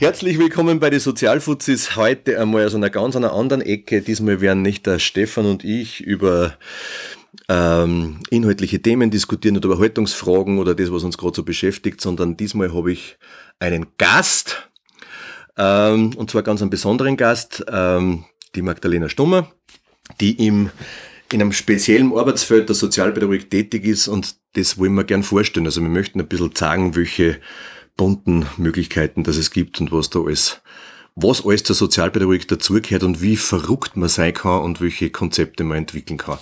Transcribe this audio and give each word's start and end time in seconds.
Herzlich 0.00 0.38
willkommen 0.38 0.80
bei 0.80 0.88
den 0.88 0.98
Sozialfuzis. 0.98 1.94
Heute 1.94 2.40
einmal 2.40 2.64
aus 2.64 2.74
einer 2.74 2.88
ganz 2.88 3.16
einer 3.16 3.34
anderen 3.34 3.60
Ecke. 3.60 4.00
Diesmal 4.00 4.40
werden 4.40 4.62
nicht 4.62 4.86
der 4.86 4.98
Stefan 4.98 5.44
und 5.44 5.62
ich 5.62 6.00
über 6.00 6.54
ähm, 7.50 8.16
inhaltliche 8.30 8.80
Themen 8.80 9.10
diskutieren 9.10 9.58
oder 9.58 9.66
über 9.66 9.78
Haltungsfragen 9.78 10.58
oder 10.58 10.74
das, 10.74 10.90
was 10.90 11.04
uns 11.04 11.18
gerade 11.18 11.36
so 11.36 11.42
beschäftigt, 11.42 12.00
sondern 12.00 12.38
diesmal 12.38 12.72
habe 12.72 12.92
ich 12.92 13.18
einen 13.58 13.88
Gast, 13.98 14.70
ähm, 15.58 16.14
und 16.16 16.30
zwar 16.30 16.44
ganz 16.44 16.62
einen 16.62 16.70
besonderen 16.70 17.18
Gast, 17.18 17.62
ähm, 17.70 18.24
die 18.54 18.62
Magdalena 18.62 19.10
Stummer, 19.10 19.52
die 20.18 20.46
im 20.46 20.70
in 21.32 21.42
einem 21.42 21.52
speziellen 21.52 22.12
Arbeitsfeld 22.16 22.68
der 22.68 22.74
Sozialpädagogik 22.74 23.50
tätig 23.50 23.84
ist 23.84 24.08
und 24.08 24.34
das 24.54 24.78
wollen 24.78 24.94
wir 24.94 25.04
gern 25.04 25.22
vorstellen. 25.22 25.66
Also 25.66 25.80
wir 25.80 25.88
möchten 25.88 26.18
ein 26.18 26.26
bisschen 26.26 26.56
sagen, 26.56 26.96
welche 26.96 27.38
bunten 28.00 28.46
Möglichkeiten, 28.56 29.24
dass 29.24 29.36
es 29.36 29.50
gibt 29.50 29.78
und 29.78 29.92
was 29.92 30.08
da 30.08 30.20
alles, 30.20 30.62
was 31.16 31.44
alles 31.44 31.64
zur 31.64 31.76
Sozialpädagogik 31.76 32.48
dazugehört 32.48 33.02
und 33.02 33.20
wie 33.20 33.36
verrückt 33.36 33.94
man 33.98 34.08
sein 34.08 34.32
kann 34.32 34.62
und 34.62 34.80
welche 34.80 35.10
Konzepte 35.10 35.64
man 35.64 35.76
entwickeln 35.76 36.16
kann. 36.16 36.38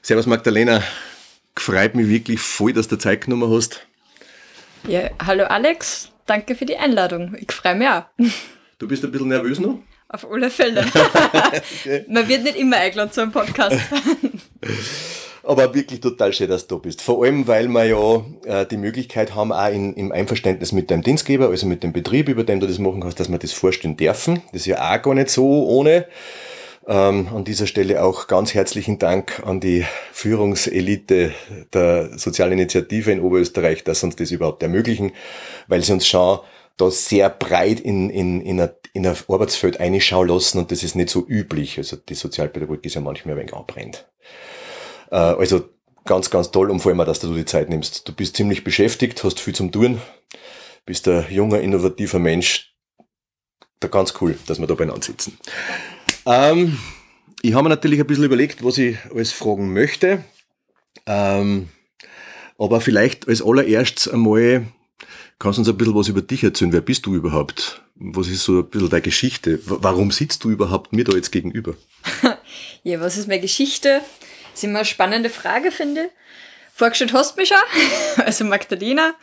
Servus 0.00 0.24
Magdalena, 0.24 0.82
freut 1.54 1.94
mich 1.94 2.08
wirklich 2.08 2.40
voll, 2.40 2.72
dass 2.72 2.88
du 2.88 2.96
Zeit 2.96 3.26
genommen 3.26 3.52
hast. 3.54 3.86
Ja, 4.88 5.10
hallo 5.22 5.44
Alex, 5.44 6.12
danke 6.24 6.54
für 6.54 6.64
die 6.64 6.78
Einladung. 6.78 7.36
Ich 7.38 7.52
freue 7.52 7.74
mich 7.74 7.88
auch. 7.88 8.04
Du 8.78 8.88
bist 8.88 9.04
ein 9.04 9.12
bisschen 9.12 9.28
nervös 9.28 9.60
noch? 9.60 9.80
Auf 10.08 10.30
alle 10.32 10.48
Fälle. 10.48 10.86
Man 12.08 12.26
wird 12.26 12.44
nicht 12.44 12.56
immer 12.56 12.78
eingeladen 12.78 13.12
zu 13.12 13.20
einem 13.20 13.32
Podcast. 13.32 13.78
Aber 15.42 15.74
wirklich 15.74 16.00
total 16.00 16.32
schön, 16.32 16.48
dass 16.48 16.66
du 16.66 16.78
bist. 16.78 17.00
Vor 17.00 17.24
allem, 17.24 17.46
weil 17.46 17.68
wir 17.68 17.84
ja 17.84 18.24
äh, 18.44 18.66
die 18.66 18.76
Möglichkeit 18.76 19.34
haben, 19.34 19.52
auch 19.52 19.72
in, 19.72 19.94
im 19.94 20.12
Einverständnis 20.12 20.72
mit 20.72 20.90
deinem 20.90 21.02
Dienstgeber, 21.02 21.48
also 21.48 21.66
mit 21.66 21.82
dem 21.82 21.92
Betrieb, 21.92 22.28
über 22.28 22.44
den 22.44 22.60
du 22.60 22.66
das 22.66 22.78
machen 22.78 23.00
kannst, 23.00 23.20
dass 23.20 23.30
wir 23.30 23.38
das 23.38 23.52
vorstellen 23.52 23.96
dürfen. 23.96 24.42
Das 24.52 24.62
ist 24.62 24.66
ja 24.66 24.94
auch 24.94 25.02
gar 25.02 25.14
nicht 25.14 25.30
so 25.30 25.66
ohne. 25.66 26.06
Ähm, 26.86 27.28
an 27.34 27.44
dieser 27.44 27.66
Stelle 27.66 28.02
auch 28.02 28.26
ganz 28.26 28.54
herzlichen 28.54 28.98
Dank 28.98 29.42
an 29.44 29.60
die 29.60 29.84
Führungselite 30.12 31.32
der 31.72 32.18
Sozialinitiative 32.18 33.12
in 33.12 33.20
Oberösterreich, 33.20 33.84
dass 33.84 34.00
sie 34.00 34.06
uns 34.06 34.16
das 34.16 34.30
überhaupt 34.30 34.62
ermöglichen, 34.62 35.12
weil 35.68 35.82
sie 35.82 35.92
uns 35.92 36.06
schon 36.06 36.40
da 36.76 36.90
sehr 36.90 37.28
breit 37.28 37.80
in, 37.80 38.08
in, 38.10 38.40
in, 38.40 38.60
ein, 38.60 38.70
in 38.94 39.06
ein 39.06 39.16
Arbeitsfeld 39.28 39.78
einschauen 39.78 40.28
lassen 40.28 40.58
und 40.58 40.72
das 40.72 40.82
ist 40.82 40.96
nicht 40.96 41.10
so 41.10 41.26
üblich. 41.26 41.78
Also 41.78 41.96
die 41.96 42.14
Sozialpädagogik 42.14 42.86
ist 42.86 42.94
ja 42.94 43.00
manchmal 43.00 43.34
ein 43.34 43.40
wenig 43.40 43.54
anbrennt. 43.54 44.08
Äh, 45.10 45.16
also 45.16 45.68
ganz, 46.04 46.30
ganz 46.30 46.50
toll 46.50 46.70
und 46.70 46.80
vor 46.80 46.92
allem, 46.92 47.04
dass 47.04 47.20
du 47.20 47.34
die 47.34 47.44
Zeit 47.44 47.68
nimmst. 47.68 48.08
Du 48.08 48.12
bist 48.12 48.36
ziemlich 48.36 48.64
beschäftigt, 48.64 49.22
hast 49.22 49.40
viel 49.40 49.54
zum 49.54 49.72
tun, 49.72 50.00
bist 50.86 51.08
ein 51.08 51.26
junger, 51.30 51.60
innovativer 51.60 52.18
Mensch. 52.18 52.74
Da 53.80 53.88
ganz 53.88 54.14
cool, 54.20 54.38
dass 54.46 54.60
wir 54.60 54.66
da 54.66 54.74
beieinander 54.74 55.02
sitzen. 55.02 55.38
Ähm, 56.26 56.78
ich 57.42 57.54
habe 57.54 57.64
mir 57.64 57.70
natürlich 57.70 58.00
ein 58.00 58.06
bisschen 58.06 58.24
überlegt, 58.24 58.62
was 58.64 58.76
ich 58.76 58.98
alles 59.10 59.32
fragen 59.32 59.72
möchte. 59.72 60.24
Ähm, 61.06 61.68
aber 62.58 62.80
vielleicht 62.82 63.26
als 63.26 63.42
allererstes 63.42 64.08
einmal 64.08 64.66
kannst 65.38 65.56
du 65.56 65.62
uns 65.62 65.68
ein 65.68 65.76
bisschen 65.78 65.94
was 65.94 66.08
über 66.08 66.20
dich 66.20 66.44
erzählen. 66.44 66.72
Wer 66.72 66.82
bist 66.82 67.06
du 67.06 67.14
überhaupt? 67.14 67.82
Was 67.94 68.28
ist 68.28 68.44
so 68.44 68.58
ein 68.58 68.68
bisschen 68.68 68.90
deine 68.90 69.02
Geschichte? 69.02 69.60
Warum 69.64 70.10
sitzt 70.10 70.44
du 70.44 70.50
überhaupt 70.50 70.92
mir 70.92 71.04
da 71.04 71.16
jetzt 71.16 71.32
gegenüber? 71.32 71.74
ja, 72.82 73.00
was 73.00 73.16
ist 73.16 73.28
meine 73.28 73.40
Geschichte? 73.40 74.02
Das 74.50 74.60
ist 74.60 74.64
immer 74.64 74.80
eine 74.80 74.84
spannende 74.86 75.30
Frage, 75.30 75.70
finde 75.70 76.04
ich. 76.04 76.10
Vorgestellt 76.74 77.12
hast 77.12 77.36
du 77.36 77.40
mich 77.40 77.48
schon, 77.48 77.58
also 78.24 78.44
Magdalena. 78.44 79.14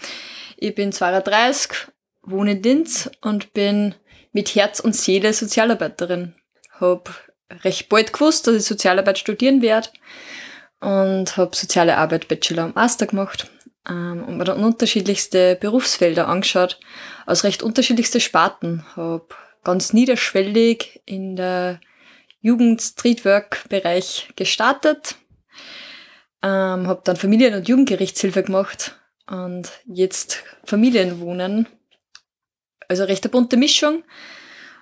Ich 0.57 0.75
bin 0.75 0.91
32, 0.91 1.87
wohne 2.21 2.51
in 2.51 2.63
Linz 2.63 3.09
und 3.21 3.53
bin 3.53 3.95
mit 4.31 4.55
Herz 4.55 4.79
und 4.79 4.95
Seele 4.95 5.33
Sozialarbeiterin. 5.33 6.35
Hab 6.79 7.09
recht 7.63 7.89
bald 7.89 8.13
gewusst, 8.13 8.47
dass 8.47 8.55
ich 8.55 8.65
Sozialarbeit 8.65 9.17
studieren 9.17 9.61
werde 9.61 9.89
und 10.79 11.37
habe 11.37 11.55
Soziale 11.55 11.97
Arbeit 11.97 12.27
Bachelor 12.27 12.65
und 12.65 12.75
Master 12.75 13.07
gemacht 13.07 13.49
ähm, 13.89 14.23
und 14.23 14.37
mir 14.37 14.43
dann 14.43 14.63
unterschiedlichste 14.63 15.55
Berufsfelder 15.55 16.27
angeschaut, 16.27 16.79
aus 17.25 17.43
recht 17.43 17.63
unterschiedlichste 17.63 18.19
Sparten. 18.19 18.85
Habe 18.95 19.27
ganz 19.63 19.93
niederschwellig 19.93 21.01
in 21.05 21.35
der 21.35 21.79
Jugend-Streetwork-Bereich 22.41 24.29
gestartet. 24.35 25.15
Ähm, 26.43 26.87
habe 26.87 27.01
dann 27.03 27.17
Familien- 27.17 27.55
und 27.55 27.67
Jugendgerichtshilfe 27.67 28.43
gemacht 28.43 28.99
und 29.27 29.69
jetzt 29.85 30.43
Familienwohnen. 30.63 31.67
Also 32.87 33.03
recht 33.03 33.23
eine 33.23 33.31
bunte 33.31 33.57
Mischung. 33.57 34.03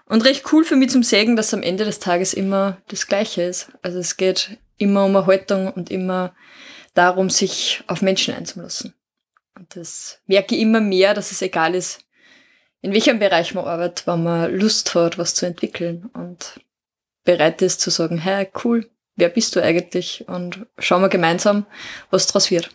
Und 0.07 0.23
recht 0.23 0.51
cool 0.51 0.63
für 0.63 0.75
mich 0.75 0.91
zum 0.91 1.01
Sägen, 1.01 1.35
dass 1.35 1.53
am 1.53 1.63
Ende 1.63 1.83
des 1.83 1.99
Tages 1.99 2.33
immer 2.33 2.77
das 2.89 3.07
Gleiche 3.07 3.41
ist. 3.41 3.71
Also 3.81 3.97
es 3.97 4.17
geht 4.17 4.57
immer 4.77 5.05
um 5.05 5.15
Erhaltung 5.15 5.71
und 5.71 5.89
immer 5.89 6.35
darum, 6.93 7.29
sich 7.29 7.83
auf 7.87 8.01
Menschen 8.01 8.35
einzulassen. 8.35 8.93
Und 9.55 9.75
das 9.75 10.19
merke 10.27 10.55
ich 10.55 10.61
immer 10.61 10.81
mehr, 10.81 11.13
dass 11.13 11.31
es 11.31 11.41
egal 11.41 11.73
ist, 11.73 12.01
in 12.81 12.93
welchem 12.93 13.17
Bereich 13.17 13.55
man 13.55 13.65
arbeitet, 13.65 14.05
wenn 14.05 14.23
man 14.23 14.53
Lust 14.53 14.93
hat, 14.93 15.17
was 15.17 15.33
zu 15.33 15.47
entwickeln. 15.47 16.09
Und 16.13 16.59
bereit 17.25 17.61
ist 17.61 17.81
zu 17.81 17.89
sagen, 17.89 18.17
hey, 18.17 18.47
cool, 18.63 18.89
wer 19.15 19.29
bist 19.29 19.55
du 19.55 19.61
eigentlich? 19.61 20.25
Und 20.27 20.65
schauen 20.79 21.01
wir 21.01 21.09
gemeinsam, 21.09 21.65
was 22.09 22.27
daraus 22.27 22.49
wird. 22.51 22.69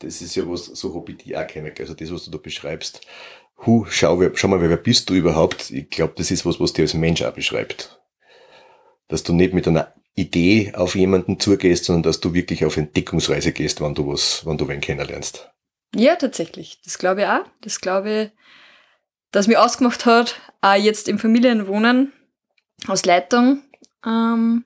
Das 0.00 0.20
ist 0.20 0.34
ja 0.34 0.48
was, 0.48 0.66
so 0.66 0.94
habe 0.94 1.12
ich 1.12 1.18
die 1.18 1.36
auch 1.36 1.46
kenne. 1.46 1.72
Also 1.78 1.94
das, 1.94 2.12
was 2.12 2.24
du 2.24 2.30
da 2.30 2.38
beschreibst. 2.38 3.00
Hu, 3.64 3.86
schau, 3.88 4.20
schau 4.34 4.48
mal, 4.48 4.60
wer 4.60 4.76
bist 4.76 5.08
du 5.08 5.14
überhaupt? 5.14 5.70
Ich 5.70 5.88
glaube, 5.88 6.14
das 6.16 6.30
ist 6.30 6.44
was, 6.44 6.58
was 6.58 6.72
dir 6.72 6.82
als 6.82 6.94
Mensch 6.94 7.22
auch 7.22 7.32
beschreibt. 7.32 8.00
Dass 9.08 9.22
du 9.22 9.32
nicht 9.32 9.54
mit 9.54 9.68
einer 9.68 9.94
Idee 10.14 10.72
auf 10.74 10.94
jemanden 10.94 11.40
zugehst, 11.40 11.84
sondern 11.84 12.02
dass 12.02 12.20
du 12.20 12.34
wirklich 12.34 12.64
auf 12.64 12.76
Entdeckungsreise 12.76 13.52
gehst, 13.52 13.80
wenn 13.80 13.94
du 13.94 14.08
was, 14.08 14.44
wenn 14.44 14.58
du 14.58 14.68
wen 14.68 14.80
kennenlernst. 14.80 15.50
Ja, 15.94 16.16
tatsächlich. 16.16 16.80
Das 16.84 16.98
glaube 16.98 17.22
ich 17.22 17.26
auch. 17.26 17.44
Das 17.60 17.80
glaube 17.80 18.10
ich, 18.10 18.30
dass 19.30 19.46
mir 19.46 19.62
ausgemacht 19.62 20.06
hat, 20.06 20.40
auch 20.60 20.74
jetzt 20.74 21.08
im 21.08 21.18
Familienwohnen, 21.18 22.12
aus 22.86 23.04
Leitung, 23.04 23.62
ähm, 24.04 24.64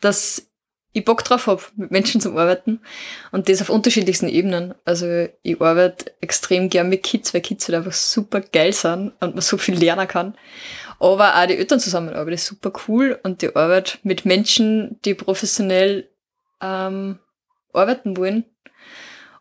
dass 0.00 0.46
ich 0.94 1.04
Bock 1.04 1.24
drauf 1.24 1.48
habe, 1.48 1.62
mit 1.76 1.90
Menschen 1.90 2.20
zu 2.20 2.38
arbeiten 2.38 2.80
und 3.32 3.48
das 3.48 3.60
auf 3.60 3.68
unterschiedlichsten 3.68 4.28
Ebenen. 4.28 4.74
Also 4.84 5.26
ich 5.42 5.60
arbeite 5.60 6.12
extrem 6.20 6.70
gern 6.70 6.88
mit 6.88 7.02
Kids, 7.02 7.34
weil 7.34 7.40
Kids 7.40 7.68
halt 7.68 7.78
einfach 7.78 7.92
super 7.92 8.40
geil 8.40 8.72
sind 8.72 9.12
und 9.20 9.34
man 9.34 9.40
so 9.40 9.58
viel 9.58 9.74
lernen 9.74 10.06
kann. 10.06 10.38
Aber 11.00 11.36
auch 11.36 11.46
die 11.46 11.56
Eltern 11.56 11.80
zusammenarbeit 11.80 12.34
ist 12.34 12.46
super 12.46 12.72
cool 12.86 13.18
und 13.24 13.42
die 13.42 13.54
Arbeit 13.54 13.98
mit 14.04 14.24
Menschen, 14.24 15.00
die 15.04 15.14
professionell 15.14 16.08
ähm, 16.62 17.18
arbeiten 17.72 18.16
wollen. 18.16 18.44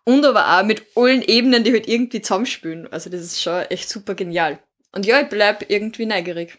Und 0.06 0.26
aber 0.26 0.60
auch 0.60 0.66
mit 0.66 0.84
allen 0.96 1.22
Ebenen, 1.22 1.64
die 1.64 1.72
halt 1.72 1.88
irgendwie 1.88 2.22
zusammenspielen. 2.22 2.92
Also 2.92 3.10
das 3.10 3.22
ist 3.22 3.42
schon 3.42 3.62
echt 3.70 3.88
super 3.88 4.16
genial. 4.16 4.60
Und 4.92 5.06
ja, 5.06 5.22
ich 5.22 5.30
bleib 5.30 5.70
irgendwie 5.70 6.06
neugierig. 6.06 6.58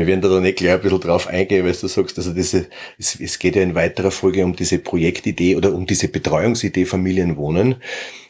Wir 0.00 0.06
werden 0.06 0.22
da 0.22 0.28
dann 0.28 0.42
nicht 0.42 0.56
gleich 0.56 0.72
ein 0.72 0.80
bisschen 0.80 1.00
drauf 1.00 1.26
eingehen, 1.26 1.64
weil 1.64 1.72
du 1.72 1.86
sagst, 1.86 2.16
also 2.16 2.32
diese, 2.32 2.68
es, 2.98 3.20
es 3.20 3.38
geht 3.38 3.54
ja 3.54 3.62
in 3.62 3.74
weiterer 3.74 4.10
Folge 4.10 4.44
um 4.44 4.56
diese 4.56 4.78
Projektidee 4.78 5.56
oder 5.56 5.74
um 5.74 5.86
diese 5.86 6.08
Betreuungsidee 6.08 6.86
Familienwohnen. 6.86 7.76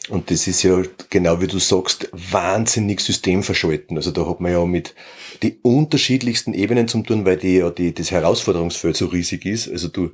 Und 0.08 0.32
das 0.32 0.48
ist 0.48 0.64
ja, 0.64 0.82
genau 1.10 1.40
wie 1.40 1.46
du 1.46 1.60
sagst, 1.60 2.10
wahnsinnig 2.12 3.00
systemverschalten. 3.00 3.96
Also 3.96 4.10
da 4.10 4.26
hat 4.26 4.40
man 4.40 4.50
ja 4.50 4.64
mit 4.66 4.96
die 5.44 5.58
unterschiedlichsten 5.62 6.54
Ebenen 6.54 6.88
zum 6.88 7.06
tun, 7.06 7.24
weil 7.24 7.36
die 7.36 7.58
ja 7.58 7.70
die, 7.70 7.94
das 7.94 8.10
Herausforderungsfeld 8.10 8.96
so 8.96 9.06
riesig 9.06 9.46
ist. 9.46 9.70
Also 9.70 9.86
du 9.86 10.10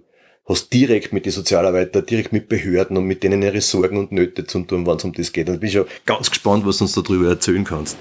hast 0.49 0.73
direkt 0.73 1.13
mit 1.13 1.27
den 1.27 1.33
Sozialarbeitern, 1.33 2.07
direkt 2.07 2.33
mit 2.33 2.49
Behörden 2.49 2.97
und 2.97 3.05
mit 3.05 3.23
denen 3.23 3.43
ihre 3.43 3.61
Sorgen 3.61 3.99
und 3.99 4.13
Nöte 4.13 4.47
zu 4.47 4.61
tun, 4.61 4.87
wenn 4.87 4.97
es 4.97 5.05
um 5.05 5.13
das 5.13 5.33
geht. 5.33 5.49
Und 5.49 5.57
ich 5.57 5.61
bin 5.61 5.71
schon 5.71 5.87
ganz 6.05 6.31
gespannt, 6.31 6.65
was 6.65 6.79
du 6.79 6.85
uns 6.85 6.95
darüber 6.95 7.29
erzählen 7.29 7.65
kannst. 7.65 7.99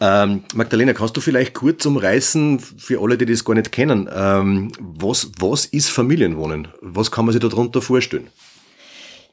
Ähm, 0.00 0.42
Magdalena, 0.54 0.92
kannst 0.92 1.16
du 1.16 1.20
vielleicht 1.20 1.54
kurz 1.54 1.86
umreißen, 1.86 2.58
für 2.58 3.00
alle, 3.00 3.16
die 3.16 3.26
das 3.26 3.44
gar 3.44 3.54
nicht 3.54 3.70
kennen, 3.70 4.10
ähm, 4.12 4.72
was, 4.80 5.30
was 5.38 5.66
ist 5.66 5.88
Familienwohnen? 5.88 6.68
Was 6.80 7.12
kann 7.12 7.26
man 7.26 7.32
sich 7.32 7.40
darunter 7.40 7.80
vorstellen? 7.80 8.28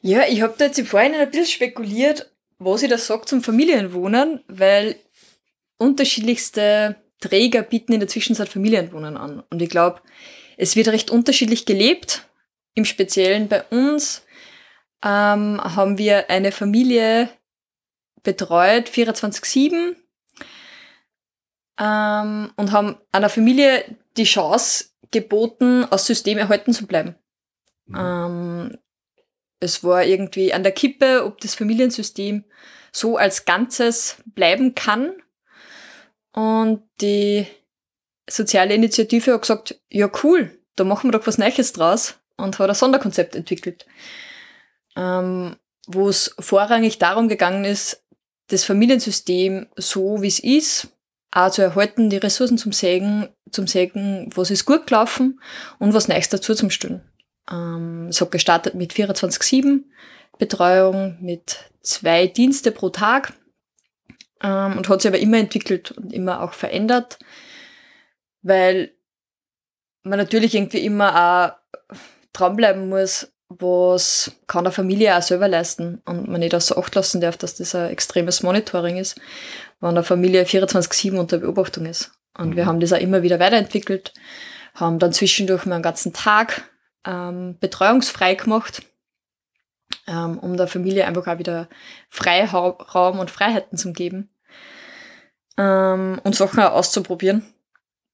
Ja, 0.02 0.22
ich 0.30 0.42
habe 0.42 0.54
da 0.58 0.66
jetzt 0.66 0.80
im 0.80 0.86
Vorhinein 0.86 1.22
ein 1.22 1.32
bisschen 1.32 1.48
spekuliert, 1.48 2.32
was 2.60 2.84
ich 2.84 2.90
da 2.90 2.98
sage 2.98 3.26
zum 3.26 3.42
Familienwohnen, 3.42 4.42
weil 4.48 4.96
unterschiedlichste 5.78 6.96
Träger 7.20 7.64
bieten 7.64 7.94
in 7.94 8.00
der 8.00 8.08
Zwischenzeit 8.08 8.50
Familienwohnen 8.50 9.18
an. 9.18 9.44
Und 9.50 9.62
ich 9.62 9.70
glaube, 9.70 10.02
es 10.60 10.76
wird 10.76 10.90
recht 10.90 11.10
unterschiedlich 11.10 11.66
gelebt. 11.66 12.28
Im 12.76 12.84
Speziellen 12.84 13.48
bei 13.48 13.64
uns 13.64 14.24
ähm, 15.04 15.60
haben 15.64 15.98
wir 15.98 16.30
eine 16.30 16.52
Familie 16.52 17.30
betreut, 18.24 18.90
24-7, 18.90 19.96
ähm, 21.80 22.52
und 22.58 22.72
haben 22.74 22.98
einer 23.14 23.30
Familie 23.30 23.86
die 24.18 24.26
Chance 24.26 24.90
geboten, 25.12 25.86
aus 25.86 26.06
System 26.06 26.38
erhalten 26.38 26.74
zu 26.74 26.86
bleiben. 26.86 27.16
Mhm. 27.86 27.98
Ähm, 27.98 28.78
es 29.62 29.82
war 29.84 30.04
irgendwie 30.04 30.54
an 30.54 30.64
der 30.64 30.74
Kippe, 30.74 31.24
ob 31.26 31.40
das 31.40 31.56
Familiensystem 31.56 32.44
so 32.92 33.16
als 33.16 33.46
Ganzes 33.46 34.18
bleiben 34.26 34.76
kann. 34.76 35.14
Und 36.34 36.84
die 37.00 37.48
soziale 38.30 38.74
Initiative 38.74 39.34
hat 39.34 39.42
gesagt, 39.42 39.80
ja 39.90 40.10
cool, 40.24 40.58
da 40.76 40.84
machen 40.84 41.12
wir 41.12 41.18
doch 41.18 41.28
was 41.28 41.38
Neues 41.38 41.74
draus 41.74 42.16
und 42.38 42.60
hat 42.60 42.70
ein 42.70 42.76
Sonderkonzept 42.76 43.36
entwickelt, 43.36 43.86
ähm, 44.96 45.56
wo 45.88 46.10
es 46.10 46.36
vorrangig 46.40 47.00
darum 47.00 47.28
gegangen 47.28 47.66
ist, 47.66 48.04
das 48.48 48.64
Familiensystem 48.64 49.68
so 49.76 50.22
wie 50.22 50.28
es 50.28 50.40
ist, 50.40 50.88
auch 51.32 51.52
zu 51.52 51.62
erhalten, 51.62 52.10
die 52.10 52.18
Ressourcen 52.18 52.58
zum 52.58 52.72
Sägen, 52.72 53.30
zum 53.52 53.68
Sägen, 53.68 54.30
was 54.36 54.50
ist 54.50 54.66
gut 54.66 54.88
gelaufen 54.88 55.40
und 55.78 55.94
was 55.94 56.08
Neues 56.08 56.30
dazu 56.30 56.56
zum 56.56 56.70
Stellen. 56.70 57.02
Ähm, 57.52 58.08
es 58.10 58.22
hat 58.22 58.32
gestartet 58.32 58.74
mit 58.76 58.94
24-7 58.94 59.84
Betreuung, 60.38 61.18
mit 61.22 61.58
zwei 61.82 62.28
Dienste 62.28 62.72
pro 62.72 62.90
Tag 62.90 63.34
ähm, 64.42 64.78
und 64.78 64.90
hat 64.90 65.02
sich 65.02 65.10
aber 65.10 65.20
immer 65.20 65.38
entwickelt 65.38 65.92
und 65.92 66.14
immer 66.14 66.42
auch 66.42 66.54
verändert, 66.54 67.20
weil 68.42 68.92
man 70.04 70.20
natürlich 70.20 70.56
irgendwie 70.56 70.86
immer 70.86 71.16
auch 71.16 71.78
dranbleiben 72.34 72.90
muss, 72.90 73.32
was 73.50 74.32
kann 74.48 74.66
eine 74.66 74.72
Familie 74.72 75.18
auch 75.18 75.22
selber 75.22 75.48
leisten 75.48 76.02
und 76.06 76.28
man 76.28 76.40
nicht 76.40 76.54
außer 76.54 76.78
Acht 76.78 76.94
lassen 76.94 77.20
darf, 77.20 77.36
dass 77.38 77.56
das 77.56 77.74
ein 77.74 77.90
extremes 77.90 78.44
Monitoring 78.44 78.98
ist, 78.98 79.20
wenn 79.80 79.90
eine 79.90 80.04
Familie 80.04 80.44
24-7 80.44 81.18
unter 81.18 81.40
Beobachtung 81.40 81.86
ist. 81.88 82.12
Und 82.38 82.52
mhm. 82.52 82.56
wir 82.56 82.66
haben 82.68 82.80
das 82.80 82.94
auch 82.94 83.00
immer 83.00 83.24
wieder 83.24 83.40
weiterentwickelt, 83.40 84.14
haben 84.76 85.00
dann 85.00 85.14
zwischendurch 85.14 85.66
mal 85.66 85.76
einen 85.76 85.84
ganzen 85.84 86.14
Tag 86.14 86.70
ähm, 87.06 87.58
betreuungsfrei 87.60 88.36
gemacht, 88.36 88.84
ähm, 90.08 90.38
um 90.38 90.56
der 90.56 90.68
Familie 90.68 91.08
einfach 91.08 91.26
auch 91.26 91.40
wieder 91.40 91.68
Freiraum 92.10 93.20
und 93.20 93.32
Freiheiten 93.32 93.80
zu 93.80 93.94
geben 93.94 94.30
ähm, 95.58 96.22
und 96.24 96.36
Sachen 96.36 96.60
auch 96.60 96.74
auszuprobieren 96.74 97.44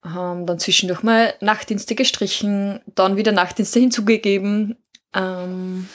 haben 0.05 0.45
dann 0.45 0.59
zwischendurch 0.59 1.03
mal 1.03 1.33
Nachtdienste 1.41 1.95
gestrichen, 1.95 2.79
dann 2.93 3.17
wieder 3.17 3.31
Nachtdienste 3.31 3.79
hinzugegeben, 3.79 4.77
ähm, 5.13 5.89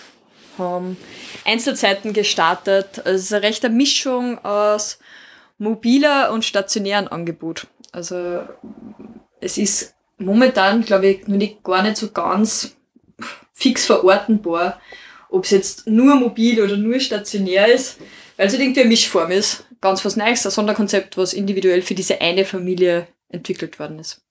haben 0.59 0.97
Einzelzeiten 1.45 2.13
gestartet. 2.13 2.99
Also 3.05 3.11
es 3.11 3.23
ist 3.25 3.33
eine 3.33 3.43
rechte 3.45 3.69
Mischung 3.69 4.45
aus 4.45 4.99
mobiler 5.59 6.33
und 6.33 6.45
stationären 6.45 7.09
Angebot. 7.09 7.67
Also 7.93 8.41
es 9.41 9.59
ist 9.59 9.95
momentan, 10.19 10.85
glaube 10.85 11.07
ich, 11.07 11.29
noch 11.29 11.37
nicht 11.37 11.63
gar 11.63 11.83
nicht 11.83 11.97
so 11.97 12.11
ganz 12.11 12.77
fix 13.53 13.87
verortenbar, 13.87 14.81
ob 15.29 15.45
es 15.45 15.51
jetzt 15.51 15.87
nur 15.87 16.17
mobil 16.17 16.63
oder 16.63 16.77
nur 16.77 16.99
stationär 16.99 17.73
ist, 17.73 17.99
weil 18.37 18.47
es 18.47 18.53
halt 18.53 18.63
irgendwie 18.63 18.81
eine 18.81 18.89
Mischform 18.89 19.31
ist. 19.31 19.65
Ganz 19.81 20.05
was 20.05 20.17
Neues, 20.17 20.45
ein 20.45 20.51
Sonderkonzept, 20.51 21.17
was 21.17 21.33
individuell 21.33 21.83
für 21.83 21.95
diese 21.95 22.21
eine 22.21 22.45
Familie 22.45 23.07
entwickelt 23.31 23.79
worden 23.79 23.99
ist. 23.99 24.23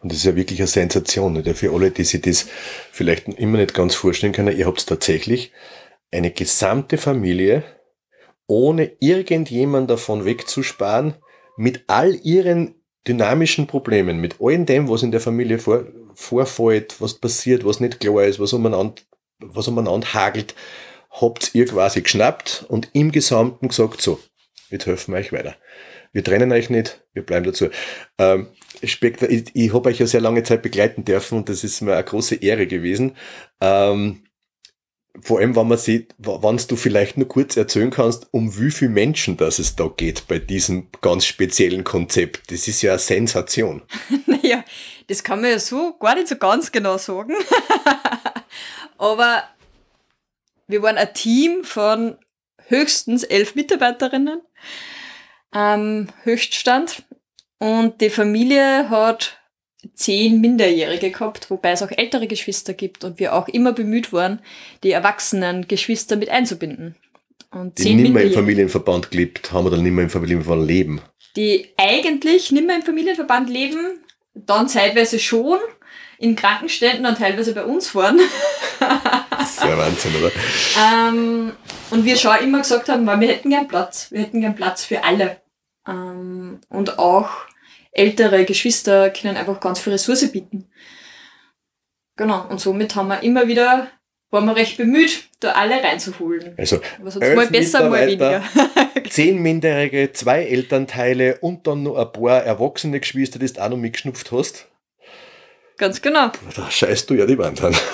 Und 0.00 0.10
das 0.10 0.18
ist 0.18 0.24
ja 0.24 0.36
wirklich 0.36 0.60
eine 0.60 0.66
Sensation. 0.66 1.32
Nicht? 1.34 1.48
Für 1.56 1.72
alle, 1.72 1.90
die 1.90 2.04
sich 2.04 2.22
das 2.22 2.46
vielleicht 2.90 3.28
immer 3.28 3.58
nicht 3.58 3.74
ganz 3.74 3.94
vorstellen 3.94 4.32
können, 4.32 4.56
ihr 4.56 4.66
habt 4.66 4.86
tatsächlich 4.86 5.52
eine 6.10 6.30
gesamte 6.30 6.96
Familie, 6.96 7.64
ohne 8.46 8.92
irgendjemand 9.00 9.90
davon 9.90 10.24
wegzusparen, 10.24 11.14
mit 11.56 11.84
all 11.86 12.14
ihren 12.22 12.74
dynamischen 13.06 13.66
Problemen, 13.66 14.20
mit 14.20 14.40
allem 14.40 14.66
dem, 14.66 14.88
was 14.88 15.02
in 15.02 15.10
der 15.10 15.20
Familie 15.20 15.58
vor, 15.58 15.84
vorfällt, 16.14 17.00
was 17.00 17.14
passiert, 17.14 17.64
was 17.64 17.80
nicht 17.80 18.00
klar 18.00 18.24
ist, 18.24 18.40
was 18.40 18.52
umeinander, 18.52 19.02
was 19.40 19.68
umeinander 19.68 20.14
hagelt, 20.14 20.54
habt 21.10 21.54
ihr 21.54 21.66
quasi 21.66 22.02
geschnappt 22.02 22.64
und 22.68 22.88
im 22.92 23.12
Gesamten 23.12 23.68
gesagt, 23.68 24.00
so, 24.00 24.20
jetzt 24.70 24.86
helfen 24.86 25.12
wir 25.12 25.20
euch 25.20 25.32
weiter. 25.32 25.56
Wir 26.14 26.22
trennen 26.22 26.52
euch 26.52 26.70
nicht, 26.70 27.04
wir 27.12 27.26
bleiben 27.26 27.44
dazu. 27.44 27.68
Ähm, 28.18 28.46
ich, 28.80 29.02
ich 29.02 29.74
habe 29.74 29.88
euch 29.88 29.98
ja 29.98 30.06
sehr 30.06 30.20
lange 30.20 30.44
Zeit 30.44 30.62
begleiten 30.62 31.04
dürfen 31.04 31.38
und 31.38 31.48
das 31.48 31.64
ist 31.64 31.80
mir 31.80 31.94
eine 31.94 32.04
große 32.04 32.36
Ehre 32.36 32.68
gewesen. 32.68 33.16
Ähm, 33.60 34.22
vor 35.20 35.40
allem, 35.40 35.56
wenn 35.56 35.66
man 35.66 35.78
sieht, 35.78 36.14
wenn 36.18 36.56
du 36.56 36.76
vielleicht 36.76 37.16
nur 37.16 37.26
kurz 37.26 37.56
erzählen 37.56 37.90
kannst, 37.90 38.28
um 38.30 38.58
wie 38.58 38.70
viele 38.70 38.92
Menschen 38.92 39.36
das 39.36 39.58
es 39.58 39.74
da 39.74 39.88
geht 39.88 40.28
bei 40.28 40.38
diesem 40.38 40.88
ganz 41.00 41.26
speziellen 41.26 41.82
Konzept. 41.82 42.52
Das 42.52 42.68
ist 42.68 42.82
ja 42.82 42.92
eine 42.92 42.98
Sensation. 43.00 43.82
naja, 44.26 44.64
das 45.08 45.24
kann 45.24 45.40
man 45.40 45.50
ja 45.50 45.58
so 45.58 45.96
gar 45.98 46.14
nicht 46.14 46.28
so 46.28 46.36
ganz 46.36 46.70
genau 46.70 46.96
sagen. 46.96 47.34
Aber 48.98 49.42
wir 50.68 50.80
waren 50.82 50.96
ein 50.96 51.12
Team 51.12 51.64
von 51.64 52.18
höchstens 52.68 53.24
elf 53.24 53.56
Mitarbeiterinnen 53.56 54.40
ähm, 55.54 56.08
Höchststand. 56.24 57.04
Und 57.58 58.00
die 58.00 58.10
Familie 58.10 58.90
hat 58.90 59.38
zehn 59.94 60.40
Minderjährige 60.40 61.10
gehabt, 61.10 61.50
wobei 61.50 61.72
es 61.72 61.82
auch 61.82 61.90
ältere 61.90 62.26
Geschwister 62.26 62.74
gibt 62.74 63.04
und 63.04 63.18
wir 63.18 63.34
auch 63.34 63.48
immer 63.48 63.72
bemüht 63.72 64.12
waren, 64.12 64.40
die 64.82 64.90
erwachsenen 64.90 65.68
Geschwister 65.68 66.16
mit 66.16 66.30
einzubinden. 66.30 66.96
Und 67.50 67.78
die 67.78 67.94
nicht 67.94 68.12
mehr 68.12 68.24
im 68.24 68.32
Familienverband 68.32 69.10
gelebt 69.10 69.52
haben 69.52 69.66
oder 69.66 69.76
nicht 69.76 69.92
mehr 69.92 70.04
im 70.04 70.10
Familienverband 70.10 70.66
leben. 70.66 71.00
Die 71.36 71.68
eigentlich 71.76 72.50
nicht 72.50 72.66
mehr 72.66 72.76
im 72.76 72.82
Familienverband 72.82 73.48
leben, 73.48 74.00
dann 74.34 74.68
zeitweise 74.68 75.18
schon, 75.20 75.58
in 76.18 76.36
Krankenständen 76.36 77.06
und 77.06 77.18
teilweise 77.18 77.54
bei 77.54 77.64
uns 77.64 77.94
waren. 77.94 78.18
das 79.30 79.50
ist 79.50 79.62
ja 79.62 79.78
Wahnsinn, 79.78 80.12
oder? 80.16 80.32
ähm, 81.08 81.52
und 81.90 82.04
wir 82.04 82.16
schon 82.16 82.36
immer 82.42 82.58
gesagt 82.58 82.88
haben, 82.88 83.04
wir 83.04 83.28
hätten 83.28 83.50
gern 83.50 83.68
Platz. 83.68 84.08
Wir 84.10 84.22
hätten 84.22 84.40
gern 84.40 84.56
Platz 84.56 84.84
für 84.84 85.04
alle. 85.04 85.40
Ähm, 85.86 86.60
und 86.68 86.98
auch 86.98 87.30
ältere 87.92 88.44
Geschwister 88.44 89.10
können 89.10 89.36
einfach 89.36 89.60
ganz 89.60 89.80
viel 89.80 89.92
Ressource 89.92 90.30
bieten. 90.30 90.68
Genau, 92.16 92.46
und 92.48 92.60
somit 92.60 92.94
haben 92.94 93.08
wir 93.08 93.22
immer 93.22 93.48
wieder, 93.48 93.88
waren 94.30 94.44
wir 94.44 94.56
recht 94.56 94.76
bemüht, 94.76 95.28
da 95.40 95.52
alle 95.52 95.82
reinzuholen. 95.82 96.54
Also, 96.56 96.80
Was 97.02 97.16
mal 97.16 97.46
besser, 97.48 97.88
mal 97.88 98.06
weniger. 98.06 98.42
zehn 99.08 99.40
Minderjährige, 99.42 100.12
zwei 100.12 100.44
Elternteile 100.44 101.38
und 101.38 101.66
dann 101.66 101.82
noch 101.82 101.96
ein 101.96 102.12
paar 102.12 102.42
erwachsene 102.42 103.00
Geschwister, 103.00 103.38
die 103.38 103.52
du 103.52 103.60
auch 103.60 103.68
noch 103.68 103.76
mitgeschnupft 103.76 104.30
hast. 104.32 104.68
Ganz 105.76 106.00
genau. 106.00 106.30
Da 106.54 106.70
scheißt 106.70 107.10
du 107.10 107.14
ja 107.14 107.26
die 107.26 107.38
Wand 107.38 107.62
an. 107.62 107.74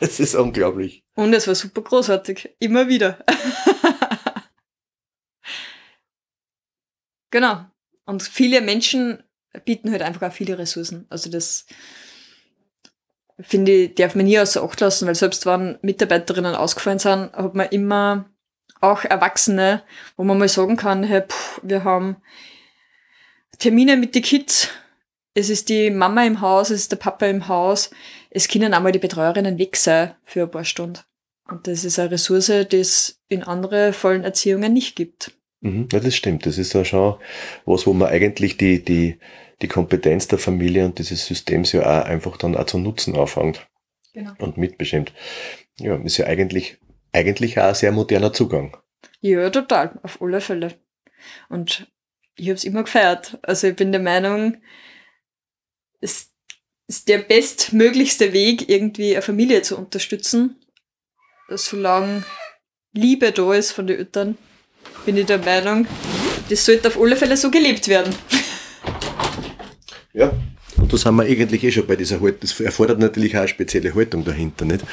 Es 0.00 0.20
ist 0.20 0.36
unglaublich. 0.36 1.02
Und 1.16 1.32
es 1.34 1.48
war 1.48 1.56
super 1.56 1.82
großartig. 1.82 2.50
Immer 2.60 2.86
wieder. 2.86 3.18
Genau. 7.30 7.64
Und 8.06 8.22
viele 8.22 8.60
Menschen 8.60 9.22
bieten 9.64 9.90
halt 9.90 10.02
einfach 10.02 10.28
auch 10.28 10.32
viele 10.32 10.58
Ressourcen. 10.58 11.06
Also 11.10 11.30
das 11.30 11.66
finde 13.40 13.72
ich, 13.72 13.94
darf 13.94 14.14
man 14.14 14.26
nie 14.26 14.38
außer 14.38 14.62
Acht 14.62 14.80
lassen, 14.80 15.06
weil 15.06 15.14
selbst 15.14 15.46
wenn 15.46 15.78
Mitarbeiterinnen 15.82 16.54
ausgefallen 16.54 16.98
sind, 16.98 17.32
hat 17.32 17.54
man 17.54 17.68
immer 17.68 18.30
auch 18.80 19.04
Erwachsene, 19.04 19.82
wo 20.16 20.24
man 20.24 20.38
mal 20.38 20.48
sagen 20.48 20.76
kann, 20.76 21.02
hey, 21.02 21.22
pff, 21.22 21.60
wir 21.62 21.84
haben 21.84 22.16
Termine 23.58 23.96
mit 23.96 24.14
den 24.14 24.22
Kids, 24.22 24.68
es 25.34 25.50
ist 25.50 25.68
die 25.68 25.90
Mama 25.90 26.24
im 26.24 26.40
Haus, 26.40 26.70
es 26.70 26.82
ist 26.82 26.92
der 26.92 26.96
Papa 26.96 27.26
im 27.26 27.48
Haus, 27.48 27.90
es 28.30 28.48
können 28.48 28.74
einmal 28.74 28.92
die 28.92 28.98
Betreuerinnen 28.98 29.58
weg 29.58 29.76
sein 29.76 30.14
für 30.22 30.42
ein 30.42 30.50
paar 30.50 30.64
Stunden. 30.64 31.00
Und 31.48 31.66
das 31.66 31.84
ist 31.84 31.98
eine 31.98 32.10
Ressource, 32.10 32.52
die 32.70 32.78
es 32.78 33.20
in 33.28 33.42
anderen 33.42 33.92
vollen 33.92 34.22
Erziehungen 34.22 34.72
nicht 34.72 34.96
gibt. 34.96 35.32
Mhm, 35.60 35.88
ja, 35.92 36.00
das 36.00 36.14
stimmt. 36.14 36.46
Das 36.46 36.58
ist 36.58 36.72
ja 36.72 36.84
schon 36.84 37.16
was, 37.64 37.86
wo 37.86 37.92
man 37.92 38.08
eigentlich 38.08 38.56
die, 38.56 38.84
die, 38.84 39.18
die 39.60 39.68
Kompetenz 39.68 40.28
der 40.28 40.38
Familie 40.38 40.84
und 40.84 40.98
dieses 40.98 41.26
Systems 41.26 41.72
ja 41.72 41.82
auch 41.82 42.04
einfach 42.04 42.36
dann 42.36 42.56
auch 42.56 42.66
zu 42.66 42.78
nutzen 42.78 43.16
anfängt. 43.16 43.66
Genau. 44.14 44.32
Und 44.38 44.56
mitbestimmt. 44.56 45.12
Ja, 45.78 45.96
ist 45.96 46.16
ja 46.16 46.26
eigentlich, 46.26 46.78
eigentlich 47.12 47.58
auch 47.58 47.64
ein 47.68 47.74
sehr 47.74 47.92
moderner 47.92 48.32
Zugang. 48.32 48.76
Ja, 49.20 49.50
total. 49.50 49.98
Auf 50.02 50.22
alle 50.22 50.40
Fälle. 50.40 50.74
Und 51.48 51.90
ich 52.36 52.48
habe 52.48 52.54
es 52.54 52.64
immer 52.64 52.84
gefeiert. 52.84 53.38
Also 53.42 53.66
ich 53.68 53.76
bin 53.76 53.92
der 53.92 54.00
Meinung, 54.00 54.58
es 56.00 56.32
ist 56.86 57.08
der 57.08 57.18
bestmöglichste 57.18 58.32
Weg, 58.32 58.68
irgendwie 58.68 59.12
eine 59.12 59.22
Familie 59.22 59.62
zu 59.62 59.76
unterstützen, 59.76 60.56
solange 61.48 62.24
Liebe 62.92 63.32
da 63.32 63.52
ist 63.54 63.72
von 63.72 63.86
den 63.86 63.98
Eltern 63.98 64.38
bin 65.08 65.16
ich 65.16 65.24
der 65.24 65.38
Meinung, 65.38 65.86
das 66.50 66.66
sollte 66.66 66.88
auf 66.88 67.00
alle 67.00 67.16
Fälle 67.16 67.34
so 67.34 67.50
gelebt 67.50 67.88
werden. 67.88 68.14
Ja, 70.12 70.30
und 70.76 70.92
da 70.92 70.98
sind 70.98 71.14
wir 71.14 71.22
eigentlich 71.22 71.64
eh 71.64 71.72
schon 71.72 71.86
bei 71.86 71.96
dieser 71.96 72.20
Haltung. 72.20 72.40
Das 72.42 72.60
erfordert 72.60 72.98
natürlich 72.98 73.34
auch 73.34 73.40
eine 73.40 73.48
spezielle 73.48 73.94
Haltung 73.94 74.22
dahinter, 74.22 74.66
nicht? 74.66 74.84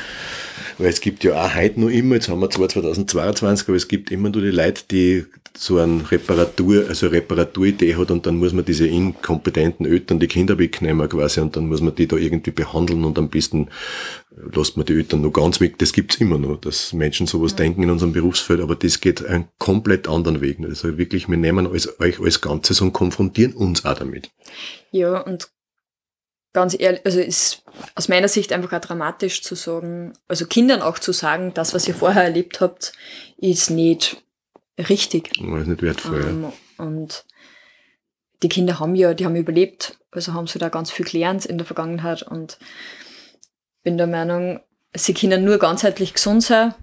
Weil 0.78 0.88
es 0.88 1.00
gibt 1.00 1.24
ja 1.24 1.46
auch 1.46 1.56
heute 1.56 1.80
noch 1.80 1.90
immer, 1.90 2.16
jetzt 2.16 2.28
haben 2.28 2.42
wir 2.42 2.50
zwar 2.50 2.68
2022, 2.68 3.68
aber 3.68 3.78
es 3.78 3.88
gibt 3.88 4.12
immer 4.12 4.30
nur 4.30 4.42
die 4.42 4.50
Leute, 4.50 4.84
die 4.92 5.26
so 5.58 5.78
eine 5.78 6.10
Reparatur, 6.12 6.86
also 6.90 7.06
eine 7.06 7.16
Reparaturidee 7.16 7.96
hat 7.96 8.12
und 8.12 8.26
dann 8.26 8.38
muss 8.38 8.54
man 8.54 8.66
diese 8.66 8.88
inkompetenten 8.88 9.86
Eltern 9.86 10.20
die 10.20 10.28
Kinder 10.28 10.58
wegnehmen 10.60 11.08
quasi 11.08 11.40
und 11.40 11.56
dann 11.56 11.68
muss 11.68 11.82
man 11.82 11.96
die 11.96 12.08
da 12.08 12.18
irgendwie 12.18 12.52
behandeln 12.52 13.06
und 13.06 13.18
am 13.18 13.30
besten 13.30 13.70
lässt 14.54 14.76
man 14.76 14.86
die 14.86 14.94
Eltern 14.94 15.22
noch 15.22 15.32
ganz 15.32 15.62
weg. 15.62 15.78
Das 15.78 15.94
gibt's 15.94 16.18
immer 16.18 16.38
noch, 16.38 16.60
dass 16.60 16.92
Menschen 16.92 17.26
sowas 17.26 17.52
ja. 17.52 17.58
denken 17.58 17.84
in 17.84 17.90
unserem 17.90 18.12
Berufsfeld, 18.12 18.60
aber 18.60 18.76
das 18.76 19.00
geht 19.00 19.26
einen 19.26 19.48
komplett 19.58 20.10
anderen 20.10 20.42
Weg. 20.42 20.60
Also 20.62 20.98
wirklich, 20.98 21.30
wir 21.30 21.38
nehmen 21.38 21.68
als, 21.68 22.00
euch 22.00 22.20
als 22.20 22.42
Ganzes 22.42 22.82
und 22.82 22.92
konfrontieren 22.92 23.54
uns 23.54 23.86
auch 23.86 23.98
damit. 23.98 24.32
Ja, 24.92 25.22
und 25.22 25.50
ganz 26.56 26.76
ehrlich, 26.80 27.02
also 27.06 27.20
ist 27.20 27.64
aus 27.94 28.08
meiner 28.08 28.28
Sicht 28.28 28.52
einfach 28.52 28.74
auch 28.74 28.82
dramatisch 28.82 29.44
zu 29.44 29.54
sagen, 29.54 30.14
also 30.28 30.48
Kindern 30.48 30.82
auch 30.82 30.98
zu 30.98 31.12
sagen, 31.12 31.54
das, 31.54 31.76
was 31.76 31.88
ihr 31.88 31.94
vorher 31.94 32.24
erlebt 32.24 32.62
habt, 32.62 32.94
ist 33.38 33.70
nicht 33.70 34.24
richtig. 34.78 35.34
Das 35.34 35.62
ist 35.62 35.68
nicht 35.68 35.82
wertvoll. 35.84 36.26
Ähm, 36.28 36.44
ja. 36.44 36.86
Und 36.86 37.26
die 38.42 38.50
Kinder 38.50 38.80
haben 38.80 38.96
ja, 38.96 39.14
die 39.14 39.26
haben 39.26 39.36
überlebt, 39.36 40.00
also 40.12 40.34
haben 40.34 40.48
sie 40.48 40.58
da 40.58 40.70
ganz 40.70 40.90
viel 40.90 41.06
gelernt 41.06 41.46
in 41.46 41.58
der 41.58 41.68
Vergangenheit 41.68 42.24
und 42.24 42.58
bin 43.84 43.98
der 43.98 44.08
Meinung, 44.08 44.62
sie 44.96 45.14
können 45.14 45.44
nur 45.44 45.60
ganzheitlich 45.60 46.14
gesund 46.14 46.44
sein, 46.44 46.74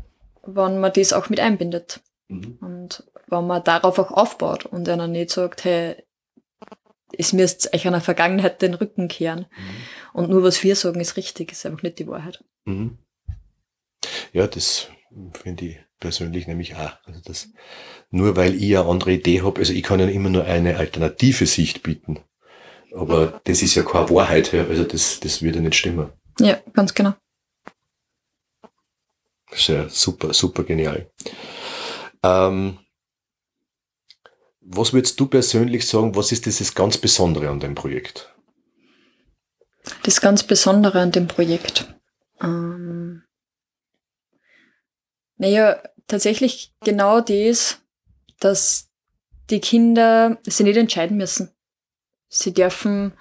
wenn 0.46 0.80
man 0.80 0.92
das 0.92 1.12
auch 1.12 1.28
mit 1.30 1.40
einbindet. 1.40 2.00
Mhm. 2.28 2.58
Und 2.60 3.04
wenn 3.28 3.46
man 3.46 3.64
darauf 3.64 3.98
auch 3.98 4.12
aufbaut 4.12 4.66
und 4.66 4.88
einer 4.88 5.08
nicht 5.08 5.30
sagt, 5.30 5.64
hey, 5.64 5.96
es 7.18 7.32
müsst 7.32 7.72
euch 7.74 7.86
einer 7.86 8.00
Vergangenheit 8.00 8.62
den 8.62 8.74
Rücken 8.74 9.08
kehren. 9.08 9.40
Mhm. 9.40 10.20
Und 10.20 10.30
nur 10.30 10.42
was 10.42 10.62
wir 10.62 10.76
sagen 10.76 11.00
ist 11.00 11.16
richtig, 11.16 11.52
ist 11.52 11.66
einfach 11.66 11.82
nicht 11.82 11.98
die 11.98 12.06
Wahrheit. 12.06 12.44
Mhm. 12.64 12.98
Ja, 14.32 14.46
das 14.46 14.88
finde 15.34 15.64
ich 15.64 15.78
persönlich 16.00 16.46
nämlich 16.46 16.74
auch. 16.74 16.92
Also 17.04 17.20
das, 17.24 17.48
nur 18.10 18.36
weil 18.36 18.54
ich 18.54 18.76
eine 18.76 18.88
andere 18.88 19.12
Idee 19.12 19.42
habe, 19.42 19.60
also 19.60 19.72
ich 19.72 19.82
kann 19.82 20.00
ja 20.00 20.06
immer 20.08 20.30
nur 20.30 20.44
eine 20.44 20.76
alternative 20.76 21.46
Sicht 21.46 21.82
bieten. 21.82 22.20
Aber 22.94 23.40
das 23.44 23.62
ist 23.62 23.74
ja 23.74 23.82
keine 23.82 24.10
Wahrheit, 24.10 24.52
also 24.52 24.84
das, 24.84 25.20
das 25.20 25.40
würde 25.40 25.60
nicht 25.60 25.76
stimmen. 25.76 26.10
Ja, 26.38 26.60
ganz 26.72 26.92
genau. 26.92 27.14
Sehr 29.54 29.88
super, 29.88 30.32
super 30.34 30.64
genial. 30.64 31.10
Ähm, 32.22 32.78
was 34.64 34.92
würdest 34.92 35.18
du 35.18 35.26
persönlich 35.26 35.86
sagen, 35.86 36.14
was 36.14 36.32
ist 36.32 36.46
das 36.46 36.74
ganz 36.74 36.98
Besondere 36.98 37.48
an 37.48 37.60
dem 37.60 37.74
Projekt? 37.74 38.34
Das 40.04 40.20
ganz 40.20 40.42
Besondere 40.44 41.00
an 41.00 41.12
dem 41.12 41.26
Projekt. 41.26 41.92
Ähm, 42.40 43.24
naja, 45.36 45.82
tatsächlich 46.06 46.72
genau 46.84 47.20
das, 47.20 47.80
dass 48.38 48.90
die 49.50 49.60
Kinder 49.60 50.38
sich 50.44 50.60
nicht 50.60 50.76
entscheiden 50.76 51.16
müssen. 51.16 51.50
Sie 52.28 52.54
dürfen 52.54 53.12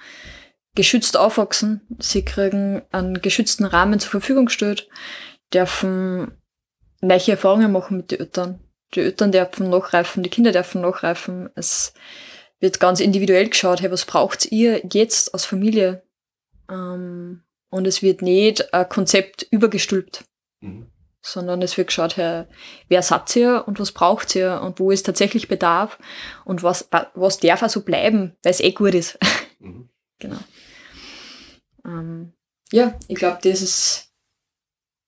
geschützt 0.76 1.18
aufwachsen, 1.18 1.82
sie 2.00 2.24
kriegen 2.24 2.84
einen 2.92 3.22
geschützten 3.22 3.66
Rahmen 3.66 4.00
zur 4.00 4.12
Verfügung 4.12 4.46
gestellt, 4.46 4.88
dürfen 5.54 6.38
neue 7.02 7.32
Erfahrungen 7.32 7.72
machen 7.72 7.98
mit 7.98 8.12
den 8.12 8.20
Eltern. 8.22 8.60
Die 8.94 9.02
Eltern 9.02 9.32
dürfen 9.32 9.70
nachreifen, 9.70 10.24
die 10.24 10.30
Kinder 10.30 10.52
dürfen 10.52 10.82
nachreifen. 10.82 11.50
Es 11.56 11.94
wird 12.60 12.80
ganz 12.80 13.00
individuell 13.00 13.50
geschaut, 13.50 13.82
hey, 13.82 13.92
was 13.92 14.06
braucht 14.06 14.52
ihr 14.52 14.82
jetzt 14.92 15.34
als 15.34 15.46
Familie? 15.46 16.04
Ähm, 16.70 17.44
und 17.70 17.88
es 17.88 18.02
wird 18.02 18.22
nicht 18.22 18.74
ein 18.74 18.90
Konzept 18.90 19.48
übergestülpt. 19.50 20.26
Mhm 20.60 20.92
sondern 21.22 21.62
es 21.62 21.78
wird 21.78 21.88
geschaut, 21.88 22.18
hey, 22.18 22.46
wer 22.88 23.04
seid 23.04 23.36
ihr 23.36 23.64
und 23.68 23.80
was 23.80 23.92
braucht 23.92 24.36
ihr 24.36 24.60
und 24.62 24.80
wo 24.80 24.92
ist 24.92 25.06
tatsächlich 25.06 25.48
Bedarf 25.48 26.00
und 26.46 26.64
was, 26.64 26.90
was 27.14 27.40
darf 27.40 27.64
also 27.64 27.84
bleiben, 27.84 28.36
weil 28.44 28.52
es 28.52 28.60
eh 28.60 28.72
gut 28.72 28.94
ist. 28.94 29.18
Mhm. 29.64 29.90
genau. 30.18 30.40
Ähm, 31.86 32.34
ja, 32.72 32.98
ich 33.08 33.14
glaube, 33.14 33.38
das 33.44 33.62
ist 33.62 34.12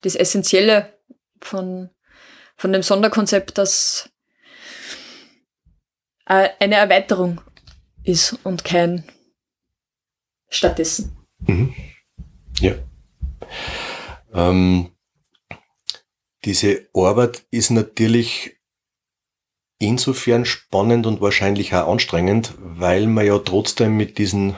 das 0.02 0.14
Essentielle 0.14 0.94
von, 1.42 1.90
von 2.56 2.72
dem 2.72 2.84
Sonderkonzept, 2.84 3.58
dass 3.58 4.10
eine 6.26 6.76
Erweiterung 6.76 7.42
ist 8.04 8.38
und 8.44 8.64
kein 8.64 9.04
stattdessen. 10.50 11.16
Mhm. 11.40 11.74
Ja. 12.60 12.76
Ähm, 14.34 14.92
diese 16.46 16.88
Arbeit 16.94 17.46
ist 17.52 17.72
natürlich 17.72 18.58
insofern 19.80 20.46
spannend 20.46 21.06
und 21.06 21.22
wahrscheinlich 21.22 21.74
auch 21.74 21.92
anstrengend, 21.92 22.54
weil 22.58 23.08
man 23.08 23.26
ja 23.26 23.38
trotzdem 23.40 23.98
mit 23.98 24.18
diesen 24.18 24.56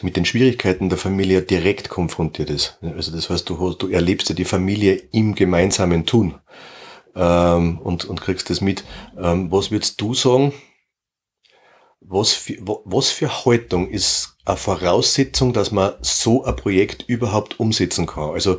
mit 0.00 0.16
den 0.16 0.24
Schwierigkeiten 0.24 0.88
der 0.88 0.98
Familie 0.98 1.42
direkt 1.42 1.90
konfrontiert 1.90 2.48
ist. 2.48 2.78
Also 2.82 3.12
das 3.12 3.28
heißt, 3.28 3.48
du, 3.48 3.74
du 3.74 3.88
erlebst 3.88 4.28
ja 4.28 4.34
die 4.34 4.46
Familie 4.46 4.94
im 5.12 5.34
gemeinsamen 5.34 6.06
Tun 6.06 6.36
ähm, 7.14 7.78
und, 7.78 8.06
und 8.06 8.20
kriegst 8.20 8.48
das 8.48 8.60
mit. 8.60 8.84
Ähm, 9.18 9.52
was 9.52 9.70
würdest 9.70 10.00
du 10.00 10.14
sagen? 10.14 10.52
Was 12.00 12.32
für, 12.32 12.56
was 12.84 13.10
für 13.10 13.44
Haltung 13.44 13.88
ist 13.88 14.36
eine 14.44 14.56
Voraussetzung, 14.56 15.52
dass 15.52 15.70
man 15.70 15.92
so 16.00 16.44
ein 16.44 16.56
Projekt 16.56 17.04
überhaupt 17.06 17.60
umsetzen 17.60 18.06
kann? 18.06 18.30
Also 18.30 18.58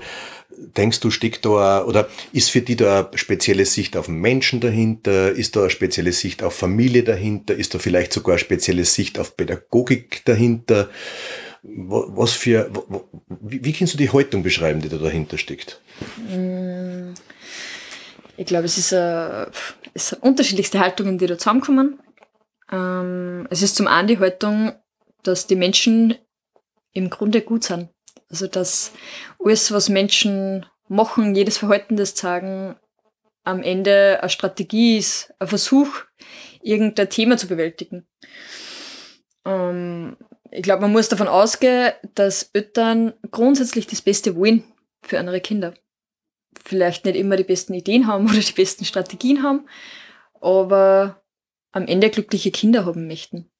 denkst 0.78 1.00
du, 1.00 1.12
steckt 1.12 1.46
da, 1.46 1.84
oder 1.86 2.08
ist 2.32 2.52
für 2.52 2.62
die 2.62 2.76
da 2.76 3.08
eine 3.08 3.18
spezielle 3.18 3.66
Sicht 3.66 3.98
auf 3.98 4.08
den 4.08 4.16
Menschen 4.16 4.60
dahinter? 4.60 5.32
Ist 5.32 5.56
da 5.56 5.62
eine 5.62 5.70
spezielle 5.70 6.12
Sicht 6.12 6.44
auf 6.44 6.56
Familie 6.56 7.04
dahinter? 7.04 7.56
Ist 7.56 7.74
da 7.76 7.80
vielleicht 7.80 8.14
sogar 8.14 8.34
eine 8.34 8.40
spezielle 8.40 8.86
Sicht 8.86 9.20
auf 9.20 9.38
Pädagogik 9.38 10.24
dahinter? 10.26 10.90
Was 11.64 12.34
für, 12.34 12.70
wie, 13.42 13.64
wie 13.64 13.74
kannst 13.74 13.94
du 13.94 13.98
die 13.98 14.12
Haltung 14.12 14.44
beschreiben, 14.44 14.82
die 14.82 14.90
da 14.90 14.98
dahinter 14.98 15.38
steckt? 15.38 15.82
Mm, 16.30 17.14
ich 18.36 18.46
glaube, 18.46 18.66
es 18.66 18.78
ist, 18.78 18.94
eine, 18.94 19.50
es 19.94 20.10
sind 20.10 20.24
unterschiedlichste 20.24 20.80
Haltungen, 20.80 21.18
die 21.18 21.28
da 21.28 21.38
zusammenkommen. 21.38 22.00
Ähm, 22.72 23.48
es 23.50 23.62
ist 23.62 23.76
zum 23.76 23.88
einen 23.88 24.08
die 24.08 24.20
Haltung, 24.20 24.74
dass 25.24 25.48
die 25.48 25.56
Menschen 25.56 26.16
im 26.92 27.10
Grunde 27.10 27.42
gut 27.42 27.64
sind. 27.64 27.90
Also 28.34 28.48
dass 28.48 28.92
alles, 29.38 29.72
was 29.72 29.90
Menschen 29.90 30.66
machen, 30.88 31.36
jedes 31.36 31.60
Verhalten, 31.60 31.98
das 31.98 32.16
zeigen, 32.16 32.76
am 33.44 33.62
Ende 33.62 34.18
eine 34.22 34.30
Strategie 34.32 34.98
ist, 34.98 35.32
ein 35.38 35.48
Versuch, 35.48 35.88
irgendein 36.64 37.12
Thema 37.12 37.38
zu 37.38 37.48
bewältigen. 37.48 38.08
Ähm, 39.46 40.18
ich 40.50 40.64
glaube, 40.64 40.82
man 40.82 40.94
muss 40.94 41.10
davon 41.10 41.28
ausgehen, 41.28 41.92
dass 42.16 42.50
Eltern 42.54 43.14
grundsätzlich 43.30 43.86
das 43.86 44.02
Beste 44.02 44.36
wollen 44.36 44.64
für 45.04 45.20
andere 45.20 45.40
Kinder. 45.40 45.76
Vielleicht 46.66 47.06
nicht 47.06 47.18
immer 47.18 47.36
die 47.36 47.44
besten 47.44 47.76
Ideen 47.76 48.08
haben 48.08 48.26
oder 48.32 48.40
die 48.40 48.54
besten 48.54 48.84
Strategien 48.84 49.44
haben, 49.44 49.70
aber 50.42 51.22
am 51.72 51.86
Ende 51.86 52.10
glückliche 52.10 52.50
Kinder 52.50 52.88
haben 52.88 53.06
möchten. 53.06 53.52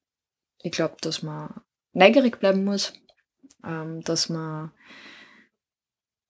Ich 0.64 0.72
glaube, 0.72 0.96
dass 1.00 1.22
man 1.22 1.60
neugierig 1.92 2.40
bleiben 2.40 2.64
muss, 2.64 2.92
dass 4.04 4.28
man 4.28 4.72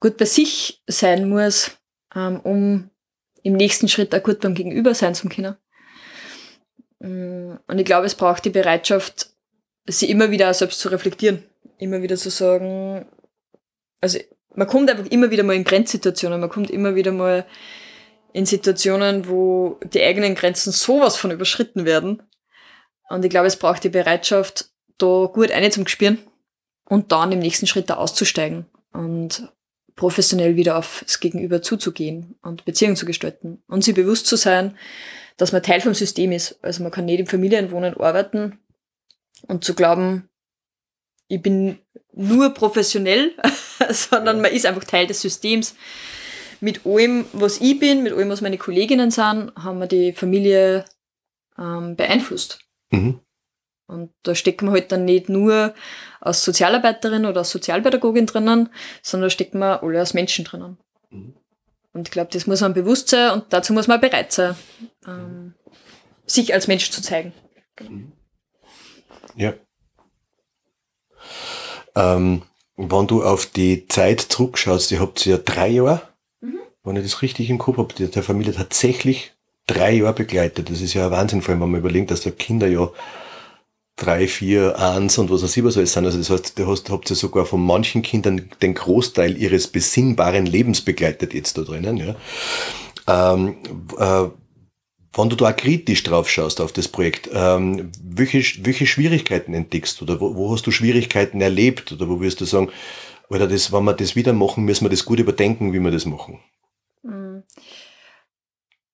gut 0.05 0.19
bei 0.19 0.26
sich 0.26 0.83
sein 0.87 1.29
muss, 1.29 1.79
ähm, 2.14 2.41
um 2.41 2.91
im 3.43 3.55
nächsten 3.55 3.88
Schritt 3.88 4.14
auch 4.14 4.23
gut 4.23 4.41
beim 4.41 4.55
Gegenüber 4.55 4.95
sein 4.95 5.14
zu 5.14 5.31
können. 5.31 5.57
Mm, 6.99 7.55
und 7.67 7.79
ich 7.79 7.87
glaube, 7.87 8.05
es 8.05 8.14
braucht 8.14 8.45
die 8.45 8.50
Bereitschaft, 8.50 9.31
sie 9.87 10.11
immer 10.11 10.31
wieder 10.31 10.53
selbst 10.53 10.81
zu 10.81 10.91
reflektieren. 10.91 11.45
Immer 11.79 12.03
wieder 12.03 12.17
zu 12.17 12.31
sagen, 12.31 13.07
also 14.03 14.19
man 14.55 14.67
kommt 14.67 14.91
einfach 14.91 15.07
immer 15.07 15.31
wieder 15.31 15.43
mal 15.43 15.57
in 15.57 15.64
Grenzsituationen, 15.64 16.38
man 16.38 16.50
kommt 16.50 16.71
immer 16.71 16.95
wieder 16.95 17.12
mal 17.12 17.47
in 18.35 18.45
Situationen, 18.45 19.26
wo 19.26 19.81
die 19.85 20.03
eigenen 20.03 20.35
Grenzen 20.35 20.71
sowas 20.71 21.17
von 21.17 21.31
überschritten 21.31 21.87
werden. 21.87 22.23
Und 23.09 23.25
ich 23.25 23.31
glaube, 23.31 23.47
es 23.47 23.57
braucht 23.57 23.85
die 23.85 23.88
Bereitschaft, 23.88 24.71
da 24.99 25.31
gut 25.33 25.50
eine 25.50 25.71
zum 25.71 25.85
Gespüren 25.85 26.19
und 26.85 27.12
dann 27.12 27.33
im 27.33 27.38
nächsten 27.38 27.67
Schritt 27.67 27.91
da 27.91 27.95
auszusteigen 27.95 28.67
und 28.93 29.49
professionell 29.97 30.57
wieder 30.57 30.76
aufs 30.76 31.21
Gegenüber 31.21 31.62
zuzugehen 31.62 32.37
und 32.43 32.64
Beziehungen 32.64 32.97
zu 32.97 33.07
gestalten 33.07 33.62
und 33.69 33.85
sich 33.85 33.95
bewusst 33.95 34.26
zu 34.26 34.37
sein, 34.37 34.76
dass 35.37 35.53
man 35.53 35.62
Teil 35.62 35.81
vom 35.81 35.95
System 35.95 36.33
ist. 36.33 36.59
Also 36.62 36.83
man 36.83 36.93
kann 36.93 37.05
nicht 37.05 37.21
im 37.21 37.26
Familienwohnen 37.26 37.97
arbeiten 37.97 38.59
und 39.47 39.64
zu 39.64 39.75
glauben, 39.75 40.29
ich 41.29 41.43
bin 41.43 41.79
nur 42.12 42.50
professionell, 42.50 43.35
sondern 43.91 44.41
man 44.41 44.53
ist 44.53 44.67
einfach 44.67 44.85
Teil 44.85 45.07
des 45.07 45.21
Systems. 45.21 45.75
Mit 46.61 46.87
allem, 46.87 47.26
was 47.33 47.61
ich 47.61 47.79
bin, 47.79 48.03
mit 48.03 48.12
allem, 48.12 48.31
was 48.31 48.41
meine 48.41 48.59
Kolleginnen 48.59 49.11
sind, 49.11 49.53
haben 49.57 49.79
wir 49.79 49.87
die 49.87 50.12
Familie 50.12 50.85
ähm, 51.59 51.97
beeinflusst. 51.97 52.61
Mhm. 52.91 53.21
Und 53.87 54.12
da 54.23 54.35
stecken 54.35 54.67
wir 54.67 54.73
halt 54.73 54.93
dann 54.93 55.05
nicht 55.05 55.29
nur 55.29 55.75
als 56.21 56.43
Sozialarbeiterin 56.45 57.26
oder 57.26 57.41
als 57.41 57.50
Sozialpädagogin 57.50 58.26
drinnen, 58.26 58.71
sondern 59.03 59.26
da 59.26 59.31
stecken 59.31 59.59
wir 59.59 59.83
alle 59.83 59.99
als 59.99 60.14
Menschen 60.14 60.45
drinnen. 60.45 60.79
Mhm. 61.11 61.35
Und 61.93 62.09
ich 62.09 62.11
glaube, 62.11 62.31
das 62.33 62.47
muss 62.47 62.61
man 62.61 62.75
bewusst 62.75 63.09
sein 63.09 63.31
und 63.31 63.45
dazu 63.50 63.73
muss 63.73 63.87
man 63.87 64.00
bereit 64.00 64.33
sein. 64.33 64.57
ähm, 65.07 65.55
sich 66.26 66.53
als 66.55 66.67
Mensch 66.67 66.91
zu 66.91 67.03
zeigen. 67.03 67.33
Ja. 69.37 69.53
Ähm, 71.95 72.43
wenn 72.76 73.07
du 73.07 73.23
auf 73.23 73.47
die 73.47 73.87
Zeit 73.87 74.21
zurückschaust, 74.21 74.91
ihr 74.91 75.00
habt 75.00 75.25
ja 75.26 75.37
drei 75.38 75.69
Jahre, 75.69 76.03
mhm. 76.41 76.59
wenn 76.83 76.97
ich 76.97 77.03
das 77.05 77.23
richtig 77.23 77.50
im 77.50 77.59
Kopf 77.59 77.79
habe, 77.79 77.95
der 77.95 78.23
Familie 78.23 78.55
tatsächlich 78.55 79.33
drei 79.67 79.93
Jahre 79.93 80.14
begleitet. 80.14 80.71
Das 80.71 80.81
ist 80.81 80.95
ja 80.95 81.07
ein 81.07 81.12
Wahnsinn, 81.12 81.43
vor 81.43 81.53
allem 81.53 81.62
wenn 81.62 81.71
man 81.71 81.81
überlegt, 81.81 82.11
dass 82.11 82.23
da 82.23 82.31
Kinder 82.31 82.67
ja 82.67 82.91
drei, 83.97 84.27
vier, 84.27 84.79
eins 84.79 85.19
und 85.19 85.31
was 85.31 85.45
auch 85.45 85.57
immer 85.57 85.71
so 85.71 85.81
alles 85.81 85.93
sind. 85.93 86.05
Also 86.05 86.19
das 86.19 86.31
heißt, 86.31 86.59
du 86.59 86.67
hast, 86.67 86.91
habt 86.91 87.09
ja 87.11 87.17
sogar 87.17 87.47
von 87.47 87.65
manchen 87.65 88.03
Kindern 88.03 88.51
den 88.61 88.75
Großteil 88.75 89.37
ihres 89.37 89.69
besinnbaren 89.69 90.47
Lebens 90.47 90.81
begleitet 90.81 91.33
jetzt 91.35 91.57
da 91.59 91.63
drinnen. 91.63 91.97
Ja. 91.97 92.17
Ähm, 93.07 93.57
äh, 93.99 94.29
wenn 95.17 95.29
du 95.29 95.37
da 95.37 95.53
kritisch 95.53 96.03
drauf 96.03 96.29
schaust 96.29 96.61
auf 96.61 96.73
das 96.73 96.89
Projekt, 96.89 97.31
ähm, 97.33 97.93
welche, 98.03 98.43
welche 98.65 98.87
Schwierigkeiten 98.87 99.55
entdeckst 99.55 100.01
du 100.01 100.05
oder 100.05 100.21
wo, 100.21 100.35
wo, 100.35 100.53
hast 100.53 100.67
du 100.67 100.73
Schwierigkeiten 100.73 101.41
erlebt 101.41 101.93
oder 101.93 102.09
wo 102.09 102.21
wirst 102.21 102.41
du 102.41 102.47
sagen, 102.47 102.71
oder 103.29 103.47
das, 103.47 103.73
wenn 103.73 103.85
wir 103.85 103.95
das 103.95 104.17
wieder 104.17 104.33
machen, 104.33 104.65
müssen 104.65 104.85
wir 104.85 104.91
das 104.91 105.05
gut 105.05 105.21
überdenken, 105.21 105.73
wie 105.73 105.79
wir 105.79 105.93
das 105.93 106.05
machen? 106.05 106.41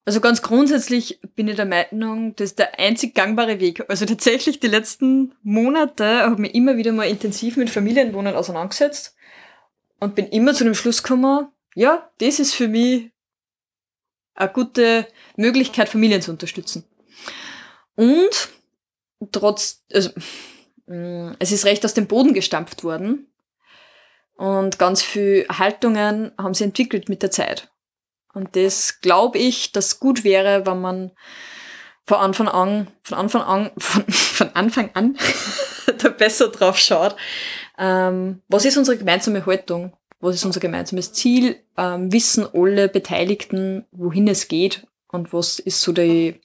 Also 0.03 0.19
ganz 0.19 0.41
grundsätzlich 0.41 1.19
bin 1.35 1.47
ich 1.47 1.55
der 1.55 1.65
Meinung, 1.65 2.35
das 2.35 2.51
ist 2.51 2.59
der 2.59 2.79
einzig 2.79 3.13
gangbare 3.13 3.59
Weg. 3.59 3.85
Also 3.87 4.05
tatsächlich 4.05 4.59
die 4.59 4.67
letzten 4.67 5.35
Monate 5.43 6.21
habe 6.21 6.33
ich 6.33 6.39
mich 6.39 6.55
immer 6.55 6.75
wieder 6.77 6.91
mal 6.91 7.07
intensiv 7.07 7.55
mit 7.55 7.69
Familienwohnen 7.69 8.35
auseinandergesetzt 8.35 9.15
und 9.99 10.15
bin 10.15 10.27
immer 10.27 10.53
zu 10.55 10.63
dem 10.63 10.73
Schluss 10.73 11.03
gekommen, 11.03 11.47
ja, 11.75 12.09
das 12.17 12.39
ist 12.39 12.55
für 12.55 12.67
mich 12.67 13.11
eine 14.33 14.51
gute 14.51 15.07
Möglichkeit, 15.35 15.87
Familien 15.87 16.21
zu 16.21 16.31
unterstützen. 16.31 16.83
Und 17.95 18.49
trotz, 19.31 19.83
also, 19.93 20.09
mm, 20.87 21.33
es 21.37 21.51
ist 21.51 21.65
recht 21.65 21.85
aus 21.85 21.93
dem 21.93 22.07
Boden 22.07 22.33
gestampft 22.33 22.83
worden. 22.83 23.27
Und 24.35 24.79
ganz 24.79 25.03
viele 25.03 25.47
Haltungen 25.49 26.31
haben 26.37 26.55
sie 26.55 26.63
entwickelt 26.63 27.07
mit 27.07 27.21
der 27.21 27.29
Zeit. 27.29 27.71
Und 28.33 28.55
das 28.55 29.01
glaube 29.01 29.37
ich, 29.37 29.71
dass 29.71 29.99
gut 29.99 30.23
wäre, 30.23 30.65
wenn 30.65 30.81
man 30.81 31.11
von 32.05 32.17
Anfang 32.17 32.47
an, 32.47 32.87
von 33.03 33.17
Anfang 33.17 33.41
an, 33.41 33.71
von, 33.77 34.03
von 34.07 34.49
Anfang 34.55 34.89
an 34.93 35.17
da 35.97 36.09
besser 36.09 36.49
drauf 36.49 36.77
schaut. 36.77 37.15
Ähm, 37.77 38.41
was 38.47 38.65
ist 38.65 38.77
unsere 38.77 38.97
gemeinsame 38.97 39.45
Haltung? 39.45 39.93
Was 40.19 40.35
ist 40.35 40.45
unser 40.45 40.59
gemeinsames 40.59 41.13
Ziel? 41.13 41.57
Ähm, 41.77 42.11
wissen 42.11 42.47
alle 42.53 42.89
Beteiligten, 42.89 43.85
wohin 43.91 44.27
es 44.27 44.47
geht? 44.47 44.85
Und 45.07 45.33
was 45.33 45.59
ist 45.59 45.81
so 45.81 45.91
die, 45.91 46.39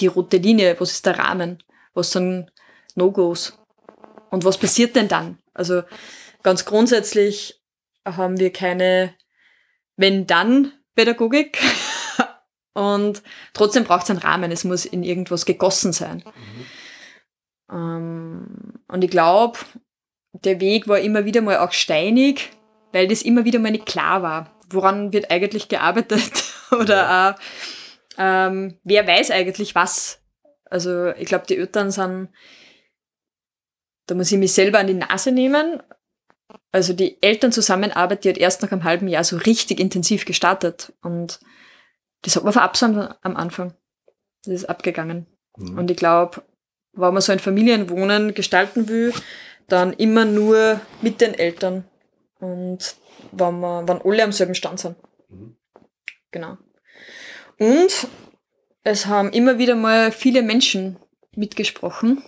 die 0.00 0.08
rote 0.08 0.36
Linie? 0.36 0.76
Was 0.78 0.90
ist 0.92 1.06
der 1.06 1.18
Rahmen? 1.18 1.62
Was 1.94 2.12
sind 2.12 2.50
No-Gos? 2.94 3.58
Und 4.30 4.44
was 4.44 4.58
passiert 4.58 4.96
denn 4.96 5.08
dann? 5.08 5.38
Also 5.54 5.82
ganz 6.42 6.64
grundsätzlich 6.64 7.62
haben 8.04 8.38
wir 8.38 8.52
keine 8.52 9.14
wenn-dann 9.96 10.72
Pädagogik. 10.94 11.58
Und 12.74 13.22
trotzdem 13.52 13.84
braucht 13.84 14.04
es 14.04 14.10
einen 14.10 14.18
Rahmen. 14.18 14.50
Es 14.50 14.64
muss 14.64 14.84
in 14.84 15.02
irgendwas 15.02 15.44
gegossen 15.44 15.92
sein. 15.92 16.24
Mhm. 16.24 16.66
Ähm, 17.70 18.74
und 18.88 19.04
ich 19.04 19.10
glaube, 19.10 19.58
der 20.32 20.60
Weg 20.60 20.88
war 20.88 20.98
immer 20.98 21.24
wieder 21.24 21.42
mal 21.42 21.58
auch 21.58 21.72
steinig, 21.72 22.50
weil 22.92 23.08
das 23.08 23.22
immer 23.22 23.44
wieder 23.44 23.58
mal 23.58 23.72
nicht 23.72 23.86
klar 23.86 24.22
war. 24.22 24.58
Woran 24.70 25.12
wird 25.12 25.30
eigentlich 25.30 25.68
gearbeitet? 25.68 26.32
Oder 26.70 26.96
ja. 26.96 27.30
auch, 27.30 27.40
ähm, 28.18 28.78
wer 28.84 29.06
weiß 29.06 29.30
eigentlich 29.30 29.74
was? 29.74 30.22
Also 30.64 31.08
ich 31.10 31.26
glaube, 31.26 31.46
die 31.46 31.58
Eltern 31.58 31.90
sind, 31.90 32.30
da 34.06 34.14
muss 34.14 34.32
ich 34.32 34.38
mich 34.38 34.54
selber 34.54 34.78
an 34.78 34.86
die 34.86 34.94
Nase 34.94 35.30
nehmen. 35.30 35.82
Also 36.72 36.94
die 36.94 37.22
Elternzusammenarbeit, 37.22 38.24
die 38.24 38.30
hat 38.30 38.38
erst 38.38 38.62
nach 38.62 38.72
einem 38.72 38.84
halben 38.84 39.06
Jahr 39.06 39.24
so 39.24 39.36
richtig 39.36 39.78
intensiv 39.78 40.24
gestartet. 40.24 40.92
Und 41.02 41.38
das 42.22 42.36
hat 42.36 42.44
man 42.44 42.52
verabsäumt 42.52 43.14
am 43.22 43.36
Anfang. 43.36 43.74
Das 44.44 44.54
ist 44.54 44.64
abgegangen. 44.64 45.26
Mhm. 45.56 45.78
Und 45.78 45.90
ich 45.90 45.96
glaube, 45.96 46.42
wenn 46.94 47.12
man 47.12 47.22
so 47.22 47.32
ein 47.32 47.38
Familienwohnen 47.38 48.34
gestalten 48.34 48.88
will, 48.88 49.12
dann 49.68 49.92
immer 49.92 50.24
nur 50.24 50.80
mit 51.00 51.20
den 51.20 51.34
Eltern 51.34 51.84
und 52.40 52.96
wenn, 53.30 53.60
man, 53.60 53.86
wenn 53.88 54.02
alle 54.02 54.24
am 54.24 54.32
selben 54.32 54.54
Stand 54.54 54.80
sind. 54.80 54.96
Mhm. 55.28 55.56
Genau. 56.30 56.58
Und 57.58 58.08
es 58.82 59.06
haben 59.06 59.30
immer 59.30 59.58
wieder 59.58 59.76
mal 59.76 60.10
viele 60.10 60.42
Menschen 60.42 60.96
mitgesprochen, 61.34 62.22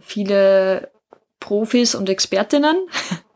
viele 0.00 0.90
Profis 1.38 1.94
und 1.94 2.08
Expertinnen, 2.08 2.76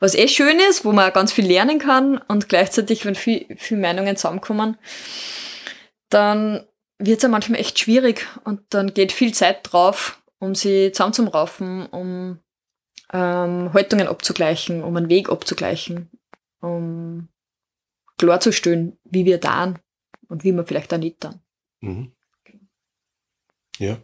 was 0.00 0.14
eh 0.14 0.28
schön 0.28 0.58
ist, 0.70 0.84
wo 0.84 0.92
man 0.92 1.12
ganz 1.12 1.32
viel 1.32 1.46
lernen 1.46 1.78
kann 1.78 2.18
und 2.28 2.48
gleichzeitig, 2.48 3.04
wenn 3.04 3.14
viel, 3.14 3.46
viel 3.56 3.78
Meinungen 3.78 4.16
zusammenkommen, 4.16 4.76
dann 6.08 6.66
wird 6.98 7.18
es 7.18 7.22
ja 7.22 7.28
manchmal 7.28 7.60
echt 7.60 7.78
schwierig 7.78 8.26
und 8.44 8.60
dann 8.70 8.94
geht 8.94 9.12
viel 9.12 9.34
Zeit 9.34 9.60
drauf, 9.62 10.22
um 10.38 10.54
sie 10.54 10.92
zusammenzuraufen, 10.92 11.86
um 11.86 12.40
ähm, 13.12 13.72
Haltungen 13.72 14.08
abzugleichen, 14.08 14.82
um 14.82 14.96
einen 14.96 15.08
Weg 15.08 15.30
abzugleichen, 15.30 16.10
um 16.60 17.28
klarzustellen, 18.18 18.98
wie 19.04 19.24
wir 19.24 19.38
da 19.38 19.74
und 20.28 20.44
wie 20.44 20.52
wir 20.52 20.64
vielleicht 20.64 20.92
auch 20.92 20.98
nicht 20.98 21.22
dann. 21.24 21.40
Mhm. 21.80 22.12
Ja. 23.78 23.98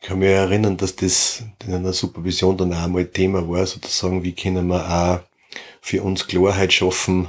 Ich 0.00 0.08
kann 0.08 0.20
mich 0.20 0.28
erinnern, 0.28 0.76
dass 0.76 0.96
das 0.96 1.42
in 1.66 1.74
einer 1.74 1.92
Supervision 1.92 2.56
dann 2.56 2.72
auch 2.72 2.84
einmal 2.84 3.06
Thema 3.06 3.48
war, 3.48 3.66
sozusagen, 3.66 4.22
wie 4.22 4.32
können 4.32 4.68
wir 4.68 4.88
auch 4.88 5.20
für 5.80 6.02
uns 6.02 6.26
Klarheit 6.26 6.72
schaffen, 6.72 7.28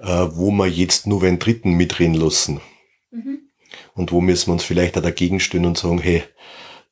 äh, 0.00 0.26
wo 0.32 0.50
wir 0.50 0.66
jetzt 0.66 1.06
nur 1.06 1.22
einen 1.22 1.38
Dritten 1.38 1.72
mitreden 1.72 2.14
lassen. 2.14 2.60
Mhm. 3.10 3.40
Und 3.94 4.12
wo 4.12 4.20
müssen 4.20 4.48
wir 4.48 4.54
uns 4.54 4.64
vielleicht 4.64 4.96
auch 4.98 5.02
dagegen 5.02 5.40
stellen 5.40 5.66
und 5.66 5.78
sagen, 5.78 5.98
hey, 5.98 6.22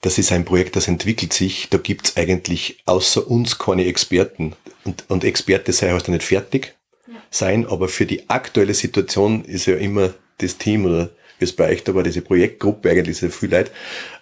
das 0.00 0.18
ist 0.18 0.32
ein 0.32 0.44
Projekt, 0.44 0.76
das 0.76 0.88
entwickelt 0.88 1.32
sich, 1.32 1.68
da 1.68 1.78
gibt's 1.78 2.16
eigentlich 2.16 2.82
außer 2.86 3.28
uns 3.28 3.58
keine 3.58 3.84
Experten. 3.84 4.54
Und, 4.84 5.04
und 5.08 5.24
Experte 5.24 5.72
sei 5.72 5.92
heißt 5.92 6.08
ja 6.08 6.14
nicht 6.14 6.24
fertig 6.24 6.74
ja. 7.06 7.14
sein, 7.30 7.66
aber 7.66 7.88
für 7.88 8.06
die 8.06 8.30
aktuelle 8.30 8.74
Situation 8.74 9.44
ist 9.44 9.66
ja 9.66 9.76
immer 9.76 10.14
das 10.38 10.56
Team 10.56 10.86
oder 10.86 11.10
es 11.42 11.52
bei 11.52 11.70
euch 11.70 11.84
da 11.84 11.94
war, 11.94 12.02
diese 12.02 12.22
Projektgruppe, 12.22 12.90
eigentlich 12.90 13.18
sehr 13.18 13.30
viel 13.30 13.50
Leute, 13.50 13.70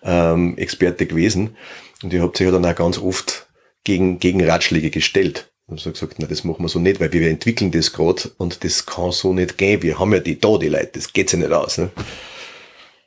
ähm, 0.02 0.56
Experte 0.56 1.06
gewesen. 1.06 1.56
Und 2.02 2.12
ihr 2.12 2.22
habt 2.22 2.36
sich 2.36 2.46
ja 2.46 2.52
dann 2.52 2.64
auch 2.64 2.74
ganz 2.74 2.98
oft 2.98 3.48
gegen, 3.84 4.18
gegen 4.18 4.44
Ratschläge 4.44 4.90
gestellt. 4.90 5.50
Und 5.66 5.80
so 5.80 5.90
gesagt, 5.90 6.14
na, 6.18 6.26
das 6.26 6.44
machen 6.44 6.64
wir 6.64 6.68
so 6.68 6.78
nicht, 6.78 6.98
weil 6.98 7.12
wir 7.12 7.28
entwickeln 7.28 7.70
das 7.70 7.92
gerade 7.92 8.30
und 8.38 8.64
das 8.64 8.86
kann 8.86 9.12
so 9.12 9.34
nicht 9.34 9.58
gehen. 9.58 9.82
Wir 9.82 9.98
haben 9.98 10.14
ja 10.14 10.20
die 10.20 10.40
da, 10.40 10.56
die 10.56 10.68
Leute, 10.68 10.90
das 10.94 11.12
geht 11.12 11.28
sich 11.28 11.38
nicht 11.38 11.52
aus. 11.52 11.76
Ne? 11.76 11.90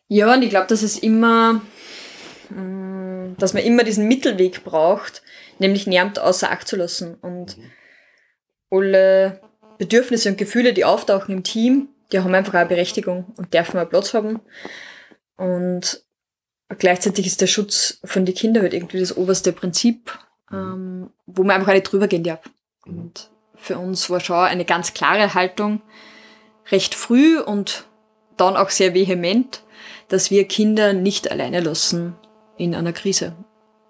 Ja, 0.07 0.33
und 0.33 0.43
ich 0.43 0.49
glaube, 0.51 0.67
dass 0.67 0.83
es 0.83 0.99
immer, 0.99 1.61
mm, 2.49 3.35
dass 3.39 3.53
man 3.53 3.63
immer 3.63 3.83
diesen 3.83 4.07
Mittelweg 4.07 4.63
braucht, 4.63 5.23
nämlich 5.57 5.87
niemand 5.87 6.19
außer 6.19 6.51
Acht 6.51 6.67
zu 6.67 6.75
lassen. 6.75 7.15
Und 7.15 7.57
mhm. 7.57 7.71
alle 8.69 9.41
Bedürfnisse 9.79 10.29
und 10.29 10.37
Gefühle, 10.37 10.73
die 10.73 10.85
auftauchen 10.85 11.33
im 11.33 11.43
Team, 11.43 11.89
die 12.11 12.19
haben 12.19 12.33
einfach 12.33 12.53
eine 12.53 12.67
Berechtigung 12.67 13.33
und 13.37 13.53
dürfen 13.53 13.79
auch 13.79 13.89
Platz 13.89 14.13
haben. 14.13 14.39
Und 15.37 16.03
gleichzeitig 16.77 17.25
ist 17.25 17.41
der 17.41 17.47
Schutz 17.47 17.99
von 18.03 18.25
den 18.25 18.35
Kindern 18.35 18.63
halt 18.63 18.73
irgendwie 18.73 18.99
das 18.99 19.15
oberste 19.15 19.53
Prinzip, 19.53 20.17
ähm, 20.51 21.09
wo 21.25 21.43
man 21.43 21.55
einfach 21.55 21.69
auch 21.69 21.73
nicht 21.73 21.91
drüber 21.91 22.07
gehen 22.07 22.23
darf. 22.23 22.41
Und 22.85 23.31
für 23.55 23.77
uns 23.77 24.09
war 24.09 24.19
schon 24.19 24.37
eine 24.37 24.65
ganz 24.65 24.93
klare 24.93 25.33
Haltung, 25.33 25.81
recht 26.71 26.95
früh 26.95 27.39
und 27.39 27.85
dann 28.37 28.57
auch 28.57 28.69
sehr 28.69 28.93
vehement, 28.93 29.63
dass 30.07 30.31
wir 30.31 30.47
Kinder 30.47 30.93
nicht 30.93 31.31
alleine 31.31 31.59
lassen 31.59 32.15
in 32.57 32.75
einer 32.75 32.93
Krise. 32.93 33.35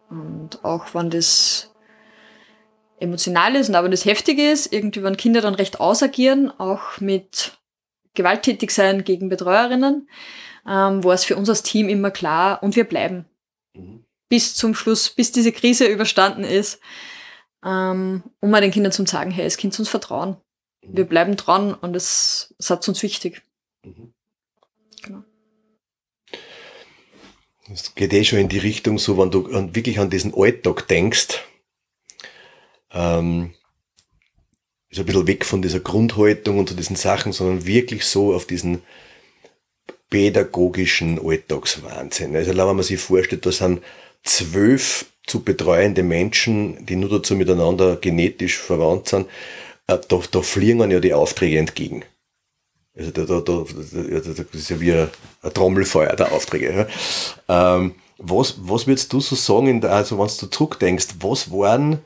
Und 0.10 0.64
auch 0.64 0.94
wenn 0.94 1.10
das 1.10 1.72
emotional 3.00 3.56
ist 3.56 3.70
und 3.70 3.76
auch 3.76 3.84
wenn 3.84 3.92
das 3.92 4.06
heftig 4.06 4.38
ist, 4.38 4.72
irgendwie 4.72 5.04
wenn 5.04 5.18
Kinder 5.18 5.42
dann 5.42 5.56
recht 5.56 5.80
ausagieren, 5.80 6.52
auch 6.60 7.00
mit 7.00 7.54
gewalttätig 8.14 8.72
sein 8.72 9.04
gegen 9.04 9.30
Betreuerinnen, 9.30 10.10
ähm, 10.68 11.04
war 11.04 11.14
es 11.14 11.26
für 11.26 11.36
uns 11.36 11.50
als 11.50 11.64
Team 11.64 11.90
immer 11.90 12.12
klar 12.12 12.62
und 12.62 12.76
wir 12.76 12.84
bleiben. 12.84 13.26
Mhm. 13.74 14.06
Bis 14.30 14.56
zum 14.56 14.76
Schluss, 14.76 15.10
bis 15.10 15.32
diese 15.32 15.52
Krise 15.52 15.86
überstanden 15.86 16.44
ist, 16.44 16.80
ähm, 17.66 18.24
um 18.40 18.50
mal 18.50 18.62
den 18.62 18.72
Kindern 18.72 18.92
zu 18.92 19.06
sagen, 19.06 19.32
hey, 19.32 19.46
es 19.46 19.58
Kind 19.58 19.78
uns 19.78 19.90
vertrauen. 19.90 20.38
Mhm. 20.84 20.98
Wir 20.98 21.06
bleiben 21.06 21.36
dran 21.36 21.74
und 21.74 21.96
es, 21.96 22.54
es 22.58 22.70
hat 22.70 22.88
uns 22.88 23.04
wichtig. 23.04 23.42
Mhm. 23.84 24.14
Genau. 25.02 25.24
Es 27.72 27.96
geht 27.96 28.14
eh 28.14 28.24
schon 28.24 28.40
in 28.40 28.50
die 28.50 28.58
Richtung, 28.58 29.00
so 29.00 29.18
wenn 29.18 29.32
du 29.32 29.48
wirklich 29.74 30.00
an 30.00 30.10
diesen 30.10 30.34
Alltag 30.36 30.88
denkst, 30.88 31.40
ähm, 32.92 33.54
ist 34.92 35.00
ein 35.00 35.06
bisschen 35.06 35.28
weg 35.28 35.46
von 35.46 35.62
dieser 35.62 35.80
Grundhaltung 35.80 36.60
und 36.60 36.70
so 36.70 36.76
diesen 36.76 36.96
Sachen, 36.96 37.32
sondern 37.32 37.66
wirklich 37.66 38.06
so 38.06 38.34
auf 38.34 38.46
diesen 38.46 38.82
pädagogischen 40.10 41.20
Alltagswahnsinn. 41.26 42.36
Also, 42.36 42.52
wenn 42.52 42.58
man 42.58 42.84
sich 42.84 43.00
vorstellt, 43.00 43.46
da 43.46 43.52
sind 43.52 43.82
zwölf 44.24 45.06
zu 45.26 45.44
betreuende 45.44 46.04
Menschen, 46.04 46.86
die 46.86 46.96
nur 46.96 47.10
dazu 47.10 47.36
miteinander 47.36 47.96
genetisch 47.96 48.58
verwandt 48.58 49.08
sind, 49.08 49.28
äh, 49.88 49.98
da, 50.08 50.20
da 50.30 50.42
fliegen 50.42 50.92
ja 50.92 51.00
die 51.00 51.14
Aufträge 51.14 51.58
entgegen. 51.58 52.04
Also 52.98 53.12
da, 53.12 53.24
da, 53.24 53.40
da, 53.40 53.64
das 53.64 53.94
ist 54.54 54.70
ja 54.70 54.80
wie 54.82 54.94
ein, 54.94 55.10
Trommelfeuer, 55.54 56.16
der 56.16 56.34
Aufträge. 56.34 56.88
Ähm, 57.48 57.96
was, 58.18 58.56
was 58.60 58.86
würdest 58.86 59.14
du 59.14 59.22
so 59.22 59.36
sagen, 59.36 59.84
also 59.86 60.20
wenn 60.20 60.28
du 60.28 60.48
zurückdenkst, 60.48 61.08
was 61.22 61.52
waren, 61.52 62.00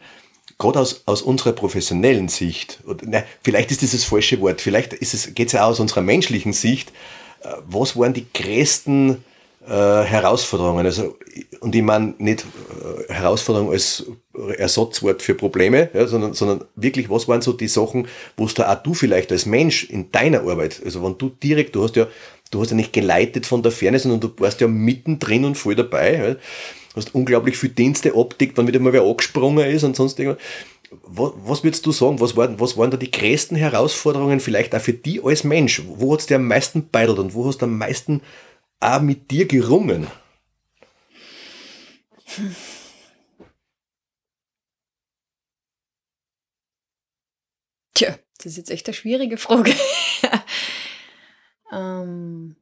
gerade 0.58 0.80
aus, 0.80 1.04
aus 1.06 1.22
unserer 1.22 1.54
professionellen 1.54 2.30
Sicht, 2.30 2.80
oder, 2.88 3.06
nein, 3.06 3.24
vielleicht 3.44 3.72
ist 3.72 3.84
das 3.84 3.92
das 3.92 4.04
falsche 4.04 4.40
Wort, 4.42 4.62
vielleicht 4.62 4.92
geht 5.00 5.48
es 5.48 5.52
ja 5.52 5.66
auch 5.66 5.70
aus 5.70 5.80
unserer 5.80 6.02
menschlichen 6.02 6.54
Sicht, 6.54 6.92
äh, 7.42 7.50
was 7.68 7.98
waren 7.98 8.14
die 8.14 8.26
größten 8.34 9.24
äh, 9.68 9.70
Herausforderungen? 9.70 10.86
Also, 10.86 11.18
und 11.60 11.76
ich 11.76 11.82
meine 11.82 12.14
nicht 12.18 12.46
äh, 13.10 13.14
Herausforderung 13.14 13.72
als 13.72 14.06
Ersatzwort 14.58 15.22
für 15.22 15.34
Probleme, 15.36 15.90
ja, 15.94 16.08
sondern, 16.08 16.34
sondern 16.34 16.66
wirklich, 16.76 17.10
was 17.10 17.28
waren 17.28 17.42
so 17.42 17.54
die 17.54 17.68
Sachen, 17.68 18.08
wo 18.38 18.46
du 18.46 18.70
auch 18.70 18.84
du 18.84 18.94
vielleicht 18.94 19.32
als 19.32 19.46
Mensch 19.46 19.86
in 19.86 20.12
deiner 20.12 20.42
Arbeit, 20.42 20.82
also 20.86 21.04
wenn 21.04 21.18
du 21.18 21.30
direkt, 21.30 21.76
du 21.76 21.84
hast 21.84 21.96
ja 21.96 22.08
du 22.52 22.62
hast 22.62 22.70
ja 22.70 22.76
nicht 22.76 22.94
geleitet 22.94 23.46
von 23.46 23.64
der 23.64 23.72
Ferne, 23.72 24.00
sondern 24.00 24.20
du 24.20 24.32
warst 24.38 24.62
ja 24.62 24.68
mittendrin 24.68 25.46
und 25.46 25.56
voll 25.56 25.76
dabei. 25.76 26.16
Ja. 26.16 26.36
Hast 26.96 27.14
unglaublich 27.14 27.58
viel 27.58 27.70
Dienste 27.70 28.16
Optik, 28.16 28.58
wenn 28.58 28.68
wieder 28.68 28.80
mal 28.80 28.94
wer 28.94 29.04
angesprungen 29.04 29.66
ist 29.70 29.84
und 29.84 29.96
sonst 29.96 30.20
irgendwas. 30.20 30.42
Was, 31.04 31.34
was 31.38 31.64
würdest 31.64 31.86
du 31.86 31.92
sagen, 31.92 32.20
was 32.20 32.38
waren, 32.38 32.60
was 32.60 32.78
waren 32.78 32.92
da 32.92 32.98
die 32.98 33.12
größten 33.12 33.58
Herausforderungen 33.58 34.40
vielleicht 34.40 34.74
auch 34.76 34.82
für 34.82 34.94
dich 34.94 35.24
als 35.24 35.44
Mensch? 35.44 35.82
Wo 35.86 36.14
hat 36.14 36.22
es 36.22 36.26
dir 36.28 36.36
am 36.36 36.48
meisten 36.48 36.90
beidelt 36.90 37.20
und 37.20 37.34
wo 37.34 37.46
hast 37.48 37.58
du 37.58 37.66
am 37.66 37.78
meisten 37.78 38.22
auch 38.80 39.02
mit 39.02 39.30
dir 39.32 39.46
gerungen? 39.46 40.08
Tja, 47.94 48.18
das 48.38 48.46
ist 48.46 48.58
jetzt 48.58 48.72
echt 48.72 48.88
eine 48.88 48.94
schwierige 48.94 49.38
Frage. 49.38 49.74
Ähm, 51.72 52.56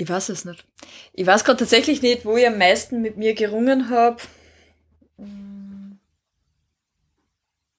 Ich 0.00 0.08
weiß 0.08 0.28
es 0.28 0.44
nicht. 0.44 0.64
Ich 1.12 1.26
weiß 1.26 1.42
gerade 1.42 1.58
tatsächlich 1.58 2.02
nicht, 2.02 2.24
wo 2.24 2.36
ich 2.36 2.46
am 2.46 2.56
meisten 2.56 3.02
mit 3.02 3.16
mir 3.16 3.34
gerungen 3.34 3.90
habe. 3.90 4.18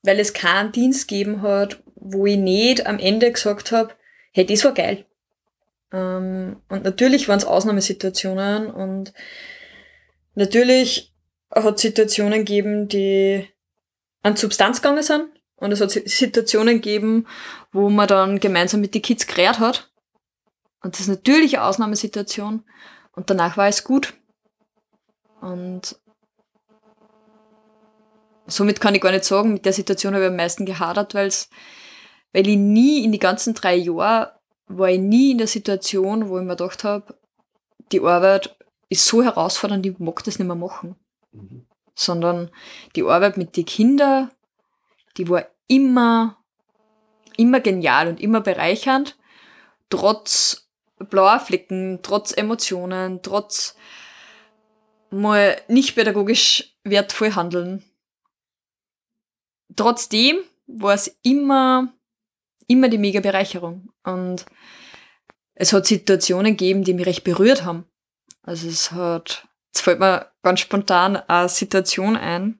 Weil 0.03 0.19
es 0.19 0.33
keinen 0.33 0.73
Dienst 0.73 1.07
gegeben 1.07 1.41
hat, 1.41 1.81
wo 1.95 2.25
ich 2.25 2.35
nicht 2.35 2.85
am 2.87 2.99
Ende 2.99 3.31
gesagt 3.31 3.71
habe, 3.71 3.93
hey, 4.33 4.45
das 4.45 4.65
war 4.65 4.73
geil. 4.73 5.05
Ähm, 5.93 6.57
und 6.67 6.83
natürlich 6.83 7.29
waren 7.29 7.37
es 7.37 7.45
Ausnahmesituationen 7.45 8.69
und 8.69 9.13
natürlich 10.35 11.13
hat 11.55 11.75
es 11.75 11.81
Situationen 11.81 12.39
gegeben, 12.39 12.89
die 12.89 13.47
an 14.23 14.35
Substanz 14.35 14.81
gegangen 14.81 15.03
sind. 15.03 15.29
Und 15.55 15.71
es 15.71 15.79
hat 15.79 15.91
Situationen 15.91 16.75
gegeben, 16.75 17.27
wo 17.71 17.89
man 17.89 18.07
dann 18.09 18.39
gemeinsam 18.41 18.81
mit 18.81 18.93
den 18.93 19.01
Kids 19.01 19.25
gerät 19.25 19.59
hat. 19.59 19.88
Und 20.81 20.95
das 20.95 21.01
ist 21.01 21.07
natürlich 21.07 21.57
eine 21.57 21.67
Ausnahmesituation. 21.67 22.63
Und 23.11 23.29
danach 23.29 23.57
war 23.57 23.67
es 23.67 23.83
gut. 23.83 24.13
Und 25.41 25.99
somit 28.47 28.81
kann 28.81 28.95
ich 28.95 29.01
gar 29.01 29.11
nicht 29.11 29.25
sagen, 29.25 29.53
mit 29.53 29.65
der 29.65 29.73
Situation 29.73 30.13
habe 30.13 30.25
ich 30.25 30.29
am 30.29 30.35
meisten 30.35 30.65
gehadert, 30.65 31.13
weil 31.13 31.27
ich 32.33 32.57
nie 32.57 33.03
in 33.03 33.11
die 33.11 33.19
ganzen 33.19 33.53
drei 33.53 33.75
Jahre 33.75 34.39
war 34.67 34.89
ich 34.89 34.99
nie 34.99 35.31
in 35.31 35.39
der 35.39 35.47
Situation, 35.47 36.29
wo 36.29 36.37
ich 36.37 36.43
mir 36.43 36.55
gedacht 36.55 36.83
habe, 36.83 37.15
die 37.91 38.01
Arbeit 38.01 38.55
ist 38.87 39.05
so 39.05 39.23
herausfordernd, 39.23 39.85
ich 39.85 39.97
mag 39.99 40.23
das 40.23 40.39
nicht 40.39 40.47
mehr 40.47 40.55
machen. 40.55 40.95
Mhm. 41.31 41.65
Sondern 41.95 42.51
die 42.95 43.03
Arbeit 43.03 43.37
mit 43.37 43.57
den 43.57 43.65
Kindern, 43.65 44.31
die 45.17 45.27
war 45.27 45.45
immer, 45.67 46.37
immer 47.35 47.59
genial 47.59 48.07
und 48.07 48.21
immer 48.21 48.41
bereichernd, 48.41 49.17
trotz 49.89 50.68
blauer 50.99 51.39
Flecken, 51.39 51.99
trotz 52.03 52.31
Emotionen, 52.31 53.21
trotz 53.21 53.75
mal 55.09 55.59
nicht 55.67 55.95
pädagogisch 55.95 56.75
wertvoll 56.83 57.35
handeln. 57.35 57.83
Trotzdem 59.75 60.37
war 60.67 60.93
es 60.93 61.19
immer 61.23 61.93
immer 62.69 62.87
die 62.87 62.97
mega 62.97 63.19
Bereicherung. 63.19 63.89
Und 64.03 64.45
es 65.55 65.73
hat 65.73 65.87
Situationen 65.87 66.55
gegeben, 66.55 66.85
die 66.85 66.93
mich 66.93 67.05
recht 67.05 67.23
berührt 67.25 67.65
haben. 67.65 67.85
Also 68.43 68.69
es 68.69 68.91
hat, 68.91 69.47
jetzt 69.73 69.81
fällt 69.81 69.99
mir 69.99 70.31
ganz 70.43 70.61
spontan 70.61 71.17
eine 71.17 71.49
Situation 71.49 72.15
ein, 72.15 72.59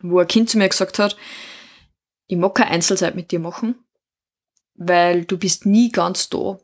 wo 0.00 0.18
ein 0.18 0.28
Kind 0.28 0.50
zu 0.50 0.58
mir 0.58 0.68
gesagt 0.68 0.98
hat, 0.98 1.16
ich 2.26 2.36
mag 2.36 2.54
keine 2.54 2.70
Einzelzeit 2.70 3.14
mit 3.14 3.30
dir 3.30 3.38
machen, 3.38 3.76
weil 4.74 5.24
du 5.24 5.38
bist 5.38 5.64
nie 5.64 5.90
ganz 5.90 6.28
da. 6.28 6.58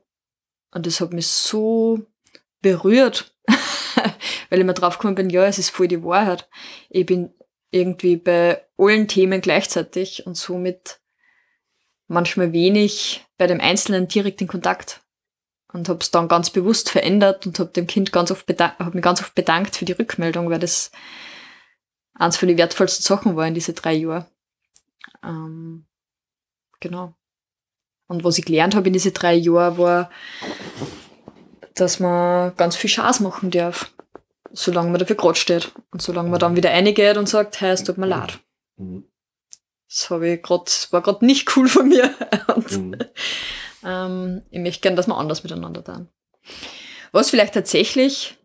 Und 0.73 0.87
das 0.87 1.01
hat 1.01 1.13
mich 1.13 1.27
so 1.27 2.07
berührt, 2.61 3.35
weil 4.51 4.61
ich 4.61 4.65
mir 4.65 4.75
drauf 4.75 4.99
gekommen 4.99 5.15
bin, 5.15 5.31
ja, 5.31 5.45
es 5.47 5.59
ist 5.59 5.71
voll 5.71 5.89
die 5.89 6.03
Wahrheit. 6.03 6.49
Ich 6.89 7.07
bin 7.07 7.33
irgendwie 7.71 8.17
bei 8.17 8.65
allen 8.77 9.09
Themen 9.09 9.41
gleichzeitig 9.41 10.27
und 10.27 10.37
somit 10.37 11.01
manchmal 12.09 12.53
wenig 12.53 13.25
bei 13.39 13.47
dem 13.47 13.61
Einzelnen 13.61 14.09
direkt 14.09 14.41
in 14.41 14.49
Kontakt 14.49 15.03
und 15.73 15.89
habe 15.89 16.01
es 16.01 16.11
dann 16.11 16.29
ganz 16.29 16.51
bewusst 16.51 16.91
verändert 16.91 17.47
und 17.47 17.59
habe 17.59 17.71
dem 17.71 17.87
Kind 17.87 18.13
ganz 18.13 18.31
oft 18.31 18.49
hab 18.61 18.95
mich 18.95 19.05
ganz 19.05 19.21
oft 19.21 19.35
bedankt 19.35 19.77
für 19.77 19.85
die 19.85 19.93
Rückmeldung, 19.93 20.51
weil 20.51 20.59
das 20.59 20.91
eins 22.15 22.37
von 22.37 22.49
den 22.49 22.59
wertvollsten 22.59 23.05
Sachen 23.05 23.37
war 23.37 23.47
in 23.47 23.55
diese 23.55 23.73
drei 23.73 23.95
Jahren. 23.95 24.27
Ähm, 25.23 25.87
genau. 26.81 27.15
Und 28.11 28.25
was 28.25 28.39
ich 28.39 28.45
gelernt 28.45 28.75
habe 28.75 28.89
in 28.89 28.93
diese 28.93 29.13
drei 29.13 29.35
Jahren 29.35 29.79
war, 29.79 30.11
dass 31.77 32.01
man 32.01 32.57
ganz 32.57 32.75
viel 32.75 32.91
Chance 32.91 33.23
machen 33.23 33.53
darf, 33.53 33.93
solange 34.51 34.91
man 34.91 34.99
dafür 34.99 35.15
gerade 35.15 35.39
steht 35.39 35.71
und 35.93 36.03
solange 36.03 36.29
man 36.29 36.41
dann 36.41 36.57
wieder 36.57 36.71
reingeht 36.71 37.17
und 37.17 37.29
sagt, 37.29 37.61
hey, 37.61 37.71
es 37.71 37.85
tut 37.85 37.99
mir 37.99 38.09
leid. 38.09 38.41
Mhm. 38.79 39.05
Das 39.89 40.11
habe 40.11 40.29
ich 40.29 40.43
grad, 40.43 40.89
war 40.91 41.03
gerade 41.03 41.25
nicht 41.25 41.57
cool 41.57 41.69
von 41.69 41.89
mir. 41.89 42.13
Und, 42.55 42.71
mhm. 42.73 42.99
ähm, 43.85 44.43
ich 44.51 44.61
möchte 44.61 44.81
gerne, 44.81 44.97
dass 44.97 45.07
wir 45.07 45.17
anders 45.17 45.45
miteinander 45.45 45.85
tun. 45.85 46.09
Was 47.13 47.31
vielleicht 47.31 47.55
tatsächlich 47.55 48.37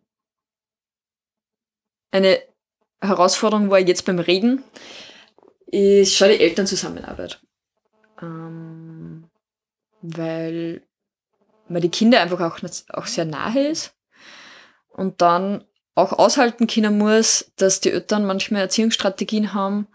eine 2.12 2.40
Herausforderung 3.02 3.72
war 3.72 3.80
jetzt 3.80 4.06
beim 4.06 4.20
Reden, 4.20 4.64
ist 5.66 6.16
schon 6.16 6.30
die 6.30 6.40
Elternzusammenarbeit. 6.40 7.42
Ähm, 8.22 8.75
weil 10.16 10.82
man 11.68 11.82
die 11.82 11.90
Kinder 11.90 12.22
einfach 12.22 12.42
auch, 12.42 12.60
auch 12.90 13.06
sehr 13.06 13.26
nahe 13.26 13.68
ist 13.68 13.94
und 14.90 15.22
dann 15.22 15.64
auch 15.96 16.12
aushalten 16.14 16.68
können 16.68 16.98
muss, 16.98 17.52
dass 17.56 17.80
die 17.80 17.92
Eltern 17.92 18.26
manchmal 18.26 18.62
Erziehungsstrategien 18.62 19.54
haben, 19.54 19.88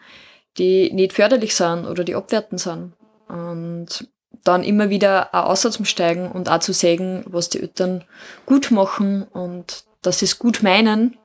die 0.58 0.92
nicht 0.92 1.12
förderlich 1.12 1.54
sind 1.54 1.86
oder 1.86 2.04
die 2.04 2.14
abwertend 2.14 2.60
sind. 2.60 2.94
Und 3.28 4.08
dann 4.44 4.64
immer 4.64 4.88
wieder 4.88 5.34
auch 5.34 5.50
aussteigen 5.50 6.30
und 6.30 6.48
auch 6.48 6.60
zu 6.60 6.72
sagen, 6.72 7.24
was 7.26 7.50
die 7.50 7.60
Eltern 7.60 8.04
gut 8.46 8.70
machen 8.70 9.24
und 9.24 9.84
dass 10.02 10.20
sie 10.20 10.24
es 10.24 10.38
gut 10.38 10.62
meinen 10.62 11.18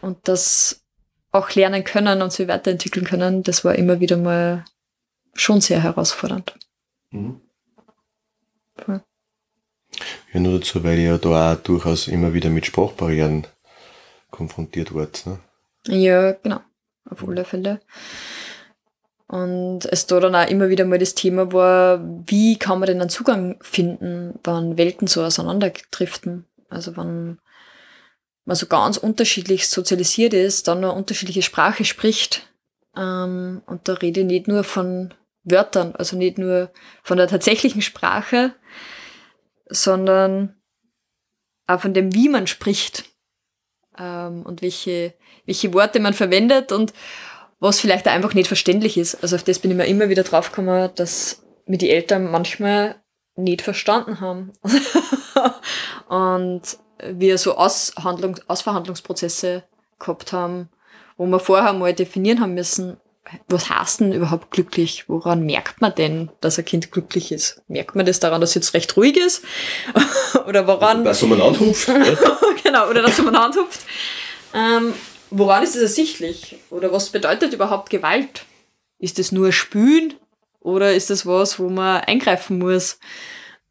und 0.00 0.18
das 0.26 0.82
auch 1.30 1.50
lernen 1.54 1.84
können 1.84 2.22
und 2.22 2.32
sich 2.32 2.48
weiterentwickeln 2.48 3.06
können, 3.06 3.42
das 3.42 3.64
war 3.64 3.74
immer 3.74 4.00
wieder 4.00 4.16
mal 4.16 4.64
schon 5.34 5.60
sehr 5.60 5.82
herausfordernd. 5.82 6.54
Mhm. 7.10 7.40
Ja, 10.32 10.40
nur 10.40 10.58
dazu, 10.58 10.82
weil 10.82 10.98
ihr 10.98 11.12
ja 11.12 11.18
da 11.18 11.52
auch 11.52 11.56
durchaus 11.56 12.08
immer 12.08 12.32
wieder 12.34 12.50
mit 12.50 12.66
Sprachbarrieren 12.66 13.46
konfrontiert 14.30 14.94
wart. 14.94 15.24
Ne? 15.26 15.38
Ja, 15.86 16.32
genau, 16.32 16.60
auf 17.08 17.26
alle 17.26 17.44
Fälle. 17.44 17.80
Und 19.26 19.86
es 19.86 20.06
da 20.06 20.20
dann 20.20 20.34
auch 20.34 20.48
immer 20.48 20.68
wieder 20.68 20.84
mal 20.84 20.98
das 20.98 21.14
Thema 21.14 21.52
war, 21.52 22.00
wie 22.26 22.58
kann 22.58 22.78
man 22.78 22.88
denn 22.88 23.00
einen 23.00 23.10
Zugang 23.10 23.56
finden, 23.62 24.38
wenn 24.44 24.76
Welten 24.76 25.06
so 25.06 25.22
auseinanderdriften? 25.22 26.46
Also 26.68 26.96
wenn 26.96 27.38
man 28.44 28.56
so 28.56 28.66
ganz 28.66 28.96
unterschiedlich 28.96 29.68
sozialisiert 29.68 30.34
ist, 30.34 30.68
dann 30.68 30.78
eine 30.78 30.92
unterschiedliche 30.92 31.42
Sprache 31.42 31.84
spricht. 31.84 32.48
Ähm, 32.96 33.62
und 33.66 33.88
da 33.88 33.94
rede 33.94 34.20
ich 34.20 34.26
nicht 34.26 34.48
nur 34.48 34.62
von 34.62 35.14
Wörtern, 35.44 35.94
also 35.94 36.16
nicht 36.16 36.38
nur 36.38 36.72
von 37.02 37.18
der 37.18 37.28
tatsächlichen 37.28 37.82
Sprache, 37.82 38.54
sondern 39.66 40.56
auch 41.66 41.80
von 41.80 41.94
dem, 41.94 42.14
wie 42.14 42.28
man 42.28 42.46
spricht. 42.46 43.04
ähm, 43.98 44.42
und 44.42 44.62
welche, 44.62 45.14
welche 45.46 45.72
Worte 45.72 46.00
man 46.00 46.14
verwendet 46.14 46.72
und 46.72 46.92
was 47.60 47.80
vielleicht 47.80 48.08
auch 48.08 48.12
einfach 48.12 48.34
nicht 48.34 48.48
verständlich 48.48 48.96
ist. 48.98 49.22
Also 49.22 49.36
auf 49.36 49.42
das 49.42 49.58
bin 49.58 49.70
ich 49.70 49.76
mir 49.76 49.86
immer 49.86 50.08
wieder 50.08 50.22
draufgekommen, 50.22 50.90
dass 50.96 51.42
mir 51.66 51.78
die 51.78 51.90
Eltern 51.90 52.30
manchmal 52.30 52.96
nicht 53.36 53.62
verstanden 53.62 54.20
haben. 54.20 54.52
und 56.08 56.62
wir 57.02 57.38
so 57.38 57.56
Aushandlung, 57.56 58.38
Ausverhandlungsprozesse 58.48 59.64
gehabt 59.98 60.32
haben, 60.32 60.68
wo 61.16 61.26
wir 61.26 61.40
vorher 61.40 61.72
mal 61.72 61.94
definieren 61.94 62.40
haben 62.40 62.54
müssen, 62.54 62.98
was 63.48 63.70
heißt 63.70 64.00
denn 64.00 64.12
überhaupt 64.12 64.50
glücklich? 64.50 65.08
Woran 65.08 65.44
merkt 65.44 65.80
man 65.80 65.94
denn, 65.94 66.30
dass 66.40 66.58
ein 66.58 66.64
Kind 66.64 66.92
glücklich 66.92 67.32
ist? 67.32 67.62
Merkt 67.68 67.96
man 67.96 68.06
das 68.06 68.20
daran, 68.20 68.40
dass 68.40 68.50
es 68.50 68.54
jetzt 68.54 68.74
recht 68.74 68.96
ruhig 68.96 69.16
ist? 69.16 69.44
oder 70.46 70.66
woran? 70.66 71.04
Dass 71.04 71.22
man 71.22 71.40
anhupft. 71.40 71.86
genau, 72.62 72.88
oder 72.88 73.02
dass 73.02 73.20
man 73.22 73.34
anhupft. 73.34 73.80
Ähm, 74.52 74.92
woran 75.30 75.62
ist 75.62 75.74
es 75.74 75.82
ersichtlich? 75.82 76.56
Oder 76.70 76.92
was 76.92 77.10
bedeutet 77.10 77.52
überhaupt 77.52 77.90
Gewalt? 77.90 78.44
Ist 78.98 79.18
es 79.18 79.32
nur 79.32 79.52
Spülen? 79.52 80.14
Oder 80.60 80.94
ist 80.94 81.10
das 81.10 81.26
was, 81.26 81.58
wo 81.58 81.68
man 81.68 82.02
eingreifen 82.02 82.58
muss, 82.58 82.98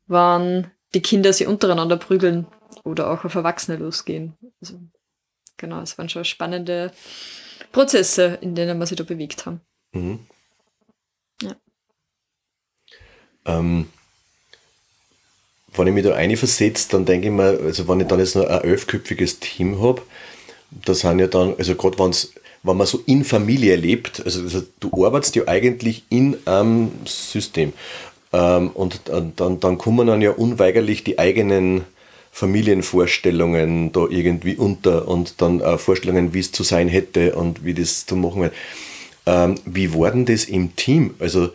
wann 0.07 0.71
die 0.93 1.01
Kinder 1.01 1.33
sich 1.33 1.47
untereinander 1.47 1.97
prügeln 1.97 2.45
oder 2.83 3.09
auch 3.09 3.25
auf 3.25 3.33
Erwachsene 3.33 3.77
losgehen? 3.77 4.37
Also, 4.61 4.79
genau, 5.57 5.81
es 5.81 5.97
waren 5.97 6.09
schon 6.09 6.25
spannende 6.25 6.91
Prozesse, 7.73 8.37
in 8.39 8.55
denen 8.55 8.77
wir 8.77 8.85
sich 8.85 8.97
da 8.97 9.03
bewegt 9.03 9.45
haben. 9.45 9.59
Mhm. 9.91 10.19
Ja. 11.41 11.55
Ähm, 13.45 13.89
wenn 15.75 15.87
ich 15.87 15.93
mich 15.93 16.05
da 16.05 16.37
versetze, 16.37 16.87
dann 16.91 17.05
denke 17.05 17.27
ich 17.27 17.33
mir, 17.33 17.59
also 17.59 17.87
wenn 17.87 17.99
ich 17.99 18.07
dann 18.07 18.19
jetzt 18.19 18.35
noch 18.35 18.47
ein 18.47 18.63
elfköpfiges 18.63 19.39
Team 19.39 19.81
habe, 19.81 20.01
da 20.71 20.93
sind 20.93 21.19
ja 21.19 21.27
dann, 21.27 21.55
also 21.57 21.75
gerade 21.75 21.97
wenn 21.97 22.77
man 22.77 22.87
so 22.87 23.03
in 23.05 23.25
Familie 23.25 23.75
lebt, 23.75 24.23
also, 24.23 24.41
also 24.41 24.61
du 24.79 25.05
arbeitest 25.05 25.35
ja 25.35 25.47
eigentlich 25.47 26.03
in 26.09 26.37
einem 26.45 26.91
System 27.05 27.73
ähm, 28.31 28.69
und 28.69 29.01
dann, 29.05 29.59
dann 29.59 29.77
kommen 29.77 30.07
dann 30.07 30.21
ja 30.21 30.31
unweigerlich 30.31 31.03
die 31.03 31.17
eigenen 31.19 31.85
Familienvorstellungen 32.35 33.91
da 33.91 34.07
irgendwie 34.09 34.55
unter 34.55 35.07
und 35.07 35.39
dann 35.39 35.61
äh, 35.61 35.77
Vorstellungen, 35.77 36.33
wie 36.33 36.39
es 36.39 36.51
zu 36.51 36.63
sein 36.63 36.87
hätte 36.87 37.35
und 37.35 37.63
wie 37.63 37.75
das 37.75 38.07
zu 38.07 38.15
machen 38.15 38.41
wird. 38.41 38.53
Ähm, 39.27 39.55
wie 39.65 39.93
war 39.93 40.09
denn 40.09 40.25
das 40.25 40.45
im 40.45 40.75
Team? 40.75 41.13
Also 41.19 41.51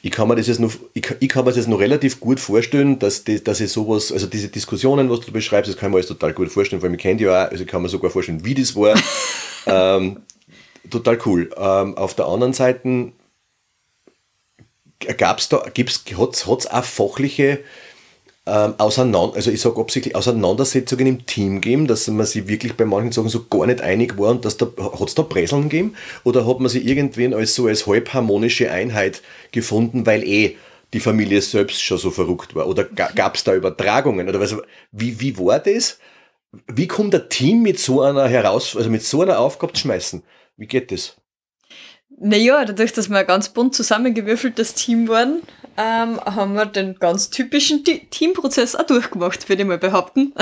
ich 0.00 0.10
kann 0.10 0.26
mir 0.26 0.34
das 0.34 0.46
jetzt 0.46 0.58
noch, 0.58 0.72
ich, 0.94 1.06
ich 1.20 1.28
kann 1.28 1.44
mir 1.44 1.50
das 1.50 1.58
jetzt 1.58 1.68
noch 1.68 1.80
relativ 1.80 2.18
gut 2.18 2.40
vorstellen, 2.40 2.98
dass, 2.98 3.24
die, 3.24 3.44
dass 3.44 3.60
ich 3.60 3.70
sowas, 3.70 4.10
also 4.10 4.26
diese 4.26 4.48
Diskussionen, 4.48 5.10
was 5.10 5.20
du 5.20 5.30
beschreibst, 5.30 5.70
das 5.70 5.78
kann 5.78 5.90
man 5.90 5.98
alles 5.98 6.08
total 6.08 6.32
gut 6.32 6.50
vorstellen, 6.50 6.80
weil 6.80 6.94
ich 6.94 6.98
kennt 6.98 7.20
ja 7.20 7.44
auch, 7.44 7.50
also 7.50 7.64
ich 7.64 7.68
kann 7.68 7.82
mir 7.82 7.90
sogar 7.90 8.10
vorstellen, 8.10 8.42
wie 8.42 8.54
das 8.54 8.74
war. 8.74 8.98
ähm, 9.66 10.22
total 10.90 11.18
cool. 11.26 11.50
Ähm, 11.58 11.94
auf 11.98 12.14
der 12.14 12.24
anderen 12.24 12.54
Seite 12.54 13.12
gab 15.18 15.40
es 15.40 15.50
da, 15.50 15.58
hat 15.58 16.34
es 16.34 16.66
auch 16.66 16.84
fachliche 16.84 17.58
ähm, 18.46 18.74
auseinander, 18.78 19.34
also 19.34 19.50
ich 19.50 19.60
sage 19.60 19.80
absichtlich 19.80 20.14
Auseinandersetzungen 20.14 21.06
im 21.06 21.26
Team 21.26 21.60
geben, 21.60 21.88
dass 21.88 22.06
man 22.06 22.26
sich 22.26 22.46
wirklich 22.46 22.74
bei 22.74 22.84
manchen 22.84 23.10
Sachen 23.10 23.28
so 23.28 23.44
gar 23.44 23.66
nicht 23.66 23.80
einig 23.80 24.16
war 24.18 24.30
und 24.30 24.44
dass 24.44 24.56
da, 24.56 24.66
hat 24.66 25.08
es 25.08 25.16
da 25.16 25.22
Präseln 25.22 25.68
gegeben? 25.68 25.96
Oder 26.22 26.46
hat 26.46 26.60
man 26.60 26.68
sich 26.68 26.86
irgendwen 26.86 27.34
als 27.34 27.56
so 27.56 27.66
als 27.66 27.86
halbharmonische 27.86 28.70
Einheit 28.70 29.22
gefunden, 29.50 30.06
weil 30.06 30.22
eh 30.22 30.56
die 30.92 31.00
Familie 31.00 31.42
selbst 31.42 31.82
schon 31.82 31.98
so 31.98 32.12
verrückt 32.12 32.54
war? 32.54 32.68
Oder 32.68 32.84
gab 32.84 33.34
es 33.34 33.42
da 33.42 33.52
Übertragungen? 33.52 34.28
Oder 34.28 34.38
was, 34.38 34.54
wie, 34.92 35.20
wie 35.20 35.36
war 35.38 35.58
das? 35.58 35.98
Wie 36.68 36.86
kommt 36.86 37.14
ein 37.16 37.28
Team 37.28 37.62
mit 37.62 37.80
so 37.80 38.00
einer 38.00 38.28
heraus, 38.28 38.76
also 38.76 38.88
mit 38.88 39.02
so 39.02 39.22
einer 39.22 39.40
Aufgabe 39.40 39.72
zu 39.72 39.80
schmeißen? 39.80 40.22
Wie 40.56 40.66
geht 40.66 40.92
das? 40.92 41.16
Naja, 42.18 42.64
dadurch, 42.64 42.92
dass 42.92 43.10
wir 43.10 43.18
ein 43.18 43.26
ganz 43.26 43.50
bunt 43.50 43.74
zusammengewürfeltes 43.74 44.74
Team 44.74 45.08
waren, 45.08 45.42
ähm, 45.76 46.18
haben 46.20 46.54
wir 46.54 46.64
den 46.64 46.98
ganz 46.98 47.28
typischen 47.28 47.84
Teamprozess 47.84 48.74
auch 48.74 48.86
durchgemacht, 48.86 49.48
würde 49.48 49.62
ich 49.62 49.68
mal 49.68 49.78
behaupten. 49.78 50.32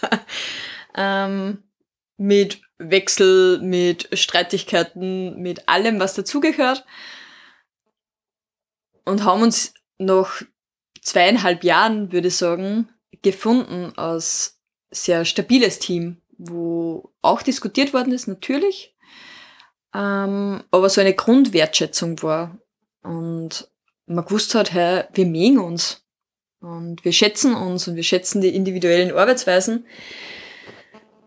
ähm, 0.96 1.62
mit 2.16 2.62
Wechsel, 2.78 3.60
mit 3.60 4.08
Streitigkeiten, 4.18 5.40
mit 5.40 5.68
allem, 5.68 6.00
was 6.00 6.14
dazugehört. 6.14 6.86
Und 9.04 9.24
haben 9.24 9.42
uns 9.42 9.74
nach 9.98 10.42
zweieinhalb 11.02 11.64
Jahren, 11.64 12.12
würde 12.12 12.28
ich 12.28 12.36
sagen, 12.36 12.88
gefunden 13.22 13.92
als 13.96 14.58
sehr 14.90 15.24
stabiles 15.24 15.78
Team, 15.78 16.22
wo 16.38 17.12
auch 17.20 17.42
diskutiert 17.42 17.92
worden 17.92 18.12
ist, 18.12 18.26
natürlich, 18.26 18.94
ähm, 19.94 20.62
aber 20.70 20.88
so 20.88 21.00
eine 21.00 21.14
Grundwertschätzung 21.14 22.22
war. 22.22 22.58
Und 23.02 23.68
man 24.06 24.24
gewusst 24.24 24.54
hat, 24.54 24.72
hey, 24.72 25.04
wir 25.12 25.26
mögen 25.26 25.58
uns. 25.58 26.04
Und 26.60 27.04
wir 27.04 27.12
schätzen 27.12 27.54
uns 27.54 27.88
und 27.88 27.96
wir 27.96 28.02
schätzen 28.02 28.40
die 28.40 28.54
individuellen 28.54 29.16
Arbeitsweisen. 29.16 29.86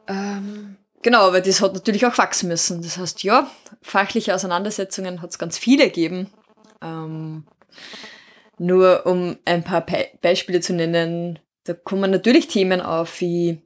Ähm, 0.08 0.78
genau, 1.02 1.28
aber 1.28 1.42
das 1.42 1.62
hat 1.62 1.74
natürlich 1.74 2.06
auch 2.06 2.18
wachsen 2.18 2.50
müssen. 2.50 2.82
Das 2.84 2.98
heißt, 2.98 3.24
ja, 3.24 3.50
fachliche 3.82 4.36
Auseinandersetzungen 4.36 5.22
hat 5.22 5.32
es 5.32 5.40
ganz 5.40 5.58
viele 5.58 5.86
gegeben. 5.86 6.30
Ähm, 6.82 7.46
nur 8.60 9.06
um 9.08 9.38
ein 9.46 9.64
paar 9.64 9.82
Be 9.82 10.10
Beispiele 10.22 10.62
zu 10.62 10.74
nennen, 10.74 11.40
da 11.64 11.74
kommen 11.74 12.12
natürlich 12.12 12.48
Themen 12.48 12.82
auf 12.82 13.20
wie, 13.22 13.62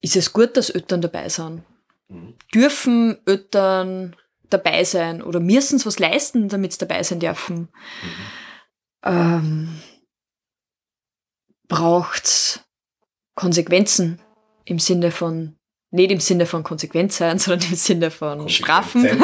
ist 0.00 0.16
es 0.16 0.32
gut, 0.32 0.56
dass 0.56 0.70
Eltern 0.70 1.02
dabei 1.02 1.28
sind? 1.28 1.62
Mhm. 2.10 2.34
Dürfen 2.54 3.18
Eltern 3.26 4.16
dabei 4.50 4.84
sein 4.84 5.22
oder 5.22 5.40
müssen 5.40 5.84
was 5.84 5.98
leisten, 5.98 6.48
damit 6.48 6.72
sie 6.72 6.78
dabei 6.78 7.02
sein 7.02 7.20
dürfen? 7.20 7.68
Mhm. 8.02 8.26
Ähm, 9.04 9.80
Braucht 11.68 12.64
Konsequenzen 13.36 14.20
im 14.64 14.80
Sinne 14.80 15.12
von, 15.12 15.56
nicht 15.92 16.10
im 16.10 16.18
Sinne 16.18 16.46
von 16.46 16.64
Konsequenz 16.64 17.16
sein, 17.16 17.38
sondern 17.38 17.70
im 17.70 17.76
Sinne 17.76 18.10
von 18.10 18.48
Strafen? 18.48 19.04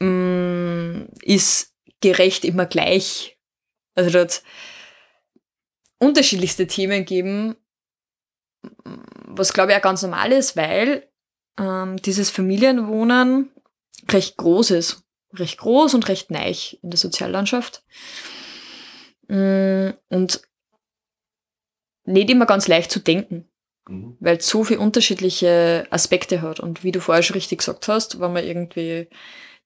mm, 0.00 1.08
ist 1.22 1.74
gerecht 2.00 2.44
immer 2.44 2.66
gleich? 2.66 3.38
Also 3.94 4.10
dort 4.10 4.42
unterschiedlichste 5.98 6.66
Themen 6.66 7.04
geben, 7.04 7.56
was 8.84 9.52
glaube 9.52 9.72
ich 9.72 9.78
auch 9.78 9.82
ganz 9.82 10.02
normal 10.02 10.32
ist, 10.32 10.56
weil 10.56 11.08
ähm, 11.58 11.96
dieses 11.96 12.30
Familienwohnen 12.30 13.50
recht 14.08 14.36
groß 14.36 14.72
ist. 14.72 15.02
Recht 15.34 15.58
groß 15.58 15.94
und 15.94 16.08
recht 16.08 16.30
neich 16.30 16.78
in 16.82 16.90
der 16.90 16.98
Soziallandschaft. 16.98 17.82
Mm, 19.28 19.90
und 20.10 20.42
nicht 22.04 22.30
immer 22.30 22.46
ganz 22.46 22.68
leicht 22.68 22.90
zu 22.90 23.00
denken, 23.00 23.48
mhm. 23.88 24.16
weil 24.20 24.36
es 24.36 24.48
so 24.48 24.64
viele 24.64 24.80
unterschiedliche 24.80 25.86
Aspekte 25.90 26.42
hat. 26.42 26.60
Und 26.60 26.84
wie 26.84 26.92
du 26.92 27.00
vorher 27.00 27.22
schon 27.22 27.34
richtig 27.34 27.58
gesagt 27.58 27.88
hast, 27.88 28.20
wenn 28.20 28.32
man 28.32 28.44
irgendwie 28.44 29.08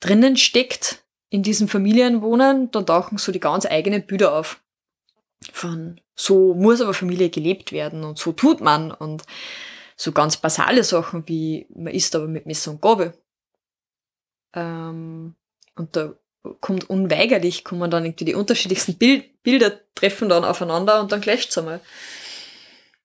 drinnen 0.00 0.37
steckt 0.37 1.04
in 1.30 1.42
diesem 1.42 1.68
Familienwohnen, 1.68 2.70
dann 2.70 2.87
tauchen 2.87 3.18
so 3.18 3.32
die 3.32 3.40
ganz 3.40 3.66
eigenen 3.66 4.06
Bilder 4.06 4.35
auf. 4.35 4.62
Von 5.52 6.00
so 6.16 6.55
muss 6.55 6.81
aber 6.81 6.94
Familie 6.94 7.31
gelebt 7.31 7.70
werden 7.72 8.02
und 8.02 8.18
so 8.18 8.33
tut 8.33 8.61
man 8.61 8.90
und 8.90 9.24
so 9.96 10.12
ganz 10.12 10.37
basale 10.38 10.83
Sachen 10.83 11.29
wie 11.29 11.66
man 11.74 11.92
isst 11.92 12.16
aber 12.16 12.26
mit 12.26 12.46
Messer 12.46 12.72
und 12.72 12.83
Gabel. 12.83 13.12
Ähm, 14.55 15.35
und 15.76 15.94
da 15.94 16.14
kommt 16.61 16.88
unweigerlich, 16.88 17.64
kommen 17.64 17.90
dann 17.90 18.05
irgendwie 18.05 18.24
die 18.24 18.35
unterschiedlichsten 18.35 18.94
Bild, 18.94 19.42
Bilder 19.42 19.72
treffen 19.94 20.29
dann 20.29 20.44
aufeinander 20.44 21.00
und 21.00 21.12
dann 21.12 21.20
clasht 21.20 21.50
es 21.50 21.59
einmal. 21.59 21.81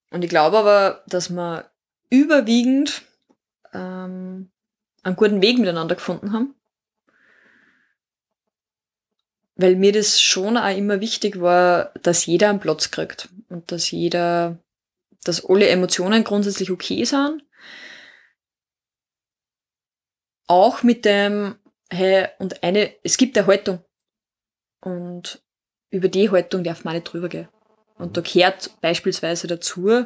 Und 0.10 0.24
ich 0.24 0.30
glaube 0.30 0.58
aber, 0.58 1.04
dass 1.08 1.30
wir 1.30 1.69
überwiegend 2.10 3.04
ähm, 3.74 4.52
einen 5.04 5.15
guten 5.15 5.41
Weg 5.41 5.58
miteinander 5.58 5.95
gefunden 5.95 6.34
haben. 6.34 6.56
Weil 9.62 9.76
mir 9.76 9.91
das 9.91 10.21
schon 10.21 10.58
auch 10.58 10.76
immer 10.76 11.00
wichtig 11.02 11.39
war, 11.39 11.91
dass 12.02 12.26
jeder 12.26 12.50
einen 12.50 12.60
Platz 12.60 12.91
kriegt 12.91 13.30
und 13.50 13.71
dass 13.71 13.91
jeder 13.91 14.58
dass 15.24 15.45
alle 15.45 15.69
Emotionen 15.69 16.24
grundsätzlich 16.24 16.71
okay 16.71 17.04
sind. 17.04 17.43
Auch 20.47 20.84
mit 20.84 21.06
dem, 21.06 21.56
hey, 21.89 22.28
und 22.39 22.63
eine, 22.63 22.93
es 23.04 23.17
gibt 23.17 23.38
eine 23.38 23.47
Haltung. 23.47 23.84
Und 24.82 25.41
über 25.91 26.08
die 26.08 26.30
Haltung 26.30 26.63
darf 26.63 26.84
man 26.84 26.95
nicht 26.95 27.06
drüber 27.06 27.30
gehen. 27.30 27.47
Und 27.95 28.17
da 28.17 28.21
gehört 28.21 28.82
beispielsweise 28.82 29.47
dazu, 29.47 30.06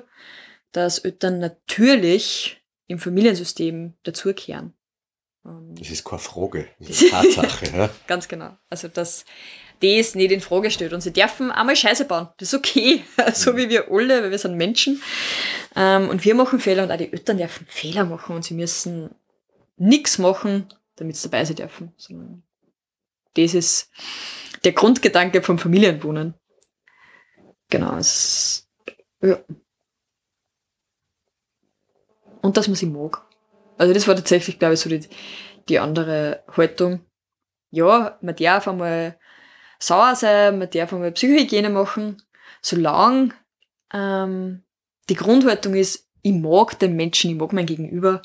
dass 0.71 0.99
Eltern 0.99 1.39
natürlich 1.39 2.61
im 2.87 2.99
Familiensystem 2.99 3.93
dazugehören. 4.03 4.74
Das 5.45 5.89
ist 5.89 6.03
keine 6.03 6.19
Frage, 6.19 6.67
das 6.79 6.89
ist 6.89 7.09
Tatsache. 7.11 7.65
ja. 7.75 7.89
Ganz 8.07 8.27
genau. 8.27 8.57
Also, 8.69 8.87
dass 8.87 9.25
das 9.81 10.15
nicht 10.15 10.31
in 10.31 10.41
Frage 10.41 10.71
stellt. 10.71 10.93
Und 10.93 11.01
sie 11.01 11.13
dürfen 11.13 11.51
einmal 11.51 11.75
Scheiße 11.75 12.05
bauen. 12.05 12.29
Das 12.37 12.49
ist 12.49 12.57
okay. 12.57 13.03
so 13.33 13.55
wie 13.55 13.69
wir 13.69 13.91
alle, 13.91 14.23
weil 14.23 14.31
wir 14.31 14.39
sind 14.39 14.55
Menschen. 14.55 15.01
Ähm, 15.75 16.09
und 16.09 16.23
wir 16.25 16.35
machen 16.35 16.59
Fehler 16.59 16.83
und 16.83 16.91
auch 16.91 16.97
die 16.97 17.11
Eltern 17.11 17.37
dürfen 17.37 17.67
Fehler 17.67 18.05
machen 18.05 18.35
und 18.35 18.45
sie 18.45 18.53
müssen 18.53 19.13
nichts 19.77 20.17
machen, 20.17 20.67
damit 20.95 21.17
sie 21.17 21.29
dabei 21.29 21.45
sein 21.45 21.57
dürfen. 21.57 21.93
Sondern 21.97 22.43
das 23.35 23.53
ist 23.53 23.91
der 24.63 24.71
Grundgedanke 24.71 25.41
vom 25.41 25.59
Familienwohnen. 25.59 26.33
Genau. 27.69 27.97
Es, 27.97 28.67
ja. 29.21 29.39
Und 32.41 32.57
dass 32.57 32.67
man 32.67 32.75
sie 32.75 32.85
mag. 32.85 33.25
Also 33.77 33.93
das 33.93 34.07
war 34.07 34.15
tatsächlich, 34.15 34.59
glaube 34.59 34.75
ich, 34.75 34.79
so 34.79 34.89
die, 34.89 35.07
die 35.69 35.79
andere 35.79 36.43
Haltung. 36.55 37.05
Ja, 37.71 38.17
man 38.21 38.35
darf 38.35 38.67
einmal 38.67 39.19
sauer 39.79 40.15
sein, 40.15 40.59
man 40.59 40.69
darf 40.69 40.93
einmal 40.93 41.11
Psychohygiene 41.11 41.69
machen, 41.69 42.21
solange 42.61 43.33
ähm, 43.93 44.63
die 45.09 45.15
Grundhaltung 45.15 45.75
ist, 45.75 46.09
ich 46.21 46.33
mag 46.33 46.79
den 46.79 46.95
Menschen, 46.95 47.31
ich 47.31 47.37
mag 47.37 47.53
mein 47.53 47.65
Gegenüber 47.65 48.21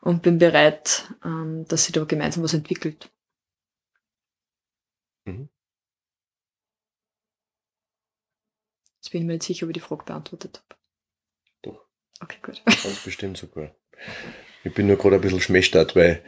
und 0.00 0.22
bin 0.22 0.38
bereit, 0.38 1.12
ähm, 1.24 1.64
dass 1.68 1.84
sich 1.84 1.92
da 1.92 2.04
gemeinsam 2.04 2.42
was 2.42 2.54
entwickelt. 2.54 3.10
Mhm. 5.24 5.48
Jetzt 8.96 9.12
bin 9.12 9.22
ich 9.22 9.26
mir 9.26 9.32
nicht 9.34 9.44
sicher, 9.44 9.64
ob 9.64 9.70
ich 9.70 9.74
die 9.74 9.80
Frage 9.80 10.04
beantwortet 10.04 10.62
habe. 10.62 10.80
Doch. 11.62 11.86
Okay, 12.20 12.38
gut. 12.42 12.62
Ganz 12.64 13.02
bestimmt 13.04 13.38
sogar. 13.38 13.74
Ich 14.64 14.74
bin 14.74 14.86
nur 14.86 14.96
gerade 14.96 15.16
ein 15.16 15.20
bisschen 15.20 15.40
schmächtet, 15.40 15.96
weil 15.96 16.22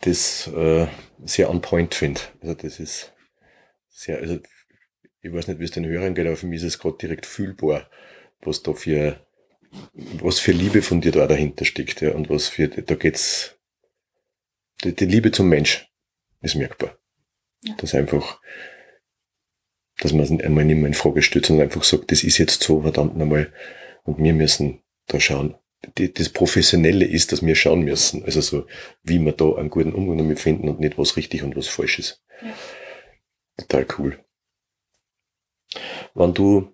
das 0.00 0.48
äh, 0.48 0.86
sehr 1.24 1.50
on 1.50 1.60
point 1.60 1.94
finde. 1.94 2.20
Also 2.40 2.54
das 2.54 2.80
ist 2.80 3.12
sehr, 3.88 4.18
also 4.18 4.38
ich 5.20 5.32
weiß 5.32 5.48
nicht, 5.48 5.60
wie 5.60 5.64
es 5.64 5.70
den 5.70 5.86
Hörern 5.86 6.14
geht, 6.14 6.26
aber 6.26 6.36
für 6.36 6.46
mich 6.46 6.58
ist 6.58 6.74
es 6.74 6.78
gerade 6.78 6.98
direkt 6.98 7.26
fühlbar, 7.26 7.90
was 8.40 8.62
da 8.62 8.72
für 8.72 9.26
was 9.92 10.38
für 10.38 10.52
Liebe 10.52 10.82
von 10.82 11.00
dir 11.00 11.12
da 11.12 11.26
dahinter 11.26 11.64
steckt, 11.64 12.00
ja, 12.00 12.12
und 12.12 12.30
was 12.30 12.48
für, 12.48 12.68
da 12.68 12.94
geht's, 12.94 13.58
die, 14.84 14.94
die 14.94 15.06
Liebe 15.06 15.32
zum 15.32 15.48
Mensch 15.48 15.90
ist 16.42 16.54
merkbar. 16.54 16.98
Ja. 17.62 17.74
Das 17.78 17.94
einfach, 17.94 18.40
dass 19.98 20.12
man 20.12 20.22
es 20.22 20.30
einmal 20.30 20.64
nicht 20.64 20.76
mehr 20.76 20.86
in 20.86 20.94
Frage 20.94 21.22
stellt, 21.22 21.46
sondern 21.46 21.66
einfach 21.66 21.84
sagt, 21.84 22.10
das 22.10 22.22
ist 22.22 22.38
jetzt 22.38 22.62
so, 22.62 22.82
verdammt 22.82 23.16
nochmal, 23.16 23.52
und 24.04 24.22
wir 24.22 24.34
müssen 24.34 24.82
da 25.06 25.20
schauen. 25.20 25.56
Die, 25.98 26.12
das 26.12 26.30
Professionelle 26.30 27.04
ist, 27.04 27.32
dass 27.32 27.44
wir 27.44 27.54
schauen 27.54 27.82
müssen, 27.82 28.24
also 28.24 28.40
so, 28.40 28.66
wie 29.02 29.18
wir 29.18 29.32
da 29.32 29.54
einen 29.54 29.70
guten 29.70 29.92
Umgang 29.92 30.18
damit 30.18 30.40
finden 30.40 30.68
und 30.68 30.80
nicht 30.80 30.98
was 30.98 31.16
richtig 31.16 31.42
und 31.42 31.56
was 31.56 31.68
falsch 31.68 31.98
ist. 31.98 32.24
Ja. 32.42 32.54
Total 33.58 33.86
cool. 33.98 34.18
Wenn 36.14 36.34
du 36.34 36.72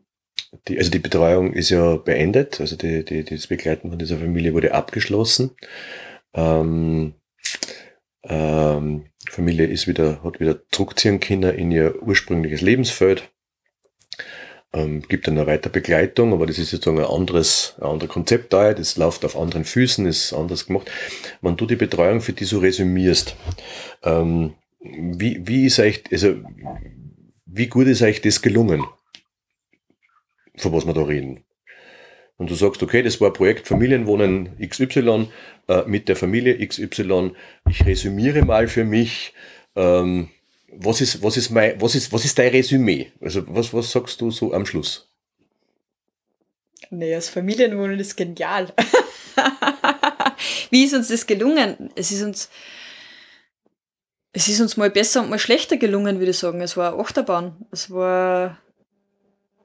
die, 0.69 0.79
also 0.79 0.91
die 0.91 0.99
Betreuung 0.99 1.53
ist 1.53 1.71
ja 1.71 1.97
beendet, 1.97 2.61
also 2.61 2.77
die, 2.77 3.05
die, 3.05 3.25
das 3.25 3.47
Begleiten 3.47 3.91
von 3.91 3.99
dieser 3.99 4.19
Familie 4.19 4.55
wurde 4.55 4.75
abgeschlossen. 4.75 5.53
Ähm, 6.35 7.15
ähm, 8.25 9.07
Familie 9.29 9.67
ist 9.67 9.87
wieder, 9.87 10.23
hat 10.23 10.41
wieder 10.41 10.61
zurückziehen 10.71 11.21
können 11.21 11.55
in 11.55 11.71
ihr 11.71 12.03
ursprüngliches 12.03 12.61
Lebensfeld. 12.61 13.33
Ähm, 14.75 15.03
gibt 15.03 15.27
dann 15.27 15.37
eine 15.37 15.47
weitere 15.47 15.71
Begleitung, 15.71 16.33
aber 16.33 16.47
das 16.47 16.59
ist 16.59 16.73
jetzt 16.73 16.89
ein 16.89 16.99
anderes, 16.99 17.75
ein 17.79 17.89
anderes 17.89 18.11
Konzept 18.11 18.53
da, 18.53 18.73
das 18.73 18.97
läuft 18.97 19.25
auf 19.25 19.37
anderen 19.37 19.65
Füßen, 19.65 20.07
ist 20.07 20.33
anders 20.33 20.67
gemacht. 20.67 20.91
Wenn 21.43 21.57
du 21.57 21.67
die 21.67 21.77
Betreuung 21.77 22.23
für 22.23 22.33
die 22.33 22.45
so 22.45 22.59
resümierst, 22.59 23.37
ähm, 24.03 24.55
wie, 24.81 25.47
wie 25.47 25.67
ist 25.67 25.79
euch, 25.79 26.05
also, 26.11 26.37
wie 27.45 27.67
gut 27.67 27.87
ist 27.87 28.03
euch 28.03 28.23
das 28.23 28.41
gelungen? 28.41 28.85
von 30.57 30.73
was 30.73 30.87
wir 30.87 30.95
da 30.95 31.03
reden. 31.03 31.45
Und 32.37 32.51
du 32.51 32.55
sagst, 32.55 32.83
okay, 32.83 33.03
das 33.03 33.21
war 33.21 33.29
ein 33.29 33.35
Projekt 33.35 33.69
Familienwohnen 33.69 34.59
XY 34.59 35.29
äh, 35.69 35.83
mit 35.87 36.09
der 36.09 36.17
Familie 36.17 36.67
XY. 36.67 37.33
Ich 37.69 37.85
resümiere 37.87 38.45
mal 38.45 38.69
für 38.69 38.85
mich, 38.85 39.35
ähm, 39.77 40.29
was 40.77 41.01
ist, 41.01 41.23
was 41.23 41.37
ist 41.37 41.51
mein, 41.51 41.81
was 41.81 41.95
ist, 41.95 42.13
was 42.13 42.25
ist 42.25 42.39
dein 42.39 42.51
Resümee? 42.51 43.13
Also 43.21 43.45
was, 43.49 43.73
was 43.73 43.91
sagst 43.91 44.21
du 44.21 44.31
so 44.31 44.53
am 44.53 44.67
Schluss? 44.67 45.09
Naja, 46.91 47.17
das 47.17 47.29
Familienwohnen 47.29 47.99
ist 47.99 48.17
genial. 48.17 48.73
Wie 50.71 50.85
ist 50.85 50.95
uns 50.95 51.09
das 51.09 51.27
gelungen? 51.27 51.91
Es 51.95 52.11
ist 52.11 52.23
uns, 52.23 52.51
es 54.33 54.49
ist 54.49 54.61
uns 54.61 54.77
mal 54.77 54.91
besser 54.91 55.23
und 55.23 55.31
mal 55.31 55.39
schlechter 55.39 55.77
gelungen, 55.77 56.19
würde 56.19 56.33
ich 56.33 56.39
sagen. 56.39 56.61
Es 56.61 56.77
war 56.77 56.99
Achterbahn. 56.99 57.67
Es 57.71 57.91
war 57.91 58.59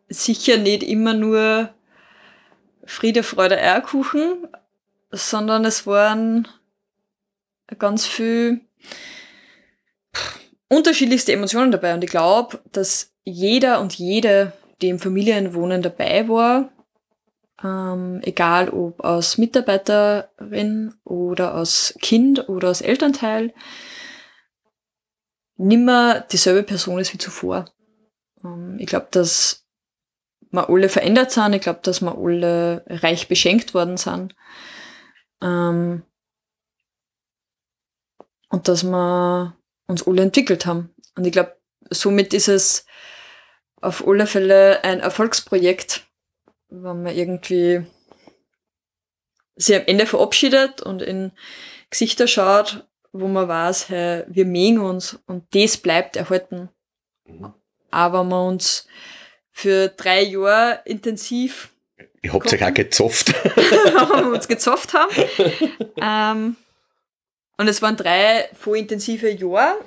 sicher 0.09 0.57
nicht 0.57 0.83
immer 0.83 1.13
nur 1.13 1.73
Friede, 2.85 3.23
Freude, 3.23 3.57
Eierkuchen, 3.57 4.47
sondern 5.11 5.65
es 5.65 5.85
waren 5.85 6.47
ganz 7.77 8.05
viel 8.05 8.61
unterschiedlichste 10.69 11.33
Emotionen 11.33 11.71
dabei. 11.71 11.93
Und 11.93 12.03
ich 12.03 12.09
glaube, 12.09 12.59
dass 12.71 13.13
jeder 13.23 13.81
und 13.81 13.95
jede, 13.95 14.53
die 14.81 14.89
im 14.89 14.99
Familienwohnen 14.99 15.81
dabei 15.81 16.27
war, 16.27 16.69
ähm, 17.63 18.21
egal 18.23 18.69
ob 18.69 19.03
als 19.03 19.37
Mitarbeiterin 19.37 20.93
oder 21.03 21.55
als 21.55 21.95
Kind 22.01 22.47
oder 22.49 22.69
als 22.69 22.81
Elternteil, 22.81 23.53
nimmer 25.57 26.21
dieselbe 26.31 26.63
Person 26.63 26.99
ist 26.99 27.13
wie 27.13 27.17
zuvor. 27.17 27.65
Ähm, 28.43 28.77
ich 28.79 28.87
glaube, 28.87 29.07
dass 29.11 29.65
wir 30.51 30.69
alle 30.69 30.89
verändert 30.89 31.31
sind. 31.31 31.53
Ich 31.53 31.61
glaube, 31.61 31.79
dass 31.83 32.01
wir 32.01 32.15
alle 32.17 32.85
reich 32.87 33.27
beschenkt 33.27 33.73
worden 33.73 33.97
sind. 33.97 34.35
Ähm, 35.41 36.03
und 38.49 38.67
dass 38.67 38.83
wir 38.83 39.56
uns 39.87 40.05
alle 40.05 40.21
entwickelt 40.21 40.65
haben. 40.65 40.93
Und 41.15 41.25
ich 41.25 41.31
glaube, 41.31 41.57
somit 41.89 42.33
ist 42.33 42.47
es 42.47 42.85
auf 43.81 44.07
alle 44.07 44.27
Fälle 44.27 44.83
ein 44.83 44.99
Erfolgsprojekt, 44.99 46.05
wenn 46.69 47.03
man 47.03 47.15
irgendwie 47.15 47.85
sich 49.55 49.75
am 49.75 49.83
Ende 49.87 50.05
verabschiedet 50.05 50.81
und 50.81 51.01
in 51.01 51.31
Gesichter 51.89 52.27
schaut, 52.27 52.87
wo 53.11 53.27
man 53.27 53.47
weiß, 53.47 53.89
hey, 53.89 54.23
wir 54.27 54.45
mögen 54.45 54.79
uns 54.79 55.19
und 55.25 55.45
das 55.55 55.77
bleibt 55.77 56.15
erhalten. 56.15 56.69
Mhm. 57.25 57.53
Aber 57.89 58.23
man 58.23 58.49
uns 58.49 58.87
für 59.49 59.87
drei 59.87 60.21
Jahre 60.21 60.81
intensiv. 60.85 61.69
Ich 62.21 62.31
habt 62.31 62.51
euch 62.53 62.63
auch 62.63 62.73
gezofft. 62.73 63.29
wir 63.55 64.33
uns 64.33 64.47
gezofft 64.47 64.93
haben. 64.93 65.11
ähm, 66.01 66.55
und 67.57 67.67
es 67.67 67.81
waren 67.81 67.97
drei 67.97 68.49
voll 68.53 68.77
intensive 68.77 69.29
Jahre. 69.29 69.83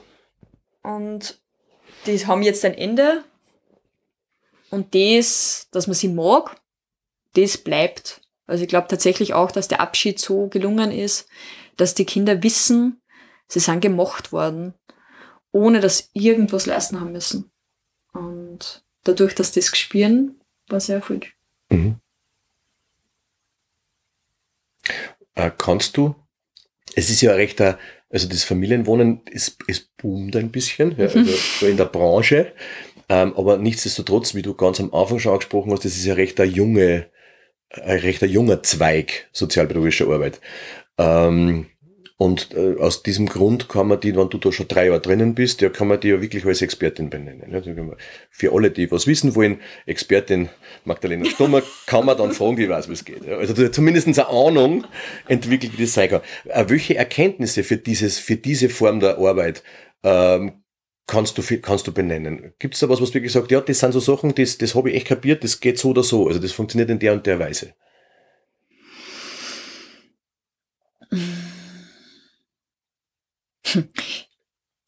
Und 0.82 1.40
die 2.06 2.26
haben 2.26 2.42
jetzt 2.42 2.64
ein 2.64 2.74
Ende. 2.74 3.24
Und 4.70 4.94
das, 4.94 5.68
dass 5.70 5.86
man 5.86 5.94
sie 5.94 6.08
mag, 6.08 6.60
das 7.34 7.58
bleibt. 7.58 8.20
Also 8.46 8.62
ich 8.62 8.68
glaube 8.68 8.88
tatsächlich 8.88 9.34
auch, 9.34 9.52
dass 9.52 9.68
der 9.68 9.80
Abschied 9.80 10.18
so 10.18 10.48
gelungen 10.48 10.90
ist, 10.90 11.28
dass 11.76 11.94
die 11.94 12.04
Kinder 12.04 12.42
wissen, 12.42 13.00
sie 13.46 13.60
sind 13.60 13.80
gemacht 13.80 14.32
worden, 14.32 14.74
ohne 15.52 15.80
dass 15.80 16.10
irgendwas 16.12 16.66
leisten 16.66 17.00
haben 17.00 17.12
müssen. 17.12 17.50
Und 18.12 18.84
dadurch, 19.04 19.34
dass 19.34 19.52
das 19.52 19.66
spüren, 19.76 20.40
war 20.68 20.80
sehr 20.80 20.96
erfolgreich. 20.96 21.34
Mhm. 21.68 22.00
Äh, 25.34 25.52
kannst 25.56 25.96
du, 25.96 26.14
es 26.94 27.10
ist 27.10 27.20
ja 27.20 27.32
recht, 27.32 27.60
äh, 27.60 27.74
also 28.10 28.28
das 28.28 28.44
Familienwohnen, 28.44 29.22
es, 29.32 29.56
es 29.68 29.80
boomt 29.80 30.36
ein 30.36 30.50
bisschen, 30.50 30.96
ja, 30.98 31.06
also 31.06 31.24
so 31.24 31.66
in 31.66 31.76
der 31.76 31.84
Branche, 31.86 32.52
ähm, 33.08 33.34
aber 33.36 33.58
nichtsdestotrotz, 33.58 34.34
wie 34.34 34.42
du 34.42 34.54
ganz 34.54 34.80
am 34.80 34.92
Anfang 34.94 35.18
schon 35.18 35.32
angesprochen 35.32 35.72
hast, 35.72 35.84
das 35.84 35.96
ist 35.96 36.04
ja 36.04 36.14
recht 36.14 36.38
ein 36.40 36.50
junge, 36.50 37.06
ein 37.70 37.98
recht 37.98 38.22
ein 38.22 38.30
junger 38.30 38.62
Zweig 38.62 39.28
sozialpädagogischer 39.32 40.08
Arbeit. 40.08 40.40
Ähm, 40.98 41.66
und 42.20 42.54
äh, 42.54 42.76
aus 42.78 43.02
diesem 43.02 43.24
Grund 43.24 43.70
kann 43.70 43.88
man 43.88 43.98
die, 43.98 44.14
wenn 44.14 44.28
du 44.28 44.36
da 44.36 44.52
schon 44.52 44.68
drei 44.68 44.88
Jahre 44.88 45.00
drinnen 45.00 45.34
bist, 45.34 45.62
ja, 45.62 45.70
kann 45.70 45.88
man 45.88 46.00
die 46.00 46.08
ja 46.08 46.20
wirklich 46.20 46.44
als 46.44 46.60
Expertin 46.60 47.08
benennen. 47.08 47.50
Ja, 47.50 47.62
für 48.28 48.52
alle, 48.52 48.70
die 48.70 48.90
was 48.90 49.06
wissen 49.06 49.34
wollen, 49.34 49.58
Expertin 49.86 50.50
Magdalena 50.84 51.24
Stummer, 51.24 51.62
kann 51.86 52.04
man 52.04 52.18
dann 52.18 52.32
fragen, 52.32 52.56
die 52.56 52.68
weiß, 52.68 52.90
wie 52.90 52.92
es 52.92 53.06
geht. 53.06 53.24
Ja, 53.24 53.38
also 53.38 53.66
zumindest 53.70 54.06
eine 54.06 54.28
Ahnung 54.28 54.84
entwickelt, 55.28 55.78
wie 55.78 55.84
das 55.84 55.94
sein 55.94 56.10
kann. 56.10 56.20
Äh, 56.44 56.66
welche 56.68 56.94
Erkenntnisse 56.94 57.64
für, 57.64 57.78
dieses, 57.78 58.18
für 58.18 58.36
diese 58.36 58.68
Form 58.68 59.00
der 59.00 59.16
Arbeit 59.16 59.62
ähm, 60.02 60.62
kannst 61.06 61.38
du, 61.38 61.60
kannst 61.62 61.86
du 61.86 61.92
benennen? 61.92 62.52
Gibt 62.58 62.74
es 62.74 62.80
da 62.80 62.90
was, 62.90 63.00
was 63.00 63.12
du 63.12 63.22
gesagt 63.22 63.50
ja, 63.50 63.62
das 63.62 63.78
sind 63.78 63.92
so 63.92 64.00
Sachen, 64.00 64.34
das, 64.34 64.58
das 64.58 64.74
habe 64.74 64.90
ich 64.90 64.96
echt 64.96 65.06
kapiert, 65.06 65.42
das 65.42 65.58
geht 65.58 65.78
so 65.78 65.88
oder 65.88 66.02
so. 66.02 66.28
Also 66.28 66.38
das 66.38 66.52
funktioniert 66.52 66.90
in 66.90 66.98
der 66.98 67.14
und 67.14 67.24
der 67.24 67.38
Weise. 67.38 67.72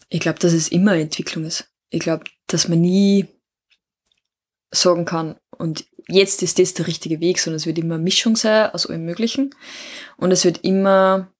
Ich 0.08 0.20
glaube, 0.20 0.38
dass 0.38 0.52
es 0.52 0.68
immer 0.68 0.94
Entwicklung 0.94 1.44
ist. 1.44 1.70
ich 1.88 2.00
glaube, 2.00 2.24
dass 2.46 2.68
man 2.68 2.80
nie 2.80 3.28
sagen 4.70 5.04
kann, 5.04 5.36
und 5.56 5.86
jetzt 6.08 6.42
ist 6.42 6.58
das 6.58 6.74
der 6.74 6.86
richtige 6.86 7.20
Weg, 7.20 7.38
sondern 7.38 7.56
es 7.56 7.66
wird 7.66 7.78
immer 7.78 7.94
eine 7.94 8.02
Mischung 8.02 8.36
sein 8.36 8.70
aus 8.70 8.86
allem 8.86 9.04
Möglichen. 9.04 9.54
Und 10.16 10.32
es 10.32 10.44
wird 10.44 10.64
immer 10.64 11.32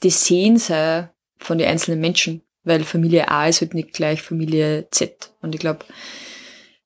das 0.00 0.24
Sehen 0.24 0.58
sein 0.58 1.10
von 1.38 1.58
den 1.58 1.68
einzelnen 1.68 2.00
Menschen, 2.00 2.42
weil 2.64 2.84
Familie 2.84 3.30
A 3.30 3.46
ist 3.46 3.60
halt 3.60 3.74
nicht 3.74 3.92
gleich 3.92 4.22
Familie 4.22 4.88
Z. 4.90 5.32
Und 5.40 5.54
ich 5.54 5.60
glaube, 5.60 5.84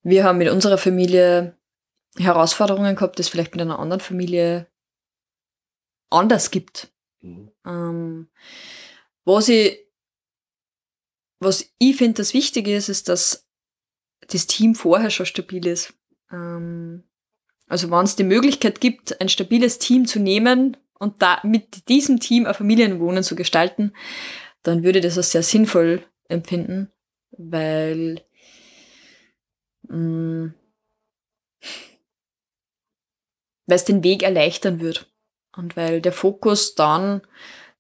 wir 0.03 0.25
haben 0.25 0.39
mit 0.39 0.51
unserer 0.51 0.79
Familie 0.79 1.57
Herausforderungen 2.19 2.95
gehabt, 2.95 3.19
das 3.19 3.29
vielleicht 3.29 3.53
mit 3.53 3.63
einer 3.63 3.79
anderen 3.79 4.01
Familie 4.01 4.67
anders 6.11 6.51
gibt. 6.51 6.93
Mhm. 7.21 7.51
Ähm, 7.65 8.29
was 9.25 9.49
ich, 9.49 9.79
was 11.41 11.73
ich 11.79 11.97
finde, 11.97 12.15
das 12.15 12.35
Wichtige 12.35 12.75
ist, 12.75 12.89
ist, 12.89 13.09
dass 13.09 13.49
das 14.29 14.47
Team 14.47 14.75
vorher 14.75 15.11
schon 15.11 15.27
stabil 15.27 15.67
ist. 15.67 15.95
Ähm, 16.31 17.05
also 17.67 17.91
wenn 17.91 18.05
es 18.05 18.17
die 18.17 18.25
Möglichkeit 18.25 18.81
gibt, 18.81 19.21
ein 19.21 19.29
stabiles 19.29 19.79
Team 19.79 20.07
zu 20.07 20.21
nehmen 20.21 20.77
und 20.99 21.23
da 21.23 21.41
mit 21.43 21.89
diesem 21.89 22.21
Team 22.21 22.47
ein 22.47 22.55
Familienwohnen 22.55 23.23
zu 23.23 23.35
gestalten, 23.35 23.93
dann 24.63 24.85
würde 24.85 24.99
ich 24.99 25.05
das 25.05 25.17
als 25.17 25.33
sehr 25.33 25.43
sinnvoll 25.43 26.05
empfinden, 26.29 26.93
weil 27.31 28.25
mm, 29.89 30.49
weil 33.67 33.77
es 33.77 33.85
den 33.85 34.05
Weg 34.05 34.23
erleichtern 34.23 34.81
wird 34.81 35.11
und 35.57 35.77
weil 35.77 36.01
der 36.01 36.13
Fokus 36.13 36.75
dann 36.75 37.23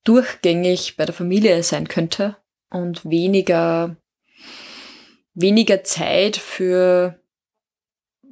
durchgängig 0.04 0.96
bei 0.96 1.04
der 1.04 1.14
Familie 1.14 1.62
sein 1.62 1.88
könnte 1.88 2.36
und 2.70 3.04
weniger 3.04 3.96
weniger 5.34 5.82
Zeit 5.84 6.36
für 6.36 7.18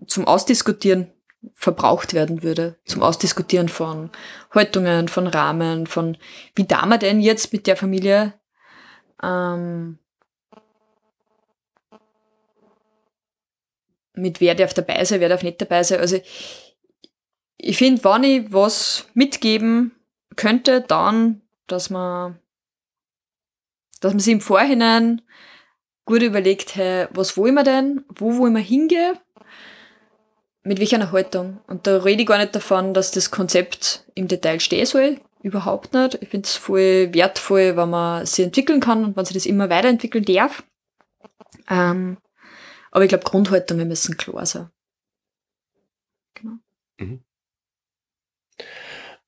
zum 0.07 0.27
Ausdiskutieren 0.27 1.13
verbraucht 1.55 2.13
werden 2.13 2.43
würde. 2.43 2.77
Zum 2.85 3.03
Ausdiskutieren 3.03 3.69
von 3.69 4.11
Haltungen, 4.51 5.09
von 5.09 5.27
Rahmen, 5.27 5.87
von 5.87 6.19
wie 6.55 6.65
da 6.65 6.85
man 6.85 7.01
denn 7.01 7.21
jetzt 7.21 7.53
mit 7.53 7.67
der 7.67 7.77
Familie 7.77 8.35
ähm, 9.23 9.99
mit 14.15 14.41
wer 14.41 14.55
darf 14.55 14.75
dabei 14.75 15.05
sein, 15.05 15.21
wer 15.21 15.29
darf 15.29 15.43
nicht 15.43 15.61
dabei 15.61 15.83
sein. 15.83 16.01
Also 16.01 16.21
ich 17.57 17.77
finde, 17.77 18.05
wenn 18.05 18.25
ich 18.25 18.53
was 18.53 19.07
mitgeben 19.15 19.93
könnte, 20.37 20.81
dann, 20.81 21.43
dass 21.73 21.91
man, 21.91 22.39
dass 24.01 24.13
man 24.13 24.21
sich 24.21 24.33
im 24.33 24.41
Vorhinein 24.41 25.23
gut 26.05 26.23
überlegt, 26.23 26.75
hey, 26.77 27.07
was 27.11 27.37
wollen 27.37 27.55
wir 27.55 27.65
denn, 27.65 28.05
wo 28.09 28.37
wollen 28.39 28.55
wir 28.55 28.63
hingehen, 28.63 29.19
mit 30.63 30.79
welcher 30.79 31.13
Haltung. 31.13 31.61
Und 31.67 31.87
da 31.87 31.99
rede 31.99 32.23
ich 32.23 32.29
gar 32.29 32.39
nicht 32.39 32.55
davon, 32.55 32.95
dass 32.95 33.13
das 33.13 33.31
Konzept 33.31 34.05
im 34.15 34.29
Detail 34.29 34.61
stehen 34.61 34.87
soll, 34.87 35.21
überhaupt 35.43 35.95
nicht. 35.95 36.19
Ich 36.21 36.29
finde 36.29 36.47
es 36.47 36.57
voll 36.57 37.13
wertvoll, 37.15 37.77
wenn 37.77 37.91
man 37.91 38.27
sich 38.27 38.45
entwickeln 38.45 38.81
kann 38.81 39.05
und 39.05 39.17
wenn 39.17 39.25
sich 39.25 39.35
das 39.35 39.47
immer 39.47 39.71
weiterentwickeln 39.71 40.25
darf. 40.25 40.65
Ähm, 41.69 42.19
aber 42.91 43.05
ich 43.05 43.09
glaube, 43.09 43.25
Grundhaltungen 43.25 43.89
müssen 43.89 44.17
klar 44.17 44.45
sein. 44.45 44.71
Genau. 46.35 46.55
Mhm. 46.99 47.25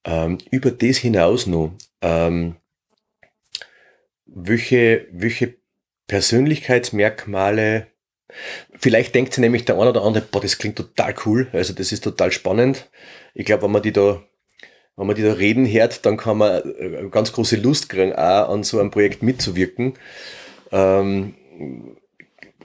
Ähm, 0.04 0.38
über 0.50 0.70
das 0.70 0.96
hinaus 0.96 1.46
noch, 1.46 1.76
ähm, 2.00 2.56
welche, 4.26 5.06
welche 5.12 5.54
Persönlichkeitsmerkmale, 6.08 7.86
vielleicht 8.74 9.14
denkt 9.14 9.34
sich 9.34 9.40
nämlich 9.40 9.64
der 9.64 9.78
eine 9.78 9.90
oder 9.90 10.02
andere, 10.02 10.24
boah, 10.24 10.40
das 10.40 10.58
klingt 10.58 10.76
total 10.76 11.14
cool, 11.24 11.48
also 11.52 11.72
das 11.72 11.92
ist 11.92 12.02
total 12.02 12.32
spannend. 12.32 12.90
Ich 13.34 13.46
glaube, 13.46 13.64
wenn 13.64 13.72
man 13.72 13.82
die 13.82 13.92
da 13.92 14.22
wenn 14.96 15.06
man 15.06 15.16
die 15.16 15.22
da 15.22 15.32
reden 15.32 15.66
hört, 15.66 16.04
dann 16.04 16.16
kann 16.16 16.38
man 16.38 16.62
äh, 16.78 17.08
ganz 17.10 17.32
große 17.32 17.56
Lust 17.56 17.88
kriegen, 17.88 18.12
auch 18.12 18.50
an 18.50 18.62
so 18.62 18.78
einem 18.78 18.90
Projekt 18.90 19.22
mitzuwirken. 19.22 19.94
Ähm, 20.70 21.34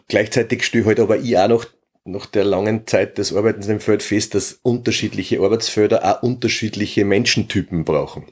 gleichzeitig 0.07 0.65
stehe 0.65 0.85
halt 0.85 0.99
aber 0.99 1.17
ich 1.17 1.37
auch 1.37 1.47
noch 1.47 1.65
nach 2.07 2.25
der 2.25 2.45
langen 2.45 2.87
Zeit 2.87 3.17
des 3.17 3.35
Arbeitens 3.35 3.67
im 3.67 3.79
Feld 3.79 4.01
fest, 4.01 4.33
dass 4.33 4.59
unterschiedliche 4.63 5.39
Arbeitsfelder 5.41 6.03
auch 6.05 6.23
unterschiedliche 6.23 7.05
Menschentypen 7.05 7.83
brauchen. 7.83 8.25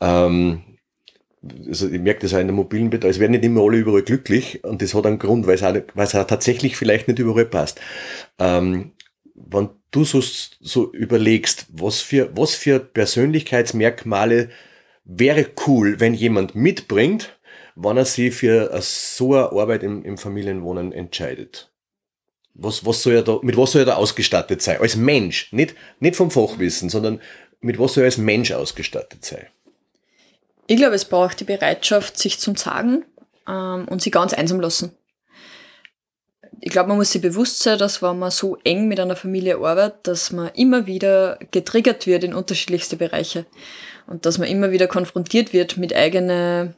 Ähm, 0.00 0.62
also 1.66 1.88
ich 1.88 2.00
merke 2.00 2.20
das 2.20 2.34
auch 2.34 2.38
in 2.38 2.48
der 2.48 2.56
mobilen 2.56 2.90
Betreuung, 2.90 3.10
es 3.12 3.20
werden 3.20 3.32
nicht 3.32 3.44
immer 3.44 3.62
alle 3.62 3.78
überall 3.78 4.02
glücklich 4.02 4.64
und 4.64 4.82
das 4.82 4.94
hat 4.94 5.06
einen 5.06 5.18
Grund, 5.18 5.46
weil 5.46 5.54
es 5.54 5.62
auch, 5.62 5.74
weil 5.94 6.06
es 6.06 6.14
auch 6.14 6.26
tatsächlich 6.26 6.76
vielleicht 6.76 7.08
nicht 7.08 7.18
überall 7.18 7.46
passt. 7.46 7.80
Ähm, 8.38 8.92
wenn 9.34 9.68
du 9.90 10.04
so, 10.04 10.20
so 10.20 10.92
überlegst, 10.92 11.66
was 11.72 12.00
für, 12.00 12.36
was 12.36 12.54
für 12.54 12.80
Persönlichkeitsmerkmale 12.80 14.50
wäre 15.04 15.46
cool, 15.66 16.00
wenn 16.00 16.14
jemand 16.14 16.54
mitbringt, 16.54 17.38
wann 17.76 17.96
er 17.96 18.04
sich 18.04 18.34
für 18.34 18.70
so 18.82 19.34
eine 19.34 19.52
Arbeit 19.52 19.82
im, 19.82 20.04
im 20.04 20.18
Familienwohnen 20.18 20.92
entscheidet? 20.92 21.70
Was, 22.60 22.84
was 22.84 23.02
soll 23.02 23.14
er 23.14 23.22
da, 23.22 23.38
mit 23.42 23.56
was 23.56 23.72
soll 23.72 23.82
er 23.82 23.86
da 23.86 23.94
ausgestattet 23.94 24.60
sein? 24.62 24.80
Als 24.80 24.96
Mensch, 24.96 25.52
nicht, 25.52 25.76
nicht 26.00 26.16
vom 26.16 26.30
Fachwissen, 26.30 26.88
sondern 26.90 27.20
mit 27.60 27.78
was 27.78 27.94
soll 27.94 28.02
er 28.02 28.06
als 28.06 28.18
Mensch 28.18 28.50
ausgestattet 28.50 29.24
sein? 29.24 29.46
Ich 30.66 30.76
glaube, 30.76 30.96
es 30.96 31.04
braucht 31.04 31.40
die 31.40 31.44
Bereitschaft, 31.44 32.18
sich 32.18 32.38
zum 32.38 32.56
Sagen 32.56 33.04
ähm, 33.48 33.86
und 33.88 34.02
sie 34.02 34.10
ganz 34.10 34.34
einsam 34.34 34.60
lassen. 34.60 34.92
Ich 36.60 36.70
glaube, 36.70 36.88
man 36.88 36.98
muss 36.98 37.12
sich 37.12 37.22
bewusst 37.22 37.60
sein, 37.60 37.78
dass 37.78 38.02
wenn 38.02 38.18
man 38.18 38.32
so 38.32 38.58
eng 38.64 38.88
mit 38.88 38.98
einer 38.98 39.14
Familie 39.14 39.58
arbeitet, 39.58 40.08
dass 40.08 40.32
man 40.32 40.50
immer 40.54 40.86
wieder 40.86 41.38
getriggert 41.52 42.06
wird 42.06 42.24
in 42.24 42.34
unterschiedlichste 42.34 42.96
Bereiche 42.96 43.46
und 44.08 44.26
dass 44.26 44.38
man 44.38 44.48
immer 44.48 44.72
wieder 44.72 44.88
konfrontiert 44.88 45.52
wird 45.52 45.76
mit 45.76 45.94
eigenen 45.94 46.74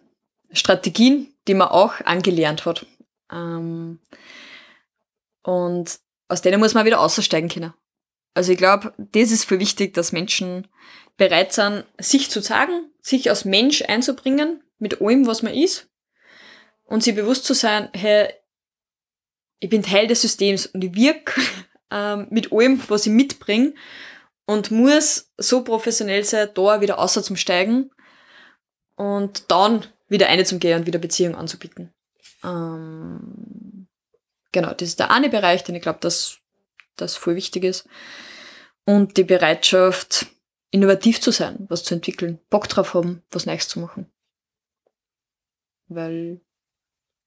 Strategien, 0.52 1.32
die 1.48 1.54
man 1.54 1.68
auch 1.68 2.00
angelernt 2.04 2.66
hat. 2.66 2.84
Ähm, 3.32 3.98
und 5.42 5.98
aus 6.28 6.42
denen 6.42 6.60
muss 6.60 6.74
man 6.74 6.86
wieder 6.86 7.00
aussteigen 7.00 7.48
können. 7.48 7.74
Also 8.34 8.52
ich 8.52 8.58
glaube, 8.58 8.94
das 8.96 9.32
ist 9.32 9.44
für 9.44 9.58
wichtig, 9.58 9.94
dass 9.94 10.12
Menschen 10.12 10.68
bereit 11.16 11.52
sind, 11.52 11.84
sich 11.98 12.30
zu 12.30 12.40
sagen, 12.40 12.90
sich 13.02 13.28
als 13.28 13.44
Mensch 13.44 13.82
einzubringen, 13.82 14.62
mit 14.78 15.00
allem, 15.02 15.26
was 15.26 15.42
man 15.42 15.52
ist, 15.52 15.88
und 16.84 17.02
sich 17.02 17.14
bewusst 17.14 17.44
zu 17.44 17.54
sein, 17.54 17.88
hey, 17.92 18.32
ich 19.58 19.68
bin 19.68 19.82
Teil 19.82 20.06
des 20.06 20.22
Systems 20.22 20.66
und 20.66 20.82
ich 20.82 20.94
wirke 20.94 21.40
ähm, 21.90 22.26
mit 22.30 22.52
allem, 22.52 22.80
was 22.88 23.06
ich 23.06 23.12
mitbringe 23.12 23.74
und 24.46 24.70
muss 24.70 25.30
so 25.36 25.62
professionell 25.62 26.24
sein, 26.24 26.48
da 26.54 26.80
wieder 26.80 26.98
außer 26.98 27.22
zum 27.22 27.36
Steigen 27.36 27.90
und 28.96 29.50
dann 29.50 29.84
wieder 30.08 30.28
eine 30.28 30.44
zum 30.44 30.58
Gehen 30.58 30.80
und 30.80 30.86
wieder 30.86 30.98
Beziehung 30.98 31.34
anzubieten. 31.34 31.92
Ähm, 32.42 33.59
genau, 34.52 34.72
das 34.74 34.88
ist 34.88 34.98
der 34.98 35.10
eine 35.10 35.28
Bereich, 35.28 35.64
den 35.64 35.74
ich 35.74 35.82
glaube, 35.82 35.98
dass 36.00 36.38
das 36.96 37.16
voll 37.16 37.36
wichtig 37.36 37.64
ist. 37.64 37.88
Und 38.84 39.16
die 39.16 39.24
Bereitschaft, 39.24 40.26
innovativ 40.70 41.20
zu 41.20 41.30
sein, 41.30 41.66
was 41.68 41.84
zu 41.84 41.94
entwickeln, 41.94 42.38
Bock 42.48 42.68
drauf 42.68 42.94
haben, 42.94 43.22
was 43.30 43.46
Neues 43.46 43.68
zu 43.68 43.80
machen. 43.80 44.10
Weil 45.88 46.40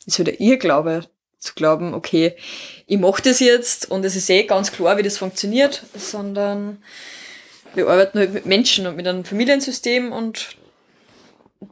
es 0.05 0.19
wieder 0.19 0.39
ihr 0.39 0.57
Glaube, 0.57 1.07
zu 1.39 1.53
glauben, 1.53 1.93
okay, 1.93 2.35
ich 2.87 2.97
mache 2.97 3.21
das 3.21 3.39
jetzt 3.39 3.91
und 3.91 4.05
es 4.05 4.15
ist 4.15 4.29
eh 4.29 4.43
ganz 4.43 4.71
klar, 4.71 4.97
wie 4.97 5.03
das 5.03 5.17
funktioniert, 5.17 5.83
sondern 5.93 6.81
wir 7.75 7.87
arbeiten 7.87 8.19
halt 8.19 8.33
mit 8.33 8.45
Menschen 8.45 8.87
und 8.87 8.95
mit 8.95 9.07
einem 9.07 9.25
Familiensystem 9.25 10.11
und 10.11 10.55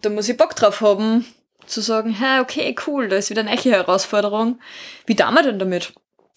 da 0.02 0.10
muss 0.10 0.28
ich 0.28 0.38
Bock 0.38 0.56
drauf 0.56 0.82
haben, 0.82 1.26
zu 1.72 1.82
sagen, 1.82 2.12
hey, 2.12 2.42
okay, 2.42 2.76
cool, 2.86 3.08
da 3.08 3.16
ist 3.16 3.30
wieder 3.30 3.42
eine 3.42 3.56
neue 3.56 3.72
Herausforderung. 3.72 4.60
Wie 5.06 5.16
tun 5.16 5.34
wir 5.34 5.44
denn 5.44 5.60
damit? 5.60 5.94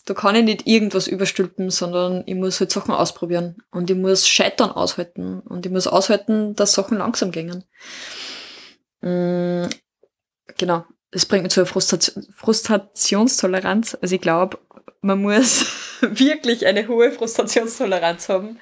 Da 0.06 0.14
kann 0.14 0.36
ich 0.36 0.44
nicht 0.44 0.66
irgendwas 0.66 1.06
überstülpen, 1.06 1.70
sondern 1.70 2.24
ich 2.26 2.34
muss 2.34 2.60
halt 2.60 2.70
Sachen 2.70 2.94
ausprobieren 2.94 3.62
und 3.70 3.90
ich 3.90 3.96
muss 3.96 4.28
Scheitern 4.28 4.70
aushalten 4.70 5.40
und 5.40 5.64
ich 5.64 5.72
muss 5.72 5.86
aushalten, 5.86 6.54
dass 6.54 6.72
Sachen 6.72 6.98
langsam 6.98 7.30
gingen. 7.30 7.64
Mhm, 9.00 9.70
genau 10.58 10.84
das 11.14 11.26
bringt 11.26 11.44
mich 11.44 11.52
zu 11.52 11.60
einer 11.60 11.66
Frustration, 11.66 12.26
Frustrationstoleranz. 12.34 13.96
Also 14.02 14.16
ich 14.16 14.20
glaube, 14.20 14.58
man 15.00 15.22
muss 15.22 15.66
wirklich 16.00 16.66
eine 16.66 16.88
hohe 16.88 17.12
Frustrationstoleranz 17.12 18.28
haben, 18.28 18.58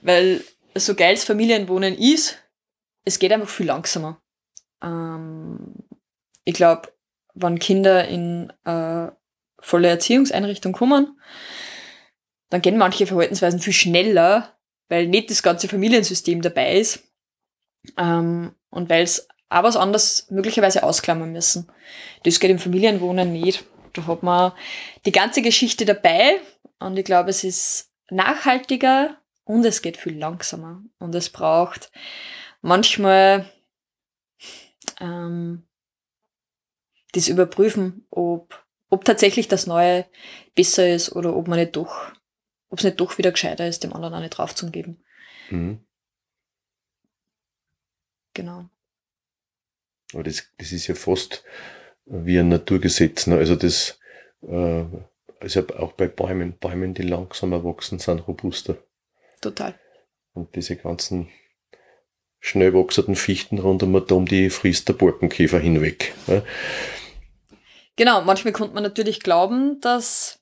weil 0.00 0.44
so 0.76 0.94
geil 0.94 1.16
das 1.16 1.24
Familienwohnen 1.24 1.98
ist, 1.98 2.38
es 3.04 3.18
geht 3.18 3.32
einfach 3.32 3.48
viel 3.48 3.66
langsamer. 3.66 4.20
Ähm, 4.82 5.74
ich 6.46 6.54
glaube, 6.54 6.92
wenn 7.34 7.58
Kinder 7.58 8.08
in 8.08 8.50
äh, 8.64 9.08
volle 9.58 9.88
Erziehungseinrichtung 9.88 10.72
kommen, 10.72 11.20
dann 12.48 12.62
gehen 12.62 12.78
manche 12.78 13.06
Verhaltensweisen 13.06 13.60
viel 13.60 13.72
schneller, 13.72 14.56
weil 14.88 15.08
nicht 15.08 15.30
das 15.30 15.42
ganze 15.42 15.68
Familiensystem 15.68 16.40
dabei 16.40 16.76
ist 16.76 17.02
ähm, 17.98 18.54
und 18.70 18.88
weil 18.88 19.02
es 19.02 19.28
auch 19.48 19.64
was 19.64 19.76
anderes 19.76 20.28
möglicherweise 20.30 20.82
ausklammern 20.82 21.32
müssen. 21.32 21.70
Das 22.22 22.40
geht 22.40 22.50
im 22.50 22.58
Familienwohnen 22.58 23.32
nicht. 23.32 23.64
Da 23.92 24.06
hat 24.06 24.22
man 24.22 24.52
die 25.04 25.12
ganze 25.12 25.42
Geschichte 25.42 25.84
dabei 25.84 26.40
und 26.78 26.96
ich 26.96 27.04
glaube, 27.04 27.30
es 27.30 27.42
ist 27.42 27.90
nachhaltiger 28.08 29.16
und 29.44 29.64
es 29.64 29.82
geht 29.82 29.96
viel 29.96 30.16
langsamer. 30.16 30.82
Und 30.98 31.14
es 31.14 31.30
braucht 31.30 31.90
manchmal 32.62 33.50
ähm, 35.00 35.66
das 37.16 37.28
Überprüfen, 37.28 38.06
ob, 38.10 38.64
ob 38.90 39.04
tatsächlich 39.04 39.48
das 39.48 39.66
Neue 39.66 40.06
besser 40.54 40.88
ist 40.88 41.12
oder 41.12 41.36
ob 41.36 41.48
man 41.48 41.58
nicht 41.58 41.76
doch, 41.76 42.12
ob 42.68 42.78
es 42.78 42.84
nicht 42.84 43.00
doch 43.00 43.18
wieder 43.18 43.32
gescheiter 43.32 43.66
ist, 43.66 43.84
dem 43.84 43.92
anderen 43.92 44.14
auch 44.14 44.20
nicht 44.20 44.36
drauf 44.36 44.54
zu 44.54 44.70
geben. 44.70 45.02
Mhm. 45.50 45.80
Genau. 48.34 48.68
Aber 50.12 50.22
das, 50.22 50.44
das 50.58 50.72
ist 50.72 50.86
ja 50.86 50.94
fast 50.94 51.44
wie 52.04 52.38
ein 52.38 52.48
Naturgesetz. 52.48 53.26
Ne? 53.26 53.36
Also 53.36 53.56
das 53.56 53.98
äh, 54.42 54.84
also 55.40 55.66
auch 55.76 55.92
bei 55.92 56.08
Bäumen, 56.08 56.54
Bäumen, 56.58 56.94
die 56.94 57.02
langsamer 57.02 57.64
wachsen, 57.64 57.98
sind 57.98 58.26
robuster. 58.26 58.76
Total. 59.40 59.78
Und 60.32 60.54
diese 60.56 60.76
ganzen 60.76 61.28
schnell 62.40 62.74
wachsenden 62.74 63.16
Fichten 63.16 63.58
rund 63.58 63.82
um 63.82 64.26
die 64.26 64.50
frisst 64.50 64.88
der 64.88 64.94
Borkenkäfer 64.94 65.58
hinweg. 65.58 66.14
Ne? 66.26 66.42
Genau, 67.96 68.22
manchmal 68.22 68.52
konnte 68.52 68.74
man 68.74 68.82
natürlich 68.82 69.20
glauben, 69.20 69.80
dass, 69.80 70.40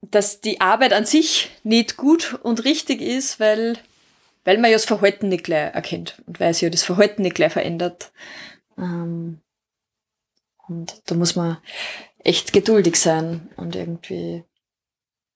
dass 0.00 0.40
die 0.40 0.60
Arbeit 0.60 0.92
an 0.92 1.04
sich 1.04 1.50
nicht 1.64 1.96
gut 1.96 2.38
und 2.42 2.64
richtig 2.64 3.00
ist, 3.00 3.40
weil 3.40 3.78
weil 4.44 4.58
man 4.58 4.70
ja 4.70 4.76
das 4.76 4.84
Verhalten 4.84 5.28
nicht 5.28 5.44
gleich 5.44 5.74
erkennt 5.74 6.22
und 6.26 6.38
weil 6.38 6.52
sich 6.52 6.62
ja 6.62 6.70
das 6.70 6.82
Verhalten 6.82 7.22
nicht 7.22 7.34
gleich 7.34 7.52
verändert. 7.52 8.12
Ähm, 8.78 9.40
und 10.68 11.02
da 11.06 11.14
muss 11.14 11.34
man 11.34 11.58
echt 12.18 12.52
geduldig 12.52 12.96
sein 12.96 13.50
und 13.56 13.74
irgendwie 13.74 14.44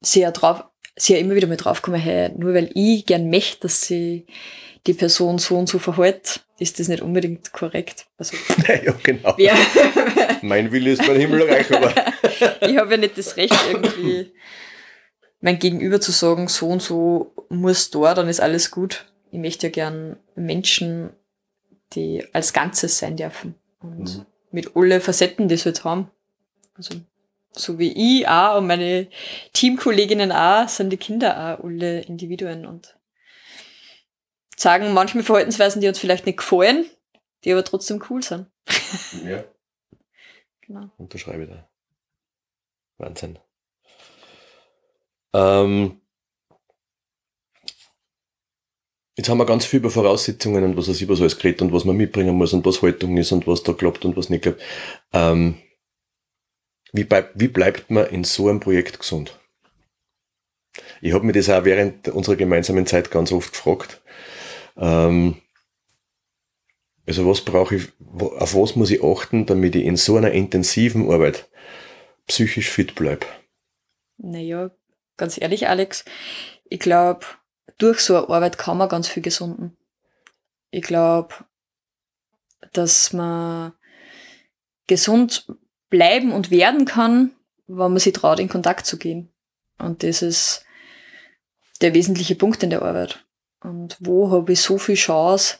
sehr 0.01 0.31
drauf, 0.33 0.65
sehr 0.97 1.19
immer 1.19 1.35
wieder 1.35 1.49
mal 1.49 1.57
draufkommen, 1.57 2.01
hey, 2.01 2.31
nur 2.37 2.55
weil 2.55 2.71
ich 2.75 3.07
gern 3.07 3.31
möchte, 3.31 3.63
dass 3.63 3.83
sie 3.83 4.27
die 4.87 4.95
Person 4.95 5.39
so 5.39 5.59
und 5.59 5.69
so 5.69 5.79
verhält, 5.79 6.47
ist 6.59 6.81
das 6.81 6.89
nicht 6.89 7.03
unbedingt 7.03 7.53
korrekt. 7.53 8.07
Also, 8.17 8.37
ja, 8.69 8.93
genau. 9.03 9.35
Ja. 9.39 9.55
mein 10.43 10.73
Wille 10.73 10.93
ist 10.93 11.07
mein 11.07 11.17
Himmelreich, 11.17 11.73
aber. 11.75 11.91
ich 12.61 12.77
habe 12.77 12.91
ja 12.93 12.97
nicht 12.97 13.17
das 13.17 13.37
Recht, 13.37 13.57
irgendwie 13.71 14.33
mein 15.41 15.59
Gegenüber 15.59 16.01
zu 16.01 16.11
sagen, 16.11 16.49
so 16.49 16.69
und 16.69 16.83
so 16.83 17.33
muss 17.49 17.91
da, 17.91 18.15
dann 18.15 18.29
ist 18.29 18.41
alles 18.41 18.71
gut. 18.71 19.07
Ich 19.31 19.39
möchte 19.39 19.69
ja 19.69 19.71
gern 19.71 20.17
Menschen, 20.35 21.11
die 21.95 22.25
als 22.33 22.53
Ganzes 22.53 22.99
sein 22.99 23.17
dürfen. 23.17 23.55
Und 23.81 24.19
mhm. 24.19 24.27
mit 24.51 24.75
alle 24.75 25.01
Facetten, 25.01 25.49
die 25.49 25.57
sie 25.57 25.69
jetzt 25.69 25.85
haben. 25.85 26.11
Also, 26.75 26.95
so 27.53 27.79
wie 27.79 28.21
ich 28.21 28.29
auch 28.29 28.59
und 28.59 28.67
meine 28.67 29.07
Teamkolleginnen 29.53 30.33
auch, 30.33 30.69
sind 30.69 30.91
die 30.91 30.97
Kinder 30.97 31.59
auch 31.61 31.65
alle 31.65 32.01
Individuen 32.01 32.67
und 32.67 32.98
sagen 34.59 34.93
manchmal 34.93 35.25
Verhaltensweisen, 35.25 35.81
die 35.81 35.89
uns 35.89 35.99
vielleicht 35.99 36.27
nicht 36.27 36.39
gefallen, 36.39 36.85
die 37.45 37.53
aber 37.53 37.65
trotzdem 37.65 38.03
cool 38.11 38.23
sind. 38.23 38.47
Ja. 39.25 39.45
genau. 40.61 40.91
Unterschreibe 40.99 41.47
da. 41.47 41.69
Wahnsinn. 42.99 43.39
Ähm, 45.33 46.01
jetzt 49.17 49.29
haben 49.29 49.39
wir 49.39 49.47
ganz 49.47 49.65
viel 49.65 49.79
über 49.79 49.91
Voraussetzungen 49.91 50.65
und 50.65 50.77
was 50.77 50.89
es 50.89 51.01
über 51.01 51.15
so 51.15 51.23
alles 51.23 51.39
geredet 51.39 51.63
und 51.63 51.73
was 51.73 51.85
man 51.85 51.97
mitbringen 51.97 52.35
muss 52.35 52.53
und 52.53 52.67
was 52.67 52.83
Haltung 52.83 53.17
ist 53.17 53.31
und 53.31 53.47
was 53.47 53.63
da 53.63 53.73
klappt 53.73 54.05
und 54.05 54.17
was 54.17 54.31
nicht 54.31 54.43
klappt. 54.43 54.61
Ähm, 55.13 55.63
wie, 56.93 57.05
bleib, 57.05 57.31
wie 57.35 57.49
bleibt 57.49 57.91
man 57.91 58.07
in 58.07 58.25
so 58.25 58.49
einem 58.49 58.59
Projekt 58.59 58.99
gesund? 58.99 59.39
Ich 61.01 61.13
habe 61.13 61.25
mir 61.25 61.33
das 61.33 61.49
auch 61.49 61.65
während 61.65 62.09
unserer 62.09 62.37
gemeinsamen 62.37 62.87
Zeit 62.87 63.11
ganz 63.11 63.31
oft 63.31 63.53
gefragt. 63.53 63.98
Ähm, 64.79 65.37
also 67.07 67.27
was 67.27 67.41
brauche 67.41 67.77
ich, 67.77 67.89
auf 68.21 68.55
was 68.55 68.77
muss 68.77 68.91
ich 68.91 69.03
achten, 69.03 69.47
damit 69.47 69.75
ich 69.75 69.85
in 69.85 69.97
so 69.97 70.17
einer 70.17 70.33
intensiven 70.33 71.11
Arbeit 71.11 71.49
psychisch 72.27 72.71
fit 72.71 72.95
bleibe? 72.95 73.27
Naja, 74.19 74.71
ganz 75.17 75.41
ehrlich, 75.41 75.69
Alex, 75.69 76.05
ich 76.69 76.81
glaube, 76.81 77.25
durch 77.79 78.01
so 78.01 78.17
eine 78.17 78.29
Arbeit 78.29 78.59
kann 78.59 78.77
man 78.77 78.89
ganz 78.89 79.09
viel 79.09 79.23
gesunden. 79.23 79.77
Ich 80.71 80.83
glaube, 80.83 81.35
dass 82.73 83.13
man 83.13 83.73
gesund 84.87 85.47
bleiben 85.89 86.33
und 86.33 86.51
werden 86.51 86.85
kann, 86.85 87.31
wenn 87.67 87.93
man 87.93 87.99
sich 87.99 88.13
traut, 88.13 88.41
in 88.41 88.49
Kontakt 88.49 88.87
zu 88.87 88.99
gehen. 88.99 89.33
Und 89.79 90.03
das 90.03 90.23
ist 90.23 90.65
der 91.81 91.95
wesentliche 91.95 92.35
Punkt 92.35 92.63
in 92.63 92.71
der 92.71 92.83
Arbeit. 92.83 93.25
Und 93.61 93.97
wo 94.01 94.31
habe 94.31 94.53
ich 94.53 94.61
so 94.61 94.79
viel 94.79 94.95
Chance, 94.95 95.59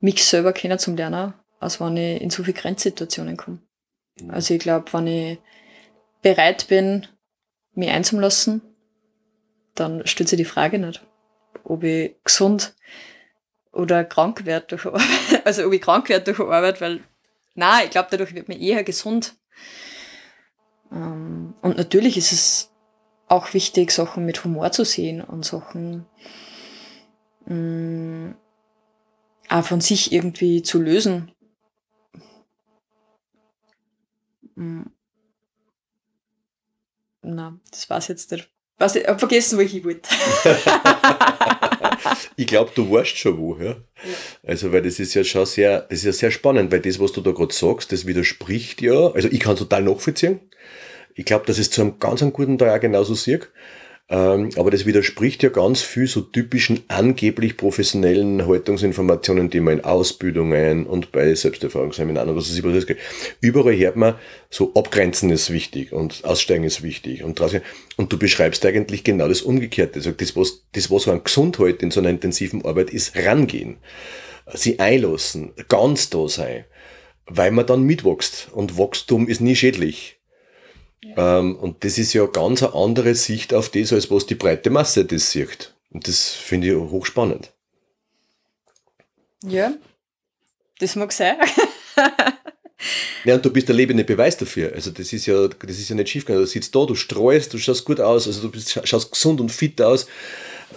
mich 0.00 0.24
selber 0.24 0.52
kennenzulernen, 0.52 1.34
als 1.60 1.80
wenn 1.80 1.96
ich 1.96 2.20
in 2.20 2.30
so 2.30 2.42
viele 2.42 2.58
Grenzsituationen 2.58 3.36
komme. 3.36 3.60
Mhm. 4.20 4.30
Also 4.30 4.54
ich 4.54 4.60
glaube, 4.60 4.92
wenn 4.92 5.06
ich 5.06 5.38
bereit 6.22 6.68
bin, 6.68 7.06
mich 7.74 7.90
einzulassen, 7.90 8.62
dann 9.74 10.06
stellt 10.06 10.28
sich 10.28 10.36
die 10.36 10.44
Frage 10.44 10.78
nicht, 10.78 11.04
ob 11.64 11.82
ich 11.84 12.16
gesund 12.24 12.74
oder 13.72 14.04
krank 14.04 14.44
werde 14.44 14.66
durch 14.68 14.86
Arbeit. 14.86 15.02
Also 15.44 15.66
ob 15.66 15.72
ich 15.72 15.80
krank 15.80 16.08
werde 16.08 16.32
durch 16.32 16.40
Arbeit, 16.40 16.80
weil, 16.80 17.00
na, 17.54 17.82
ich 17.82 17.90
glaube, 17.90 18.08
dadurch 18.10 18.34
wird 18.34 18.48
mir 18.48 18.58
eher 18.58 18.84
gesund. 18.84 19.34
Ähm, 20.92 21.54
und 21.62 21.76
natürlich 21.76 22.16
ist 22.16 22.32
es 22.32 22.70
auch 23.28 23.54
wichtig, 23.54 23.90
Sachen 23.92 24.26
mit 24.26 24.44
Humor 24.44 24.72
zu 24.72 24.84
sehen 24.84 25.22
und 25.22 25.44
Sachen 25.44 26.06
mh, 27.46 27.54
mm, 27.54 28.34
auch 29.48 29.64
von 29.64 29.80
sich 29.80 30.12
irgendwie 30.12 30.62
zu 30.62 30.80
lösen. 30.80 31.32
Mm. 34.54 34.82
Na, 37.22 37.58
das 37.70 37.88
war's 37.88 38.08
jetzt 38.08 38.30
nicht. 38.32 38.48
Was, 38.78 38.96
ich 38.96 39.06
habe 39.06 39.18
vergessen, 39.18 39.58
wo 39.58 39.62
ich 39.62 39.70
hin 39.70 39.84
wollte. 39.84 40.08
ich 42.36 42.46
glaube, 42.46 42.72
du 42.74 42.90
weißt 42.90 43.16
schon 43.16 43.38
wo. 43.38 43.56
Ja? 43.56 43.64
ja? 43.64 43.76
Also, 44.44 44.72
weil 44.72 44.82
das 44.82 44.98
ist 44.98 45.14
ja 45.14 45.22
schon 45.22 45.46
sehr, 45.46 45.82
das 45.82 46.00
ist 46.00 46.04
ja 46.04 46.12
sehr 46.12 46.30
spannend, 46.32 46.72
weil 46.72 46.80
das, 46.80 46.98
was 46.98 47.12
du 47.12 47.20
da 47.20 47.30
gerade 47.30 47.54
sagst, 47.54 47.92
das 47.92 48.06
widerspricht 48.06 48.82
ja, 48.82 49.12
also 49.12 49.28
ich 49.28 49.38
kann 49.38 49.56
total 49.56 49.82
nachvollziehen. 49.82 50.40
Ich 51.14 51.24
glaube, 51.24 51.46
dass 51.46 51.58
es 51.58 51.70
zu 51.70 51.82
einem 51.82 51.98
ganz 52.00 52.22
einem 52.22 52.32
guten 52.32 52.58
Teil 52.58 52.76
auch 52.76 52.80
genauso 52.80 53.14
sieht. 53.14 53.50
Ähm, 54.12 54.50
aber 54.56 54.70
das 54.70 54.84
widerspricht 54.84 55.42
ja 55.42 55.48
ganz 55.48 55.80
viel 55.80 56.06
so 56.06 56.20
typischen 56.20 56.80
angeblich 56.88 57.56
professionellen 57.56 58.46
Haltungsinformationen, 58.46 59.48
die 59.48 59.60
man 59.60 59.78
in 59.78 59.84
Ausbildungen 59.84 60.84
und 60.84 61.12
bei 61.12 61.34
Selbsterfahrungsseminaren 61.34 62.28
oder 62.28 62.36
was 62.36 62.50
es 62.50 62.86
Überall 63.40 63.74
hört 63.74 63.96
man, 63.96 64.16
so 64.50 64.74
abgrenzen 64.74 65.30
ist 65.30 65.50
wichtig 65.50 65.94
und 65.94 66.26
aussteigen 66.26 66.64
ist 66.64 66.82
wichtig 66.82 67.24
und 67.24 67.40
draußen. 67.40 67.62
Und 67.96 68.12
du 68.12 68.18
beschreibst 68.18 68.66
eigentlich 68.66 69.02
genau 69.02 69.28
das 69.28 69.40
Umgekehrte. 69.40 69.94
Also 69.94 70.12
das, 70.12 70.36
was, 70.36 70.62
das, 70.72 70.90
was 70.90 71.04
so 71.04 71.10
an 71.10 71.24
Gesundheit 71.24 71.82
in 71.82 71.90
so 71.90 72.00
einer 72.00 72.10
intensiven 72.10 72.66
Arbeit 72.66 72.90
ist, 72.90 73.16
rangehen. 73.16 73.78
Sie 74.52 74.78
einlassen, 74.78 75.52
ganz 75.68 76.10
da 76.10 76.28
sein. 76.28 76.66
Weil 77.24 77.50
man 77.50 77.64
dann 77.64 77.84
mitwächst. 77.84 78.48
Und 78.52 78.76
Wachstum 78.76 79.26
ist 79.26 79.40
nie 79.40 79.56
schädlich. 79.56 80.18
Ähm, 81.04 81.56
und 81.56 81.84
das 81.84 81.98
ist 81.98 82.12
ja 82.12 82.26
ganz 82.26 82.62
eine 82.62 82.74
andere 82.74 83.14
Sicht 83.14 83.52
auf 83.54 83.68
das, 83.68 83.92
als 83.92 84.10
was 84.10 84.26
die 84.26 84.34
breite 84.34 84.70
Masse 84.70 85.04
das 85.04 85.30
sieht. 85.30 85.74
Und 85.90 86.08
das 86.08 86.30
finde 86.30 86.68
ich 86.68 86.74
hochspannend. 86.74 87.52
Ja, 89.44 89.74
das 90.78 90.96
mag 90.96 91.12
sein. 91.12 91.36
ja, 93.24 93.34
und 93.34 93.44
du 93.44 93.50
bist 93.50 93.68
der 93.68 93.74
lebende 93.74 94.04
Beweis 94.04 94.36
dafür. 94.36 94.72
Also 94.72 94.90
das 94.90 95.12
ist 95.12 95.26
ja, 95.26 95.48
das 95.48 95.78
ist 95.78 95.88
ja 95.88 95.96
nicht 95.96 96.08
schiefgegangen. 96.08 96.44
Du 96.44 96.48
sitzt 96.48 96.74
da, 96.74 96.84
du 96.86 96.94
streust, 96.94 97.52
du 97.52 97.58
schaust 97.58 97.84
gut 97.84 98.00
aus, 98.00 98.26
also 98.26 98.42
du 98.42 98.50
bist, 98.50 98.70
schaust 98.86 99.10
gesund 99.10 99.40
und 99.40 99.50
fit 99.50 99.80
aus 99.82 100.06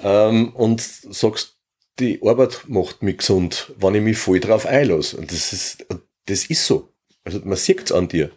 ähm, 0.04 0.54
und 0.56 0.82
sagst, 0.82 1.56
die 2.00 2.20
Arbeit 2.24 2.64
macht 2.68 3.04
mich 3.04 3.20
gesund, 3.20 3.72
wenn 3.78 3.96
ich 3.96 4.02
mich 4.02 4.18
voll 4.18 4.40
drauf 4.40 4.66
einlasse. 4.66 5.18
Und 5.18 5.32
das 5.32 5.54
ist, 5.54 5.86
das 6.26 6.46
ist 6.46 6.66
so. 6.66 6.90
Also 7.24 7.40
man 7.44 7.58
sieht 7.58 7.86
es 7.86 7.92
an 7.92 8.08
dir. 8.08 8.32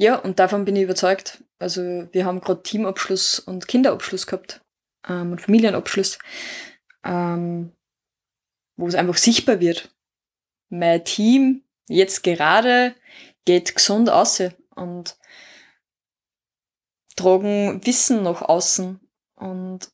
Ja, 0.00 0.16
und 0.16 0.38
davon 0.38 0.64
bin 0.64 0.76
ich 0.76 0.84
überzeugt. 0.84 1.44
Also 1.58 1.82
wir 2.10 2.24
haben 2.24 2.40
gerade 2.40 2.62
Teamabschluss 2.62 3.38
und 3.38 3.68
Kinderabschluss 3.68 4.26
gehabt 4.26 4.62
ähm, 5.06 5.32
und 5.32 5.42
Familienabschluss, 5.42 6.18
ähm, 7.04 7.76
wo 8.76 8.86
es 8.86 8.94
einfach 8.94 9.18
sichtbar 9.18 9.60
wird. 9.60 9.94
Mein 10.70 11.04
Team 11.04 11.64
jetzt 11.86 12.22
gerade 12.22 12.94
geht 13.44 13.74
gesund 13.74 14.08
aus 14.08 14.42
und 14.74 15.18
tragen 17.14 17.84
Wissen 17.84 18.22
nach 18.22 18.40
außen 18.40 19.00
und 19.34 19.90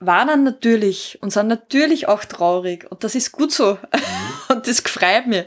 waren 0.00 0.44
natürlich 0.44 1.18
und 1.22 1.30
sind 1.30 1.48
natürlich 1.48 2.08
auch 2.08 2.26
traurig 2.26 2.90
und 2.90 3.04
das 3.04 3.14
ist 3.14 3.32
gut 3.32 3.52
so 3.52 3.74
mhm. 3.74 3.80
und 4.50 4.68
das 4.68 4.80
freut 4.80 5.28
mich. 5.28 5.46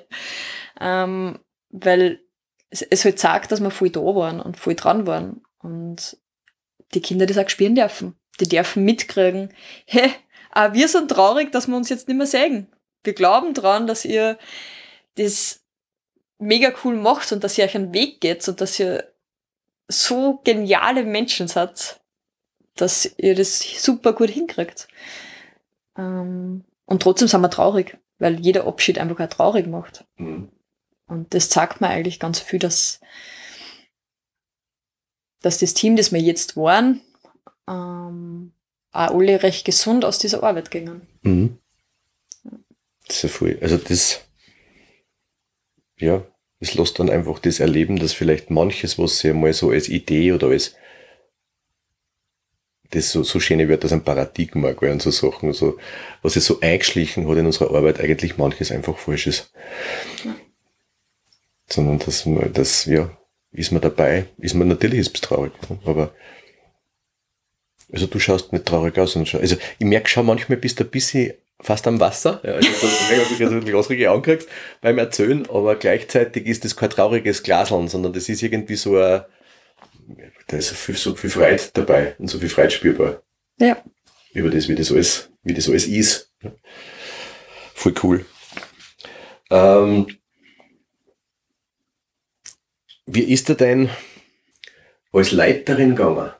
ähm, 0.82 1.38
weil 1.70 2.25
es, 2.76 2.82
es 2.82 3.06
halt 3.06 3.20
sagt, 3.20 3.52
dass 3.52 3.62
wir 3.62 3.72
voll 3.72 3.90
da 3.90 4.02
waren 4.02 4.40
und 4.40 4.58
voll 4.58 4.76
dran 4.76 5.08
waren. 5.08 5.42
Und 5.60 6.18
die 6.94 7.02
Kinder 7.02 7.26
das 7.26 7.38
auch 7.38 7.50
spielen 7.50 7.76
dürfen. 7.76 8.16
Die 8.40 8.48
dürfen 8.48 8.84
mitkriegen, 8.84 9.54
hey, 9.86 10.12
auch 10.52 10.74
wir 10.74 10.88
sind 10.88 11.10
traurig, 11.10 11.52
dass 11.52 11.68
wir 11.68 11.76
uns 11.76 11.90
jetzt 11.90 12.08
nicht 12.08 12.18
mehr 12.18 12.28
sehen. 12.28 12.68
Wir 13.04 13.14
glauben 13.14 13.54
dran, 13.54 13.88
dass 13.88 14.04
ihr 14.06 14.38
das 15.16 15.62
mega 16.38 16.74
cool 16.84 16.96
macht 16.96 17.32
und 17.32 17.44
dass 17.44 17.58
ihr 17.58 17.66
euch 17.66 17.76
einen 17.76 17.94
Weg 17.94 18.20
geht 18.20 18.48
und 18.48 18.60
dass 18.60 18.80
ihr 18.80 19.12
so 19.88 20.42
geniale 20.44 21.04
Menschen 21.04 21.48
seid, 21.48 22.02
dass 22.76 23.14
ihr 23.18 23.36
das 23.36 23.60
super 23.60 24.14
gut 24.14 24.30
hinkriegt. 24.30 24.88
Ähm, 25.98 26.66
und 26.86 27.02
trotzdem 27.02 27.28
sind 27.28 27.42
wir 27.42 27.50
traurig, 27.50 27.98
weil 28.18 28.40
jeder 28.40 28.68
Abschied 28.68 28.98
einfach 28.98 29.20
auch 29.20 29.30
traurig 29.30 29.68
macht. 29.68 30.06
Mhm. 30.18 30.50
Und 31.08 31.34
das 31.34 31.50
zeigt 31.50 31.82
mir 31.82 31.88
eigentlich 31.88 32.20
ganz 32.20 32.40
viel, 32.40 32.60
dass, 32.60 33.00
dass 35.42 35.60
das 35.60 35.74
Team, 35.74 35.96
das 35.96 36.12
wir 36.12 36.20
jetzt 36.20 36.58
waren, 36.58 37.02
ähm, 37.68 38.54
auch 38.92 39.12
alle 39.12 39.44
recht 39.44 39.66
gesund 39.66 40.06
aus 40.06 40.20
dieser 40.20 40.44
Arbeit 40.44 40.72
gingen. 40.72 41.08
Mhm. 41.22 41.58
Das 43.08 43.18
ist 43.18 43.24
ja 43.24 43.30
voll. 43.30 43.58
Also 43.62 43.78
das, 43.78 44.22
ja, 45.98 46.26
es 46.60 46.74
lässt 46.74 46.98
dann 46.98 47.10
einfach 47.10 47.40
das 47.40 47.60
erleben, 47.60 47.98
dass 47.98 48.14
vielleicht 48.14 48.50
manches, 48.50 48.98
was 48.98 49.20
sie 49.20 49.34
mal 49.34 49.54
so 49.54 49.70
als 49.70 49.90
Idee 49.90 50.32
oder 50.32 50.48
als 50.48 50.76
das 52.92 53.12
so, 53.12 53.24
so 53.24 53.40
schöne 53.40 53.68
wird, 53.68 53.84
als 53.84 53.94
ein 53.94 54.04
Paradigma 54.04 54.72
gell, 54.72 54.92
und 54.92 55.02
so 55.02 55.12
Sachen, 55.12 55.54
so, 55.54 55.78
was 56.22 56.36
es 56.36 56.46
so 56.46 56.60
eingeschlichen 56.62 57.28
hat 57.28 57.38
in 57.38 57.46
unserer 57.46 57.76
Arbeit, 57.76 58.00
eigentlich 58.00 58.38
manches 58.38 58.72
einfach 58.72 58.98
falsch 58.98 59.28
ist. 59.28 59.52
Ja. 60.24 60.36
Sondern 61.68 62.00
dass 62.00 62.26
man, 62.26 62.54
das, 62.54 62.86
ja, 62.86 63.10
ist 63.52 63.72
man 63.72 63.82
dabei, 63.82 64.26
ist 64.38 64.54
man 64.54 64.68
natürlich 64.68 65.00
ist 65.00 65.24
traurig, 65.24 65.54
ne? 65.70 65.80
aber 65.86 66.14
also 67.92 68.08
du 68.08 68.20
schaust 68.20 68.52
nicht 68.52 68.66
traurig 68.66 68.98
aus. 68.98 69.16
Und 69.16 69.28
schau, 69.28 69.40
also 69.40 69.56
ich 69.80 69.86
merke 69.86 70.10
schon 70.10 70.26
manchmal 70.26 70.58
bist 70.58 70.80
du 70.80 70.84
ein 70.84 70.90
bisschen 70.90 71.34
fast 71.62 71.88
am 71.88 72.00
Wasser. 72.00 72.42
Ja, 72.44 72.54
also 72.54 72.70
das, 72.70 73.10
dass 73.40 73.50
du 73.50 73.56
mich 73.56 73.74
ausdrücklich 73.74 74.10
ankriegst 74.10 74.50
beim 74.82 74.98
Erzählen, 74.98 75.48
aber 75.50 75.76
gleichzeitig 75.76 76.46
ist 76.46 76.66
das 76.66 76.76
kein 76.76 76.90
trauriges 76.90 77.44
Glaseln, 77.44 77.88
sondern 77.88 78.14
das 78.14 78.28
ist 78.28 78.44
irgendwie 78.44 78.76
so 78.76 78.98
ein, 78.98 79.22
da 80.48 80.58
ist 80.58 80.70
so 80.70 80.76
viel, 80.76 80.96
so 80.96 81.16
viel 81.16 81.30
Freude 81.30 81.64
dabei 81.74 82.16
und 82.20 82.28
so 82.28 82.40
viel 82.40 82.50
Freude 82.50 82.72
spürbar. 82.72 83.22
Ja. 83.58 83.78
Über 84.34 84.50
das, 84.50 84.68
wie 84.68 84.76
das 84.76 84.92
alles, 84.92 85.30
wie 85.44 85.54
das 85.54 85.70
alles 85.70 85.88
ist. 85.88 86.32
Voll 87.74 87.94
cool. 88.04 88.26
Ähm, 89.50 90.08
wie 93.06 93.24
ist 93.24 93.50
er 93.50 93.56
denn 93.56 93.90
als 95.12 95.32
Leiterin 95.32 95.96
gegangen? 95.96 96.32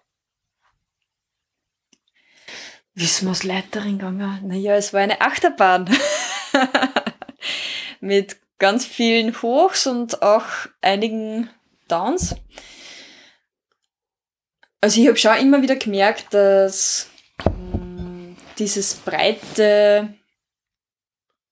Wie 2.94 3.04
ist 3.04 3.22
man 3.22 3.34
als 3.34 3.44
Leiterin 3.44 4.00
gegangen? 4.00 4.48
Naja, 4.48 4.76
es 4.76 4.94
war 4.94 5.02
eine 5.02 5.22
Achterbahn. 5.22 5.90
Mit 8.00 8.38
ganz 8.58 8.86
vielen 8.86 9.42
Hochs 9.42 9.86
und 9.88 10.22
auch 10.22 10.46
einigen 10.82 11.50
Downs. 11.88 12.36
Also 14.82 15.02
ich 15.02 15.08
habe 15.08 15.18
schon 15.18 15.38
immer 15.38 15.62
wieder 15.62 15.76
gemerkt, 15.76 16.34
dass 16.34 17.10
ähm, 17.46 18.36
dieses 18.58 18.96
breite, 18.96 20.14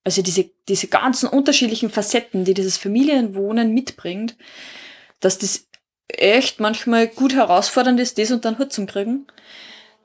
also 0.04 0.22
diese, 0.22 0.50
diese 0.68 0.88
ganzen 0.88 1.28
unterschiedlichen 1.28 1.90
Facetten, 1.90 2.46
die 2.46 2.54
dieses 2.54 2.78
Familienwohnen 2.78 3.74
mitbringt, 3.74 4.38
dass 5.24 5.38
das 5.38 5.68
echt 6.08 6.60
manchmal 6.60 7.08
gut 7.08 7.34
herausfordernd 7.34 8.00
ist, 8.00 8.18
das 8.18 8.30
Hut 8.30 8.72
zu 8.74 8.86
kriegen 8.86 9.28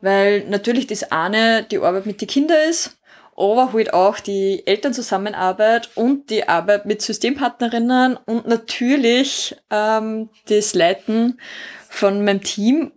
weil 0.00 0.44
natürlich 0.48 0.86
das 0.86 1.10
eine 1.10 1.64
die 1.64 1.78
Arbeit 1.78 2.06
mit 2.06 2.20
den 2.20 2.28
Kindern 2.28 2.68
ist, 2.68 2.98
aber 3.36 3.72
halt 3.72 3.92
auch 3.92 4.18
die 4.18 4.66
Elternzusammenarbeit 4.66 5.90
und 5.96 6.30
die 6.30 6.48
Arbeit 6.48 6.86
mit 6.86 7.02
Systempartnerinnen 7.02 8.16
und 8.16 8.46
natürlich 8.46 9.56
ähm, 9.70 10.30
das 10.46 10.74
Leiten 10.74 11.40
von 11.88 12.24
meinem 12.24 12.42
Team 12.42 12.92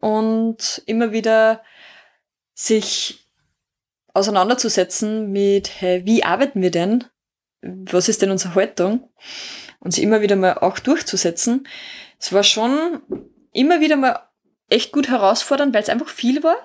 und 0.00 0.82
immer 0.86 1.12
wieder 1.12 1.62
sich 2.54 3.26
auseinanderzusetzen 4.14 5.30
mit, 5.32 5.80
hey, 5.80 6.04
wie 6.04 6.24
arbeiten 6.24 6.60
wir 6.60 6.70
denn? 6.70 7.04
Was 7.62 8.08
ist 8.08 8.20
denn 8.20 8.30
unsere 8.30 8.54
Haltung? 8.56 9.08
Und 9.82 9.92
sie 9.92 10.02
immer 10.02 10.20
wieder 10.20 10.36
mal 10.36 10.54
auch 10.58 10.78
durchzusetzen. 10.78 11.66
Es 12.18 12.32
war 12.32 12.44
schon 12.44 13.02
immer 13.52 13.80
wieder 13.80 13.96
mal 13.96 14.20
echt 14.68 14.92
gut 14.92 15.08
herausfordernd, 15.08 15.74
weil 15.74 15.82
es 15.82 15.88
einfach 15.88 16.08
viel 16.08 16.42
war. 16.42 16.56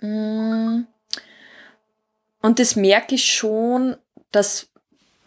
Mm. 0.00 0.86
Und 2.40 2.58
das 2.58 2.76
merke 2.76 3.14
ich 3.14 3.32
schon, 3.32 3.96
dass 4.30 4.70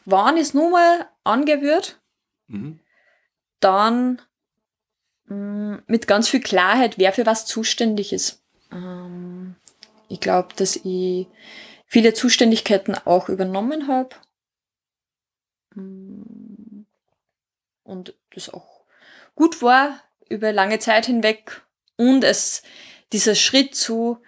wann 0.05 0.37
es 0.37 0.53
nur 0.53 0.69
mal 0.69 1.07
angewürt, 1.23 1.99
mhm. 2.47 2.79
dann 3.59 4.21
mh, 5.25 5.35
mm, 5.35 5.83
mit 5.87 6.07
ganz 6.07 6.29
viel 6.29 6.41
Klarheit, 6.41 6.97
wer 6.97 7.13
für 7.13 7.25
was 7.25 7.45
zuständig 7.45 8.13
ist. 8.13 8.43
Ähm, 8.71 9.55
ich 10.09 10.19
glaube, 10.19 10.49
dass 10.55 10.77
ich 10.77 11.27
viele 11.85 12.13
Zuständigkeiten 12.13 12.95
auch 13.05 13.29
übernommen 13.29 13.87
habe. 13.87 14.09
Mm. 15.77 16.85
Und 17.83 18.15
das 18.31 18.49
auch 18.49 18.81
gut 19.35 19.61
war, 19.61 20.01
über 20.29 20.51
lange 20.51 20.79
Zeit 20.79 21.05
hinweg 21.05 21.61
und 21.95 22.23
es 22.23 22.63
dieser 23.13 23.35
Schritt 23.35 23.75
zu 23.75 24.21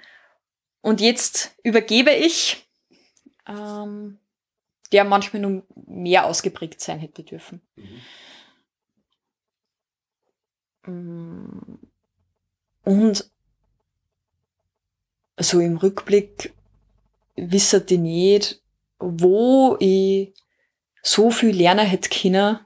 und 0.81 1.01
jetzt 1.01 1.55
übergebe 1.63 2.11
ich, 2.11 2.69
ähm, 3.47 4.17
der 4.91 5.03
manchmal 5.03 5.41
nur 5.41 5.63
mehr 5.75 6.25
ausgeprägt 6.25 6.79
sein 6.79 6.99
hätte 6.99 7.23
dürfen. 7.23 7.61
Mhm. 10.85 11.79
Und 12.83 13.29
so 15.37 15.59
im 15.59 15.77
Rückblick 15.77 16.53
wissen 17.35 17.85
die 17.85 17.97
nicht, 17.97 18.61
wo 18.99 19.77
ich 19.79 20.33
so 21.01 21.31
viel 21.31 21.55
lernen 21.55 21.85
hätte 21.85 22.09
können, 22.09 22.59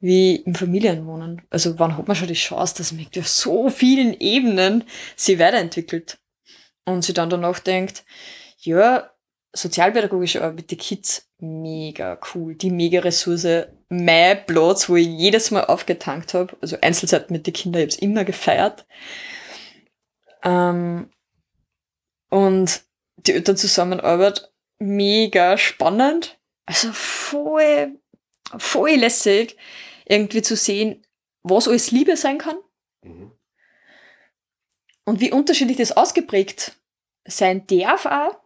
wie 0.00 0.36
im 0.36 0.54
Familienwohnen. 0.54 1.42
Also 1.50 1.78
wann 1.78 1.96
hat 1.96 2.08
man 2.08 2.16
schon 2.16 2.28
die 2.28 2.34
Chance, 2.34 2.74
dass 2.76 2.92
man 2.92 3.06
auf 3.16 3.28
so 3.28 3.70
vielen 3.70 4.18
Ebenen 4.18 4.84
sich 5.16 5.38
weiterentwickelt? 5.38 6.18
Und 6.84 7.04
sich 7.04 7.14
dann 7.14 7.30
danach 7.30 7.60
denkt, 7.60 8.04
ja, 8.58 9.12
sozialpädagogische 9.52 10.42
Arbeit 10.42 10.56
mit 10.56 10.70
den 10.72 10.78
Kids, 10.78 11.28
mega 11.38 12.18
cool, 12.34 12.54
die 12.56 12.70
mega 12.70 13.00
Ressource, 13.00 13.66
mein 13.88 14.46
Platz, 14.46 14.88
wo 14.88 14.96
ich 14.96 15.06
jedes 15.06 15.50
Mal 15.50 15.64
aufgetankt 15.64 16.34
habe, 16.34 16.56
also 16.60 16.76
Einzelzeit 16.80 17.30
mit 17.30 17.46
den 17.46 17.54
Kindern, 17.54 17.86
ich 17.86 17.96
habe 17.96 18.04
immer 18.04 18.24
gefeiert. 18.24 18.86
Ähm, 20.42 21.10
und 22.30 22.80
die 23.18 23.32
Elternzusammenarbeit, 23.32 24.50
mega 24.78 25.58
spannend, 25.58 26.40
also 26.66 26.92
voll, 26.92 27.98
voll 28.58 28.90
lässig 28.90 29.56
irgendwie 30.04 30.42
zu 30.42 30.56
sehen, 30.56 31.06
was 31.42 31.68
alles 31.68 31.90
Liebe 31.90 32.16
sein 32.16 32.38
kann 32.38 32.56
mhm. 33.02 33.32
und 35.04 35.20
wie 35.20 35.32
unterschiedlich 35.32 35.76
das 35.78 35.92
ausgeprägt 35.92 36.76
sein 37.24 37.66
darf 37.66 38.06
auch 38.06 38.40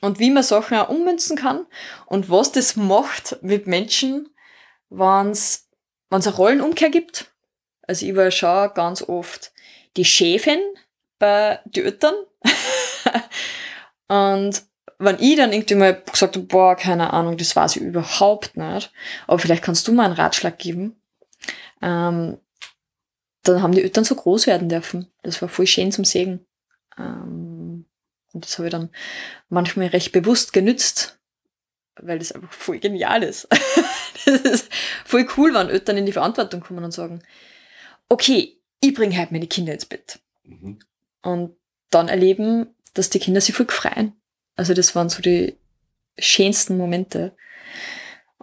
und 0.00 0.18
wie 0.18 0.30
man 0.30 0.42
Sachen 0.42 0.78
auch 0.78 0.88
ummünzen 0.88 1.36
kann 1.36 1.66
und 2.06 2.30
was 2.30 2.52
das 2.52 2.76
macht 2.76 3.42
mit 3.42 3.66
Menschen, 3.66 4.34
wenn 4.88 5.30
es 5.30 5.68
eine 6.10 6.34
Rollenumkehr 6.34 6.90
gibt. 6.90 7.32
Also 7.82 8.06
ich 8.06 8.16
war 8.16 8.30
schon 8.30 8.72
ganz 8.74 9.02
oft 9.02 9.52
die 9.96 10.04
Chefin 10.04 10.60
bei 11.18 11.60
den 11.64 11.84
Eltern 11.86 12.14
und 14.08 14.69
wenn 15.00 15.18
ich 15.18 15.36
dann 15.36 15.52
irgendwie 15.52 15.74
mal 15.74 16.02
gesagt 16.02 16.36
habe, 16.36 16.46
boah, 16.46 16.76
keine 16.76 17.12
Ahnung, 17.12 17.38
das 17.38 17.56
weiß 17.56 17.76
ich 17.76 17.82
überhaupt 17.82 18.56
nicht, 18.56 18.92
aber 19.26 19.38
vielleicht 19.38 19.64
kannst 19.64 19.88
du 19.88 19.92
mal 19.92 20.04
einen 20.04 20.14
Ratschlag 20.14 20.58
geben, 20.58 21.00
ähm, 21.80 22.36
dann 23.42 23.62
haben 23.62 23.72
die 23.72 23.82
Eltern 23.82 24.04
so 24.04 24.14
groß 24.14 24.46
werden 24.46 24.68
dürfen. 24.68 25.10
Das 25.22 25.40
war 25.40 25.48
voll 25.48 25.66
schön 25.66 25.90
zum 25.90 26.04
Segen. 26.04 26.46
Ähm, 26.98 27.86
und 28.34 28.44
das 28.44 28.58
habe 28.58 28.68
ich 28.68 28.72
dann 28.72 28.90
manchmal 29.48 29.86
recht 29.86 30.12
bewusst 30.12 30.52
genützt, 30.52 31.18
weil 31.96 32.18
das 32.18 32.32
einfach 32.32 32.52
voll 32.52 32.78
genial 32.78 33.22
ist. 33.22 33.48
das 34.26 34.40
ist 34.42 34.68
voll 35.06 35.26
cool, 35.38 35.54
wenn 35.54 35.70
Eltern 35.70 35.96
in 35.96 36.06
die 36.06 36.12
Verantwortung 36.12 36.60
kommen 36.60 36.84
und 36.84 36.92
sagen, 36.92 37.22
okay, 38.10 38.60
ich 38.80 38.92
bringe 38.92 39.16
halt 39.16 39.32
meine 39.32 39.46
Kinder 39.46 39.72
ins 39.72 39.86
Bett. 39.86 40.20
Mhm. 40.44 40.78
Und 41.22 41.56
dann 41.88 42.08
erleben, 42.08 42.74
dass 42.92 43.08
die 43.08 43.18
Kinder 43.18 43.40
sich 43.40 43.54
voll 43.54 43.66
freuen 43.66 44.19
also 44.60 44.74
das 44.74 44.94
waren 44.94 45.08
so 45.08 45.22
die 45.22 45.56
schönsten 46.18 46.76
Momente. 46.76 47.34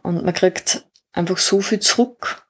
Und 0.01 0.25
man 0.25 0.33
kriegt 0.33 0.83
einfach 1.13 1.37
so 1.37 1.61
viel 1.61 1.79
zurück, 1.79 2.47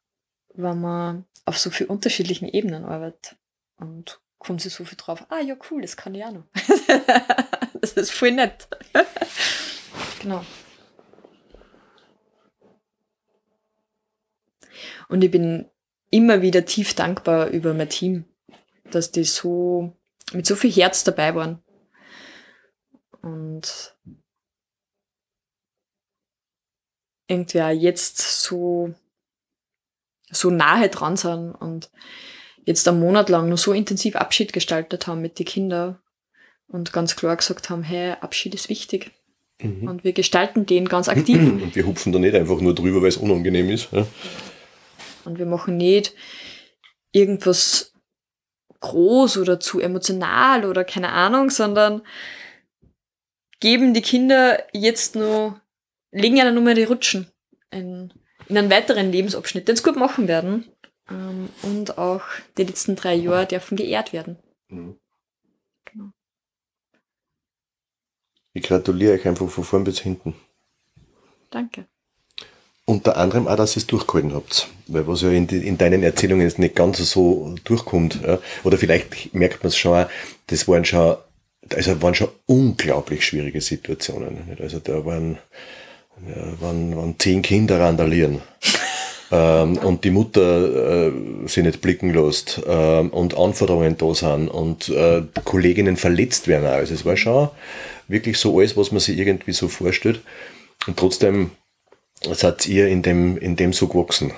wenn 0.54 0.80
man 0.80 1.26
auf 1.44 1.58
so 1.58 1.70
vielen 1.70 1.90
unterschiedlichen 1.90 2.48
Ebenen 2.48 2.86
arbeitet. 2.86 3.36
Und 3.76 4.22
kommt 4.38 4.62
sich 4.62 4.74
so 4.74 4.86
viel 4.86 4.98
drauf, 4.98 5.26
ah 5.28 5.42
ja, 5.42 5.58
cool, 5.70 5.82
das 5.82 5.98
kann 5.98 6.16
ich 6.16 6.24
auch 6.24 6.32
noch. 6.32 6.46
das 7.82 7.92
ist 7.92 8.12
voll 8.12 8.32
nett. 8.32 8.70
genau. 10.22 10.46
Und 15.10 15.26
ich 15.26 15.32
bin 15.32 15.70
immer 16.10 16.42
wieder 16.42 16.64
tief 16.64 16.94
dankbar 16.94 17.48
über 17.48 17.74
mein 17.74 17.90
Team, 17.90 18.24
dass 18.92 19.12
die 19.12 19.26
so 19.26 19.94
mit 20.32 20.46
so 20.46 20.56
viel 20.56 20.72
Herz 20.72 21.04
dabei 21.04 21.36
waren. 21.36 21.62
Und 23.22 23.96
irgendwie 27.28 27.62
auch 27.62 27.70
jetzt 27.70 28.42
so, 28.42 28.94
so 30.30 30.50
nahe 30.50 30.90
dran 30.90 31.18
sind 31.18 31.52
und 31.52 31.90
jetzt 32.66 32.88
einen 32.88 33.00
Monat 33.00 33.30
lang 33.30 33.48
nur 33.48 33.58
so 33.58 33.74
intensiv 33.74 34.16
Abschied 34.16 34.54
gestaltet 34.54 35.08
haben 35.08 35.22
mit 35.22 35.40
den 35.40 35.46
Kindern 35.46 36.00
und 36.68 36.94
ganz 36.94 37.16
klar 37.16 37.36
gesagt 37.36 37.70
haben, 37.70 37.84
hey, 37.84 38.16
Abschied 38.20 38.54
ist 38.54 38.70
wichtig. 38.70 39.12
Mhm. 39.62 39.88
Und 39.88 40.04
wir 40.04 40.14
gestalten 40.14 40.66
den 40.66 40.88
ganz 40.88 41.10
aktiv. 41.10 41.38
Und 41.40 41.76
wir 41.76 41.86
hupfen 41.86 42.12
da 42.12 42.20
nicht 42.20 42.36
einfach 42.36 42.60
nur 42.62 42.76
drüber, 42.76 43.02
weil 43.02 43.10
es 43.10 43.18
unangenehm 43.18 43.70
ist. 43.70 43.92
Ja? 43.92 44.06
Und 45.26 45.40
wir 45.40 45.48
machen 45.48 45.78
nicht 45.78 46.14
irgendwas 47.12 47.94
groß 48.82 49.38
oder 49.38 49.60
zu 49.60 49.80
emotional 49.80 50.66
oder 50.66 50.84
keine 50.84 51.10
Ahnung, 51.10 51.50
sondern 51.50 52.04
geben 53.60 53.94
die 53.94 54.02
Kinder 54.02 54.64
jetzt 54.74 55.16
nur, 55.16 55.60
legen 56.12 56.38
ihnen 56.38 56.54
nur 56.54 56.64
mehr 56.64 56.76
die 56.76 56.84
Rutschen 56.84 57.32
in, 57.72 58.14
in 58.48 58.58
einen 58.58 58.70
weiteren 58.70 59.12
Lebensabschnitt, 59.12 59.68
den 59.68 59.76
sie 59.76 59.84
gut 59.84 59.98
machen 59.98 60.28
werden. 60.28 60.66
Ähm, 61.10 61.50
und 61.64 61.98
auch 61.98 62.24
die 62.58 62.64
letzten 62.64 62.96
drei 62.96 63.16
Jahre 63.16 63.46
dürfen 63.46 63.78
geehrt 63.78 64.14
werden. 64.14 64.38
Mhm. 64.70 64.98
Genau. 65.86 66.12
Ich 68.54 68.64
gratuliere 68.64 69.14
euch 69.14 69.28
einfach 69.28 69.50
von 69.50 69.64
vorn 69.64 69.84
bis 69.84 70.00
hinten. 70.00 70.36
Danke. 71.50 71.86
Unter 72.86 73.18
anderem 73.18 73.48
auch, 73.48 73.56
dass 73.56 73.76
ihr 73.76 73.82
es 73.82 73.88
durchgehalten 73.88 74.34
habt. 74.34 74.70
Weil 74.88 75.08
was 75.08 75.22
ja 75.22 75.30
in, 75.30 75.48
die, 75.48 75.68
in 75.68 75.78
deinen 75.78 76.04
Erzählungen 76.04 76.46
jetzt 76.46 76.60
nicht 76.60 76.76
ganz 76.76 76.98
so 76.98 77.56
durchkommt. 77.64 78.22
Ja. 78.22 78.40
Oder 78.64 78.78
vielleicht 78.78 79.34
merkt 79.34 79.64
man 79.64 79.70
es 79.70 79.78
schon 79.78 80.06
auch, 80.06 80.10
das 80.48 80.68
waren 80.68 80.86
schon, 80.86 81.18
also 81.76 82.02
waren 82.02 82.16
schon 82.16 82.30
unglaublich 82.46 83.26
schwierige 83.26 83.62
Situationen. 83.62 84.58
Also 84.60 84.80
da 84.80 85.06
waren, 85.06 85.38
ja, 86.28 86.62
waren, 86.62 86.96
waren 86.96 87.16
zehn 87.20 87.42
Kinder 87.42 87.80
randalieren. 87.80 88.42
ähm, 89.32 89.78
und 89.78 90.04
die 90.04 90.12
Mutter 90.12 91.08
äh, 91.08 91.12
sie 91.48 91.64
nicht 91.64 91.82
blicken 91.82 92.14
lässt 92.14 92.62
ähm, 92.68 93.10
und 93.10 93.38
Anforderungen 93.38 93.98
da 93.98 94.14
sind 94.14 94.48
und 94.50 94.90
äh, 94.90 95.24
Kolleginnen 95.44 95.98
verletzt 95.98 96.48
werden. 96.48 96.68
Auch. 96.68 96.74
Also 96.74 96.94
es 96.94 97.06
war 97.06 97.18
schon 97.18 97.50
wirklich 98.08 98.38
so 98.38 98.58
alles, 98.58 98.78
was 98.78 98.92
man 98.92 99.00
sich 99.00 99.18
irgendwie 99.18 99.54
so 99.54 99.68
vorstellt. 99.68 100.22
Und 100.86 100.98
trotzdem 100.98 101.52
seid 102.34 102.68
ihr 102.68 102.88
in 102.88 103.02
dem, 103.02 103.38
in 103.38 103.56
dem 103.56 103.74
so 103.74 103.88
gewachsen. 103.88 104.32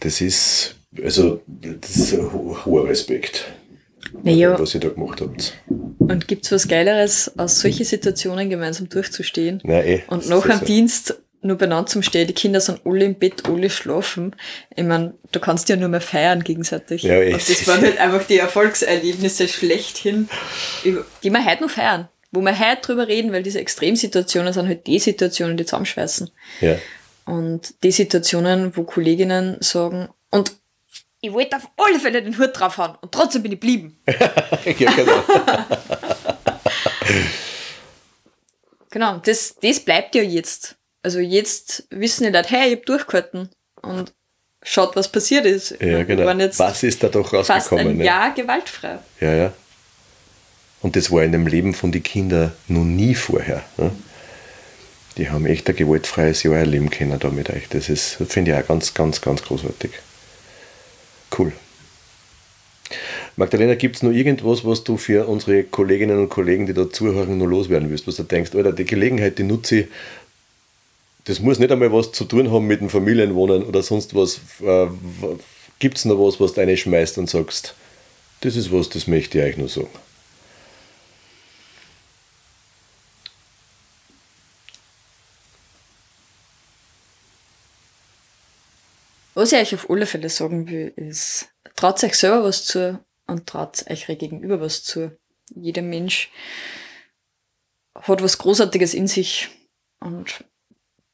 Das 0.00 0.20
ist, 0.20 0.76
also, 1.02 1.42
das 1.46 1.96
ist 1.96 2.14
ein 2.14 2.32
hoher 2.64 2.88
Respekt. 2.88 3.52
Naja. 4.22 4.58
Was 4.58 4.74
ihr 4.74 4.80
da 4.80 4.88
gemacht 4.88 5.20
habt. 5.20 5.54
Und 5.98 6.28
gibt 6.28 6.44
es 6.44 6.52
was 6.52 6.68
Geileres, 6.68 7.32
aus 7.38 7.60
solchen 7.60 7.84
Situationen 7.84 8.50
gemeinsam 8.50 8.88
durchzustehen? 8.88 9.60
Nein, 9.64 9.86
eh, 9.86 10.02
und 10.08 10.28
nach 10.28 10.46
dem 10.46 10.64
Dienst 10.64 11.16
nur 11.42 11.56
benannt 11.56 11.88
zum 11.88 12.02
Stehen, 12.02 12.26
die 12.26 12.34
Kinder 12.34 12.60
sind 12.60 12.82
alle 12.84 13.04
im 13.04 13.14
Bett, 13.14 13.48
alle 13.48 13.70
schlafen. 13.70 14.36
Ich 14.76 14.84
meine, 14.84 15.14
du 15.32 15.40
kannst 15.40 15.68
ja 15.70 15.76
nur 15.76 15.88
mehr 15.88 16.02
feiern 16.02 16.44
gegenseitig. 16.44 17.02
Ja, 17.02 17.14
eh. 17.14 17.32
Und 17.32 17.48
das 17.48 17.66
waren 17.66 17.80
halt 17.80 17.98
einfach 17.98 18.26
die 18.26 18.38
Erfolgserlebnisse 18.38 19.48
schlechthin, 19.48 20.28
die 20.84 21.30
wir 21.30 21.46
heute 21.46 21.62
noch 21.62 21.70
feiern 21.70 22.08
wo 22.32 22.40
wir 22.40 22.58
heute 22.58 22.82
drüber 22.82 23.08
reden, 23.08 23.32
weil 23.32 23.42
diese 23.42 23.60
Extremsituationen 23.60 24.52
sind 24.52 24.68
halt 24.68 24.86
die 24.86 24.98
Situationen, 24.98 25.56
die 25.56 25.64
zusammenschweißen. 25.64 26.30
Ja. 26.60 26.76
Und 27.26 27.74
die 27.82 27.92
Situationen, 27.92 28.76
wo 28.76 28.84
Kolleginnen 28.84 29.56
sagen, 29.60 30.08
und 30.30 30.52
ich 31.20 31.32
wollte 31.32 31.56
auf 31.56 31.68
alle 31.76 31.98
Fälle 32.00 32.22
den 32.22 32.38
Hut 32.38 32.50
drauf 32.54 32.78
haben 32.78 32.96
und 33.00 33.12
trotzdem 33.12 33.42
bin 33.42 33.52
ich 33.52 33.60
blieben. 33.60 33.98
ja, 34.06 34.72
genau. 34.72 35.22
genau, 38.90 39.18
das, 39.18 39.56
das 39.60 39.80
bleibt 39.80 40.14
ja 40.14 40.22
jetzt. 40.22 40.76
Also 41.02 41.18
jetzt 41.18 41.86
wissen 41.90 42.24
die 42.24 42.30
Leute, 42.30 42.50
hey, 42.50 42.72
ich 42.72 42.78
hab 42.78 42.86
durchgehalten 42.86 43.48
und 43.82 44.12
schaut, 44.62 44.96
was 44.96 45.10
passiert 45.10 45.46
ist. 45.46 45.76
Ja, 45.80 46.04
genau. 46.04 46.26
was 46.58 46.82
ist 46.82 47.02
da 47.02 47.08
doch 47.08 47.32
rausgekommen? 47.32 47.44
Fast 47.44 47.72
ein 47.72 47.96
ne? 47.96 48.04
Jahr 48.04 48.34
gewaltfrei. 48.34 48.98
Ja, 49.20 49.32
ja. 49.32 49.52
Und 50.82 50.96
das 50.96 51.10
war 51.10 51.22
in 51.22 51.32
dem 51.32 51.46
Leben 51.46 51.74
von 51.74 51.92
den 51.92 52.02
Kindern 52.02 52.52
noch 52.68 52.84
nie 52.84 53.14
vorher. 53.14 53.62
Ne? 53.76 53.92
Die 55.18 55.28
haben 55.28 55.44
echt 55.44 55.68
ein 55.68 55.76
gewaltfreies 55.76 56.42
Jahr 56.42 56.56
erleben 56.56 56.88
können 56.88 57.18
da 57.18 57.28
mit 57.28 57.50
euch. 57.50 57.68
Das 57.68 57.90
ist, 57.90 58.16
finde 58.28 58.52
ich 58.52 58.56
auch 58.56 58.66
ganz, 58.66 58.94
ganz, 58.94 59.20
ganz 59.20 59.42
großartig. 59.42 59.90
Cool. 61.36 61.52
Magdalena, 63.36 63.74
gibt 63.74 63.96
es 63.96 64.02
noch 64.02 64.10
irgendwas, 64.10 64.64
was 64.64 64.84
du 64.84 64.96
für 64.96 65.26
unsere 65.26 65.64
Kolleginnen 65.64 66.18
und 66.18 66.28
Kollegen, 66.28 66.66
die 66.66 66.74
da 66.74 66.90
zuhören, 66.90 67.38
noch 67.38 67.46
loswerden 67.46 67.88
willst? 67.88 68.06
Was 68.06 68.16
du 68.16 68.24
denkst, 68.24 68.54
Alter, 68.54 68.72
die 68.72 68.84
Gelegenheit, 68.84 69.38
die 69.38 69.44
nutze 69.44 69.76
ich, 69.80 69.86
das 71.24 71.40
muss 71.40 71.58
nicht 71.58 71.70
einmal 71.70 71.92
was 71.92 72.12
zu 72.12 72.24
tun 72.24 72.50
haben 72.50 72.66
mit 72.66 72.80
dem 72.80 72.88
Familienwohnen 72.88 73.62
oder 73.62 73.82
sonst 73.82 74.14
was. 74.14 74.40
Äh, 74.62 74.88
gibt 75.78 75.96
es 75.96 76.04
noch 76.04 76.18
was, 76.18 76.40
was 76.40 76.54
du 76.54 76.60
reinschmeißt 76.60 77.18
und 77.18 77.30
sagst, 77.30 77.74
das 78.40 78.56
ist 78.56 78.72
was, 78.72 78.88
das 78.88 79.06
möchte 79.06 79.38
ich 79.38 79.44
euch 79.44 79.56
nur 79.56 79.68
sagen? 79.68 79.88
Was 89.40 89.52
ich 89.52 89.58
euch 89.58 89.74
auf 89.74 89.88
alle 89.88 90.04
Fälle 90.04 90.28
sagen 90.28 90.68
will, 90.68 90.92
ist, 90.96 91.48
traut 91.74 92.04
euch 92.04 92.14
selber 92.14 92.44
was 92.44 92.66
zu 92.66 93.02
und 93.26 93.46
traut 93.46 93.90
euch 93.90 94.06
gegenüber 94.06 94.60
was 94.60 94.84
zu. 94.84 95.16
Jeder 95.54 95.80
Mensch 95.80 96.30
hat 97.94 98.22
was 98.22 98.36
Großartiges 98.36 98.92
in 98.92 99.06
sich 99.06 99.48
und 99.98 100.44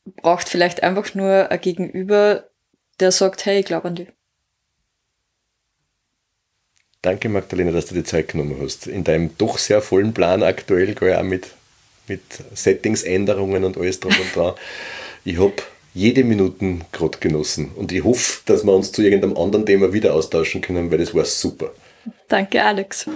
braucht 0.04 0.48
vielleicht 0.48 0.82
einfach 0.82 1.14
nur 1.14 1.52
ein 1.52 1.60
Gegenüber, 1.60 2.50
der 2.98 3.12
sagt, 3.12 3.46
hey, 3.46 3.60
ich 3.60 3.66
glaube 3.66 3.86
an 3.86 3.94
dich. 3.94 4.08
Danke, 7.02 7.28
Magdalena, 7.28 7.70
dass 7.70 7.86
du 7.86 7.94
die 7.94 8.02
Zeit 8.02 8.26
genommen 8.26 8.58
hast. 8.60 8.88
In 8.88 9.04
deinem 9.04 9.38
doch 9.38 9.56
sehr 9.56 9.80
vollen 9.80 10.12
Plan 10.12 10.42
aktuell, 10.42 10.96
auch 11.14 11.22
mit, 11.22 11.50
mit 12.08 12.22
Settingsänderungen 12.54 13.62
und 13.62 13.78
alles 13.78 14.00
drum 14.00 14.16
und 14.20 14.34
dran. 14.34 14.54
Ich 15.24 15.38
habe 15.38 15.62
jede 15.96 16.24
Minute 16.24 16.76
gerade 16.92 17.16
genossen. 17.18 17.70
Und 17.74 17.90
ich 17.90 18.04
hoffe, 18.04 18.42
dass 18.44 18.64
wir 18.64 18.72
uns 18.72 18.92
zu 18.92 19.02
irgendeinem 19.02 19.36
anderen 19.38 19.64
Thema 19.64 19.94
wieder 19.94 20.12
austauschen 20.12 20.60
können, 20.60 20.90
weil 20.90 20.98
das 20.98 21.14
war 21.14 21.24
super. 21.24 21.72
Danke, 22.28 22.62
Alex. 22.62 23.06